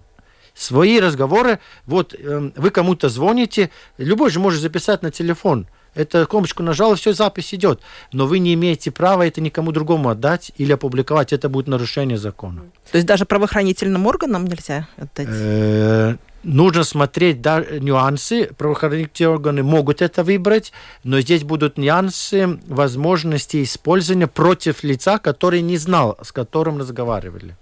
свои 0.55 1.01
разговоры. 1.01 1.59
Вот 1.86 2.14
э, 2.14 2.51
вы 2.57 2.70
кому-то 2.70 3.09
звоните, 3.09 3.70
любой 3.98 4.30
же 4.30 4.40
может 4.40 4.61
записать 4.61 5.03
на 5.03 5.11
телефон. 5.11 5.66
Это 5.94 6.24
кнопочку 6.26 6.62
нажал, 6.62 6.92
и 6.92 6.96
все, 6.96 7.12
запись 7.12 7.53
идет. 7.53 7.80
Но 8.12 8.26
вы 8.26 8.38
не 8.38 8.55
имеете 8.55 8.90
права 8.90 9.26
это 9.26 9.40
никому 9.40 9.72
другому 9.72 10.09
отдать 10.09 10.53
или 10.57 10.72
опубликовать. 10.72 11.32
Это 11.32 11.48
будет 11.48 11.66
нарушение 11.66 12.16
закона. 12.16 12.62
То 12.90 12.96
есть 12.96 13.07
даже 13.07 13.24
правоохранительным 13.24 14.07
органам 14.07 14.44
нельзя 14.44 14.88
отдать? 14.96 15.26
Э, 15.28 16.16
нужно 16.44 16.84
смотреть 16.84 17.42
да, 17.42 17.64
нюансы. 17.80 18.51
Правоохранительные 18.57 19.30
органы 19.30 19.62
могут 19.64 20.01
это 20.01 20.22
выбрать, 20.22 20.72
но 21.03 21.20
здесь 21.20 21.42
будут 21.42 21.76
нюансы 21.76 22.61
возможности 22.66 23.62
использования 23.62 24.28
против 24.28 24.84
лица, 24.84 25.18
который 25.18 25.61
не 25.61 25.76
знал, 25.76 26.16
с 26.22 26.30
которым 26.30 26.78
разговаривали. 26.78 27.57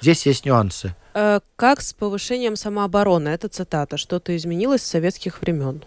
Здесь 0.00 0.24
есть 0.24 0.46
нюансы. 0.46 0.94
Э, 1.14 1.40
как 1.56 1.80
с 1.80 1.92
повышением 1.92 2.56
самообороны? 2.56 3.28
Это 3.28 3.48
цитата. 3.48 3.96
Что-то 3.96 4.36
изменилось 4.36 4.82
с 4.82 4.86
советских 4.86 5.40
времен? 5.40 5.82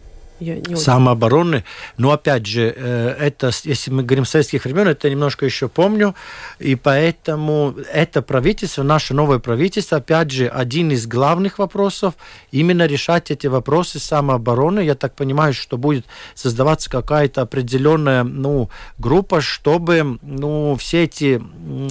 Самообороны. 0.76 1.64
Но 1.98 2.12
опять 2.12 2.46
же, 2.46 2.74
э, 2.76 3.16
это, 3.20 3.52
если 3.64 3.92
мы 3.92 4.04
говорим 4.04 4.26
советских 4.26 4.66
времен, 4.66 4.88
это 4.88 5.10
немножко 5.10 5.46
еще 5.46 5.68
помню. 5.68 6.16
И 6.60 6.76
поэтому 6.76 7.76
это 7.92 8.22
правительство, 8.22 8.84
наше 8.84 9.14
новое 9.14 9.40
правительство, 9.40 9.98
опять 9.98 10.32
же, 10.32 10.48
один 10.48 10.92
из 10.92 11.08
главных 11.08 11.60
вопросов, 11.60 12.14
именно 12.52 12.86
решать 12.86 13.32
эти 13.32 13.48
вопросы 13.48 14.00
самообороны. 14.00 14.80
Я 14.82 14.96
так 14.96 15.16
понимаю, 15.16 15.54
что 15.54 15.78
будет 15.78 16.06
создаваться 16.36 16.90
какая-то 16.90 17.42
определенная 17.42 18.24
ну, 18.24 18.70
группа, 18.98 19.42
чтобы 19.42 20.20
ну, 20.22 20.76
все 20.80 21.04
эти 21.04 21.42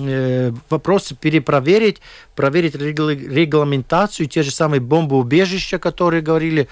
э, 0.00 0.52
вопросы 0.70 1.14
перепроверить, 1.14 2.00
проверить 2.34 2.74
регламентацию, 2.74 4.26
те 4.26 4.42
же 4.42 4.50
самые 4.50 4.80
бомбоубежища, 4.80 5.78
которые 5.78 6.22
говорили, 6.22 6.68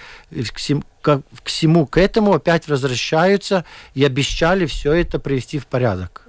к, 1.00 1.22
всему 1.44 1.86
к 1.86 1.98
этому 1.98 2.34
опять 2.34 2.68
возвращаются 2.68 3.64
и 3.94 4.04
обещали 4.04 4.66
все 4.66 4.92
это 4.92 5.18
привести 5.18 5.58
в 5.58 5.66
порядок. 5.66 6.26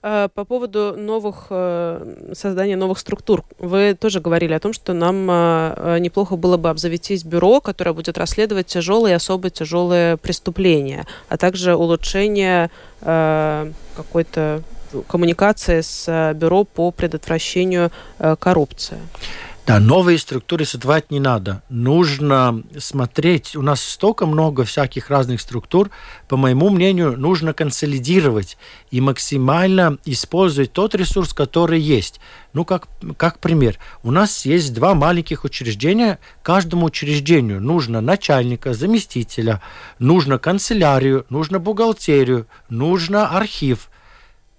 А, 0.00 0.28
по 0.28 0.44
поводу 0.44 0.94
новых, 0.96 1.46
э, 1.50 2.32
создания 2.32 2.76
новых 2.76 2.98
структур. 2.98 3.44
Вы 3.58 3.96
тоже 3.98 4.20
говорили 4.20 4.52
о 4.52 4.60
том, 4.60 4.72
что 4.72 4.92
нам 4.92 5.26
а, 5.28 5.98
неплохо 5.98 6.36
было 6.36 6.56
бы 6.56 6.70
обзавестись 6.70 7.24
бюро, 7.24 7.60
которое 7.60 7.92
будет 7.92 8.16
расследовать 8.16 8.66
тяжелые 8.66 9.12
и 9.12 9.16
особо 9.16 9.50
тяжелые 9.50 10.16
преступления, 10.16 11.06
а 11.28 11.36
также 11.36 11.74
улучшение 11.74 12.70
э, 13.00 13.72
какой-то 13.96 14.62
коммуникации 15.08 15.80
с 15.80 16.04
э, 16.06 16.32
бюро 16.34 16.64
по 16.64 16.92
предотвращению 16.92 17.90
коррупции. 18.38 18.98
Да, 19.68 19.80
новые 19.80 20.16
структуры 20.16 20.64
создавать 20.64 21.10
не 21.10 21.20
надо. 21.20 21.62
Нужно 21.68 22.62
смотреть. 22.78 23.54
У 23.54 23.60
нас 23.60 23.82
столько 23.82 24.24
много 24.24 24.64
всяких 24.64 25.10
разных 25.10 25.42
структур. 25.42 25.90
По 26.26 26.38
моему 26.38 26.70
мнению, 26.70 27.18
нужно 27.18 27.52
консолидировать 27.52 28.56
и 28.90 29.02
максимально 29.02 29.98
использовать 30.06 30.72
тот 30.72 30.94
ресурс, 30.94 31.34
который 31.34 31.80
есть. 31.80 32.18
Ну, 32.54 32.64
как, 32.64 32.88
как 33.18 33.40
пример. 33.40 33.78
У 34.02 34.10
нас 34.10 34.46
есть 34.46 34.72
два 34.72 34.94
маленьких 34.94 35.44
учреждения. 35.44 36.18
Каждому 36.42 36.86
учреждению 36.86 37.60
нужно 37.60 38.00
начальника, 38.00 38.72
заместителя, 38.72 39.60
нужно 39.98 40.38
канцелярию, 40.38 41.26
нужно 41.28 41.58
бухгалтерию, 41.58 42.46
нужно 42.70 43.28
архив– 43.28 43.90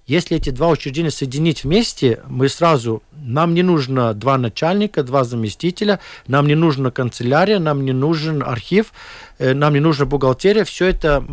если 0.10 0.38
эти 0.38 0.49
два 0.49 0.70
учреждения 0.70 1.12
соединить 1.12 1.64
вместе, 1.64 2.22
мы 2.28 2.49
сразу, 2.49 3.03
нам 3.12 3.53
не 3.53 3.62
нужно 3.62 4.16
два 4.16 4.39
начальника, 4.39 5.03
два 5.03 5.24
заместителя, 5.24 5.99
нам 6.26 6.47
не 6.47 6.55
нужна 6.55 6.89
канцелярия, 6.89 7.60
нам 7.60 7.86
не 7.86 7.93
нужен 7.93 8.41
архив, 8.41 8.91
э, 9.38 9.53
нам 9.53 9.76
не 9.76 9.80
нужна 9.80 10.07
бухгалтерия. 10.07 10.64
Все 10.64 10.88
это 10.88 11.24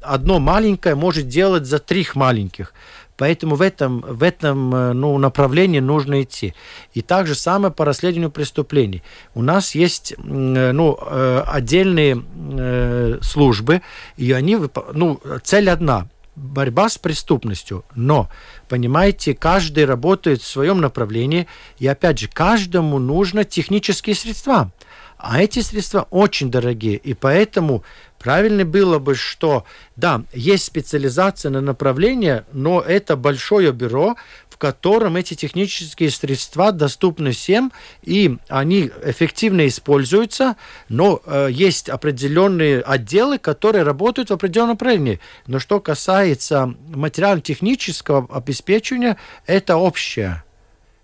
одно 0.00 0.38
маленькое 0.38 0.94
может 0.94 1.26
делать 1.26 1.66
за 1.66 1.80
трех 1.80 2.14
маленьких. 2.14 2.72
Поэтому 3.16 3.56
в 3.56 3.62
этом, 3.62 4.00
в 4.02 4.22
этом 4.22 4.74
э, 4.76 4.92
ну, 4.92 5.18
направлении 5.18 5.80
нужно 5.80 6.22
идти. 6.22 6.54
И 6.94 7.02
так 7.02 7.26
же 7.26 7.34
самое 7.34 7.74
по 7.74 7.84
расследованию 7.84 8.30
преступлений. 8.30 9.02
У 9.34 9.42
нас 9.42 9.74
есть 9.74 10.12
э, 10.12 10.16
ну, 10.22 10.96
отдельные 11.00 12.22
службы, 13.22 13.82
и 14.16 14.30
они, 14.30 14.56
ну, 14.92 15.20
цель 15.42 15.68
одна– 15.68 16.08
борьба 16.40 16.88
с 16.88 16.98
преступностью. 16.98 17.84
Но, 17.94 18.28
понимаете, 18.68 19.34
каждый 19.34 19.84
работает 19.84 20.42
в 20.42 20.46
своем 20.46 20.80
направлении, 20.80 21.46
и 21.78 21.86
опять 21.86 22.18
же, 22.18 22.28
каждому 22.28 22.98
нужно 22.98 23.44
технические 23.44 24.16
средства. 24.16 24.72
А 25.18 25.42
эти 25.42 25.60
средства 25.60 26.06
очень 26.10 26.50
дорогие, 26.50 26.96
и 26.96 27.12
поэтому 27.12 27.84
правильно 28.18 28.64
было 28.64 28.98
бы, 28.98 29.14
что, 29.14 29.64
да, 29.94 30.22
есть 30.32 30.64
специализация 30.64 31.50
на 31.50 31.60
направление, 31.60 32.46
но 32.52 32.80
это 32.80 33.16
большое 33.16 33.72
бюро, 33.72 34.16
котором 34.60 35.16
эти 35.16 35.34
технические 35.34 36.10
средства 36.10 36.70
доступны 36.70 37.32
всем, 37.32 37.72
и 38.02 38.36
они 38.48 38.90
эффективно 39.04 39.66
используются, 39.66 40.56
но 40.88 41.22
э, 41.24 41.48
есть 41.50 41.88
определенные 41.88 42.80
отделы, 42.82 43.38
которые 43.38 43.84
работают 43.84 44.28
в 44.28 44.34
определенном 44.34 44.70
направлении. 44.72 45.18
Но 45.46 45.58
что 45.58 45.80
касается 45.80 46.74
материально-технического 46.94 48.28
обеспечения, 48.30 49.16
это 49.46 49.76
общее. 49.76 50.44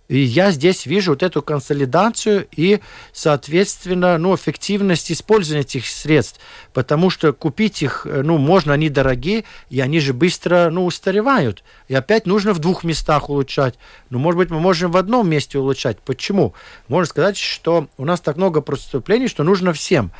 И 0.08 0.18
я 0.18 0.52
здесь 0.52 0.86
вижу 0.86 1.12
вот 1.12 1.22
эту 1.22 1.42
консолидацию 1.42 2.46
и, 2.54 2.80
соответственно, 3.12 4.18
ну, 4.18 4.34
эффективность 4.36 5.10
использования 5.10 5.62
этих 5.62 5.86
средств, 5.86 6.40
потому 6.72 7.10
что 7.10 7.32
купить 7.32 7.82
их, 7.82 8.06
э, 8.08 8.22
ну, 8.22 8.38
можно, 8.38 8.72
они 8.72 8.88
дорогие, 8.88 9.44
и 9.68 9.80
они 9.80 9.98
же 9.98 10.12
быстро, 10.12 10.70
ну, 10.70 10.84
устаревают. 10.84 11.64
И 11.88 11.94
опять 11.94 12.26
нужно 12.26 12.52
в 12.52 12.60
двух 12.60 12.84
местах 12.84 13.28
улучшать. 13.28 13.74
Ну, 14.10 14.18
может 14.18 14.38
быть, 14.38 14.50
мы 14.50 14.60
можем 14.60 14.92
в 14.92 14.96
одном 14.96 15.28
месте 15.28 15.58
улучшать. 15.58 15.98
Почему? 16.00 16.54
Можно 16.86 17.06
сказать, 17.06 17.36
что 17.36 17.88
у 17.98 18.04
нас 18.04 18.20
так 18.20 18.36
много 18.36 18.60
преступлений, 18.60 19.26
что 19.26 19.42
нужно 19.42 19.72
всем. 19.72 20.12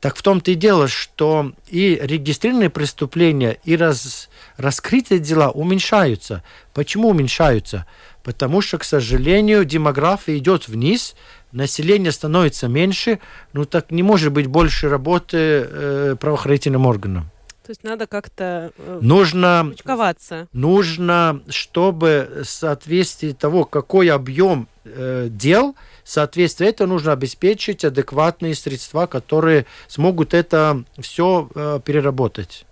Так 0.00 0.16
в 0.16 0.22
том-то 0.22 0.50
и 0.50 0.54
дело, 0.54 0.88
что 0.88 1.52
и 1.68 1.98
регистрированные 2.00 2.70
преступления, 2.70 3.58
и 3.64 3.76
раз, 3.76 4.28
раскрытые 4.56 5.20
дела 5.20 5.50
уменьшаются. 5.50 6.42
Почему 6.74 7.08
уменьшаются? 7.08 7.86
Потому 8.26 8.60
что, 8.60 8.76
к 8.78 8.82
сожалению, 8.82 9.64
демография 9.64 10.36
идет 10.36 10.66
вниз, 10.66 11.14
население 11.52 12.10
становится 12.10 12.66
меньше, 12.66 13.20
ну 13.52 13.64
так 13.64 13.92
не 13.92 14.02
может 14.02 14.32
быть 14.32 14.48
больше 14.48 14.88
работы 14.88 15.36
э, 15.38 16.16
правоохранительным 16.18 16.86
органам. 16.86 17.30
То 17.64 17.70
есть 17.70 17.84
надо 17.84 18.08
как-то 18.08 18.72
э, 18.76 18.98
нужно, 19.00 19.68
учковаться. 19.70 20.48
Нужно, 20.52 21.40
чтобы 21.48 22.42
в 22.42 22.48
соответствии 22.48 23.30
того, 23.30 23.64
какой 23.64 24.10
объем 24.10 24.66
э, 24.84 25.28
дел, 25.30 25.76
соответствие 26.06 26.70
это 26.70 26.86
нужно 26.86 27.12
обеспечить 27.12 27.84
адекватные 27.84 28.54
средства, 28.54 29.06
которые 29.06 29.66
смогут 29.88 30.32
это 30.32 30.84
все 30.98 31.48
э, 31.54 31.80
переработать. 31.84 32.64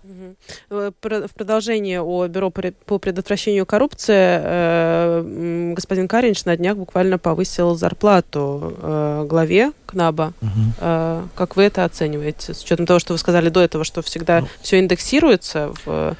Э, 0.69 0.91
в 1.01 1.33
продолжение 1.33 2.01
о 2.01 2.27
Бюро 2.27 2.49
по 2.49 2.99
предотвращению 2.99 3.65
коррупции 3.65 4.39
э, 4.41 5.73
господин 5.75 6.07
Каринч 6.07 6.45
на 6.45 6.55
днях 6.55 6.77
буквально 6.77 7.17
повысил 7.17 7.75
зарплату 7.75 8.73
э, 8.81 9.25
главе 9.27 9.71
КНАБа. 9.85 10.33
Угу. 10.41 11.29
Как 11.35 11.55
вы 11.55 11.63
это 11.63 11.85
оцениваете? 11.85 12.53
С 12.53 12.63
учетом 12.63 12.85
того, 12.85 12.99
что 12.99 13.13
вы 13.13 13.19
сказали 13.19 13.49
до 13.49 13.61
этого, 13.61 13.83
что 13.83 14.01
всегда 14.01 14.41
ну, 14.41 14.47
все 14.61 14.79
индексируется 14.79 15.73
в 15.85 16.15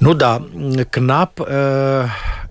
ну 0.00 0.14
да, 0.14 0.42
КНАП 0.90 1.40
э, 1.46 2.06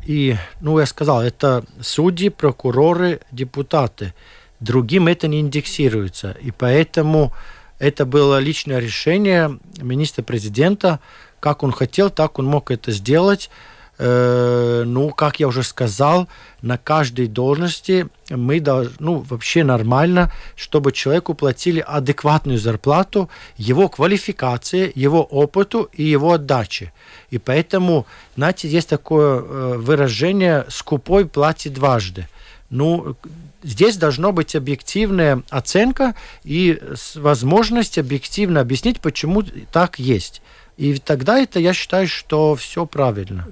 и, 0.06 0.38
ну 0.62 0.80
я 0.80 0.86
сказал, 0.86 1.22
это 1.22 1.66
судьи, 1.82 2.30
прокуроры, 2.30 3.22
депутаты. 3.32 4.14
Другим 4.60 5.08
это 5.08 5.28
не 5.28 5.42
индексируется. 5.42 6.38
И 6.42 6.52
поэтому 6.52 7.34
это 7.80 8.06
было 8.06 8.40
личное 8.40 8.80
решение 8.80 9.60
министра-президента. 9.82 11.00
Как 11.40 11.64
он 11.64 11.72
хотел, 11.72 12.10
так 12.10 12.40
он 12.40 12.46
мог 12.46 12.72
это 12.72 12.92
сделать. 12.92 13.50
Ну, 13.98 15.14
как 15.16 15.40
я 15.40 15.48
уже 15.48 15.64
сказал, 15.64 16.28
на 16.62 16.78
каждой 16.78 17.28
должности 17.28 18.10
мы 18.30 18.60
должны, 18.60 18.94
ну, 19.00 19.20
вообще 19.20 19.64
нормально, 19.64 20.34
чтобы 20.58 20.92
человеку 20.92 21.34
платили 21.34 21.80
адекватную 21.80 22.60
зарплату, 22.60 23.30
его 23.56 23.88
квалификации, 23.88 24.92
его 24.96 25.24
опыту 25.24 25.90
и 25.94 26.04
его 26.04 26.34
отдаче. 26.34 26.92
И 27.30 27.38
поэтому, 27.38 28.06
знаете, 28.36 28.68
есть 28.68 28.90
такое 28.90 29.40
э, 29.40 29.76
выражение 29.78 30.66
«скупой 30.68 31.26
платит 31.26 31.74
дважды». 31.74 32.28
Ну, 32.70 33.16
здесь 33.64 33.96
должна 33.96 34.32
быть 34.32 34.56
объективная 34.56 35.44
оценка 35.50 36.16
и 36.44 36.82
возможность 37.16 37.98
объективно 37.98 38.60
объяснить, 38.60 39.00
почему 39.00 39.44
так 39.72 40.00
есть. 40.00 40.42
И 40.78 40.98
тогда 40.98 41.40
это, 41.40 41.60
я 41.60 41.74
считаю, 41.74 42.08
что 42.08 42.56
все 42.56 42.86
правильно. 42.86 43.48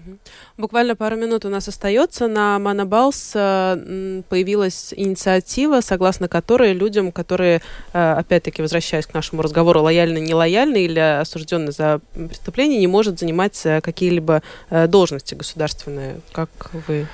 Буквально 0.57 0.95
пару 0.95 1.15
минут 1.15 1.45
у 1.45 1.49
нас 1.49 1.67
остается. 1.67 2.27
На 2.27 2.59
Манабалс 2.59 3.31
э, 3.33 4.21
появилась 4.27 4.93
инициатива, 4.95 5.79
согласно 5.81 6.27
которой 6.27 6.73
людям, 6.73 7.11
которые, 7.13 7.61
э, 7.93 8.13
опять-таки, 8.13 8.61
возвращаясь 8.61 9.05
к 9.05 9.13
нашему 9.13 9.41
разговору, 9.41 9.81
лояльны, 9.81 10.17
нелояльны 10.19 10.83
или 10.83 10.99
осуждены 10.99 11.71
за 11.71 12.01
преступление, 12.13 12.79
не 12.79 12.87
может 12.87 13.19
занимать 13.19 13.59
э, 13.65 13.79
какие-либо 13.79 14.43
должности 14.87 15.35
государственные. 15.35 16.19
Как 16.33 16.49
вы 16.87 17.07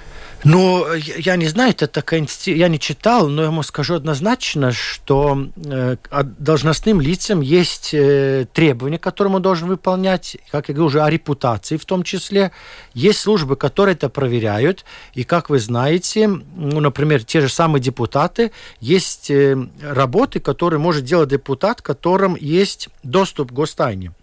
ну, 0.43 0.85
я 0.93 1.35
не 1.35 1.47
знаю, 1.47 1.71
это 1.71 1.87
такая 1.87 2.25
я 2.45 2.67
не 2.69 2.79
читал, 2.79 3.27
но 3.27 3.41
я 3.41 3.47
ему 3.49 3.61
скажу 3.63 3.95
однозначно, 3.95 4.71
что 4.71 5.49
э, 5.57 5.97
должностным 6.37 7.01
лицам 7.01 7.41
есть 7.41 7.93
э, 7.93 8.45
требования, 8.53 8.99
которые 8.99 9.33
он 9.35 9.41
должен 9.41 9.67
выполнять, 9.67 10.37
как 10.49 10.69
я 10.69 10.75
говорю, 10.75 10.87
уже 10.87 11.01
о 11.01 11.09
репутации 11.09 11.75
в 11.75 11.85
том 11.85 12.03
числе. 12.03 12.51
Есть 12.93 13.19
службы, 13.19 13.57
которые 13.57 13.95
это 13.95 14.07
проверяют, 14.07 14.85
и, 15.13 15.23
как 15.23 15.49
вы 15.49 15.59
знаете, 15.59 16.27
ну, 16.27 16.79
например, 16.79 17.23
те 17.23 17.41
же 17.41 17.49
самые 17.49 17.81
депутаты, 17.81 18.51
есть 18.79 19.29
э, 19.29 19.57
работы, 19.81 20.39
которые 20.39 20.79
может 20.79 21.03
делать 21.03 21.29
депутат, 21.29 21.81
которым 21.81 22.37
есть 22.39 22.87
доступ 23.03 23.49
к 23.49 23.53
гостайне 23.53 24.13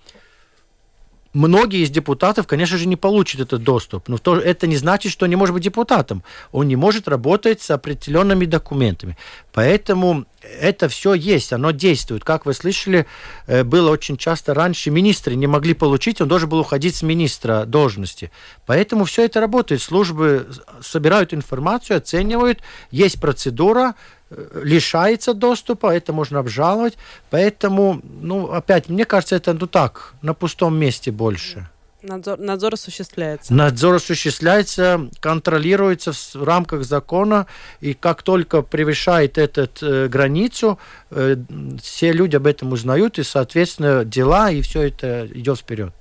многие 1.36 1.82
из 1.84 1.90
депутатов, 1.90 2.46
конечно 2.46 2.78
же, 2.78 2.86
не 2.86 2.96
получат 2.96 3.40
этот 3.40 3.62
доступ. 3.62 4.08
Но 4.08 4.18
это 4.36 4.66
не 4.66 4.76
значит, 4.76 5.12
что 5.12 5.24
он 5.24 5.30
не 5.30 5.36
может 5.36 5.54
быть 5.54 5.62
депутатом. 5.62 6.22
Он 6.50 6.66
не 6.66 6.76
может 6.76 7.08
работать 7.08 7.60
с 7.60 7.70
определенными 7.70 8.46
документами. 8.46 9.16
Поэтому 9.52 10.24
это 10.60 10.88
все 10.88 11.14
есть, 11.14 11.52
оно 11.52 11.70
действует. 11.72 12.24
Как 12.24 12.46
вы 12.46 12.54
слышали, 12.54 13.06
э, 13.46 13.64
было 13.64 13.90
очень 13.90 14.16
часто 14.16 14.54
раньше 14.54 14.90
министры 14.90 15.34
не 15.34 15.46
могли 15.46 15.74
получить, 15.74 16.20
он 16.20 16.28
должен 16.28 16.48
был 16.48 16.60
уходить 16.60 16.96
с 16.96 17.02
министра 17.02 17.64
должности. 17.66 18.30
Поэтому 18.64 19.04
все 19.04 19.24
это 19.24 19.40
работает. 19.40 19.82
Службы 19.82 20.46
собирают 20.80 21.34
информацию, 21.34 21.98
оценивают, 21.98 22.60
есть 22.90 23.20
процедура, 23.20 23.94
лишается 24.30 25.34
доступа, 25.34 25.94
это 25.94 26.12
можно 26.12 26.38
обжаловать. 26.40 26.94
Поэтому, 27.30 28.00
ну, 28.20 28.50
опять, 28.52 28.88
мне 28.88 29.04
кажется, 29.04 29.36
это 29.36 29.52
ну 29.52 29.66
так, 29.66 30.14
на 30.22 30.34
пустом 30.34 30.78
месте 30.78 31.10
больше. 31.10 31.68
Надзор, 32.02 32.38
надзор 32.38 32.74
осуществляется. 32.74 33.52
Надзор 33.52 33.96
осуществляется, 33.96 35.08
контролируется 35.18 36.12
в 36.12 36.44
рамках 36.44 36.84
закона, 36.84 37.46
и 37.80 37.94
как 37.94 38.22
только 38.22 38.62
превышает 38.62 39.38
эту 39.38 39.68
э, 39.84 40.06
границу, 40.06 40.78
э, 41.10 41.36
все 41.82 42.12
люди 42.12 42.36
об 42.36 42.46
этом 42.46 42.72
узнают, 42.72 43.18
и, 43.18 43.24
соответственно, 43.24 44.04
дела, 44.04 44.52
и 44.52 44.60
все 44.60 44.82
это 44.82 45.26
идет 45.34 45.58
вперед. 45.58 45.92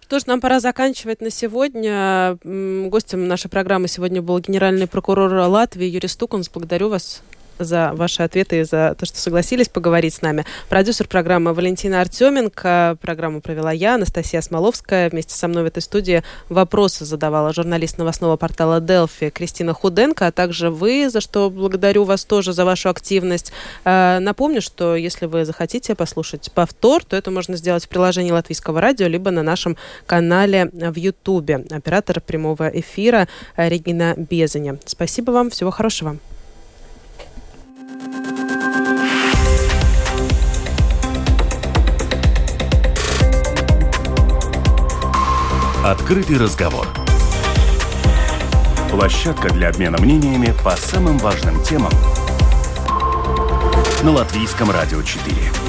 Что 0.00 0.18
ж, 0.18 0.26
нам 0.26 0.40
пора 0.40 0.60
заканчивать 0.60 1.20
на 1.20 1.30
сегодня. 1.30 2.38
Гостем 2.42 3.28
нашей 3.28 3.48
программы 3.48 3.86
сегодня 3.86 4.22
был 4.22 4.40
генеральный 4.40 4.88
прокурор 4.88 5.32
Латвии 5.32 5.86
Юрий 5.86 6.08
Стукунс. 6.08 6.48
Благодарю 6.48 6.88
вас 6.88 7.22
за 7.64 7.92
ваши 7.94 8.22
ответы 8.22 8.60
и 8.60 8.64
за 8.64 8.94
то, 8.98 9.06
что 9.06 9.18
согласились 9.18 9.68
поговорить 9.68 10.14
с 10.14 10.22
нами. 10.22 10.44
Продюсер 10.68 11.06
программы 11.06 11.52
Валентина 11.54 12.00
Артеменко. 12.00 12.96
Программу 13.00 13.40
провела 13.40 13.72
я, 13.72 13.94
Анастасия 13.94 14.40
Смоловская. 14.40 15.10
Вместе 15.10 15.34
со 15.34 15.48
мной 15.48 15.64
в 15.64 15.66
этой 15.66 15.82
студии 15.82 16.22
вопросы 16.48 17.04
задавала 17.04 17.52
журналист 17.52 17.98
новостного 17.98 18.36
портала 18.36 18.80
Делфи 18.80 19.30
Кристина 19.30 19.74
Худенко, 19.74 20.26
а 20.26 20.32
также 20.32 20.70
вы, 20.70 21.08
за 21.10 21.20
что 21.20 21.50
благодарю 21.50 22.04
вас 22.04 22.24
тоже 22.24 22.52
за 22.52 22.64
вашу 22.64 22.88
активность. 22.88 23.52
Э, 23.84 24.18
напомню, 24.20 24.62
что 24.62 24.96
если 24.96 25.26
вы 25.26 25.44
захотите 25.44 25.94
послушать 25.94 26.50
повтор, 26.52 27.04
то 27.04 27.16
это 27.16 27.30
можно 27.30 27.56
сделать 27.56 27.84
в 27.84 27.88
приложении 27.88 28.32
Латвийского 28.32 28.80
радио, 28.80 29.06
либо 29.06 29.30
на 29.30 29.42
нашем 29.42 29.76
канале 30.06 30.70
в 30.72 30.96
Ютубе. 30.96 31.64
Оператор 31.70 32.20
прямого 32.20 32.68
эфира 32.68 33.28
Регина 33.56 34.14
Безаня. 34.16 34.78
Спасибо 34.86 35.30
вам, 35.30 35.50
всего 35.50 35.70
хорошего. 35.70 36.16
Открытый 45.84 46.38
разговор. 46.38 46.86
Площадка 48.90 49.50
для 49.50 49.70
обмена 49.70 49.98
мнениями 49.98 50.54
по 50.62 50.76
самым 50.76 51.18
важным 51.18 51.62
темам 51.62 51.92
на 54.02 54.12
Латвийском 54.12 54.70
радио 54.70 55.02
4. 55.02 55.59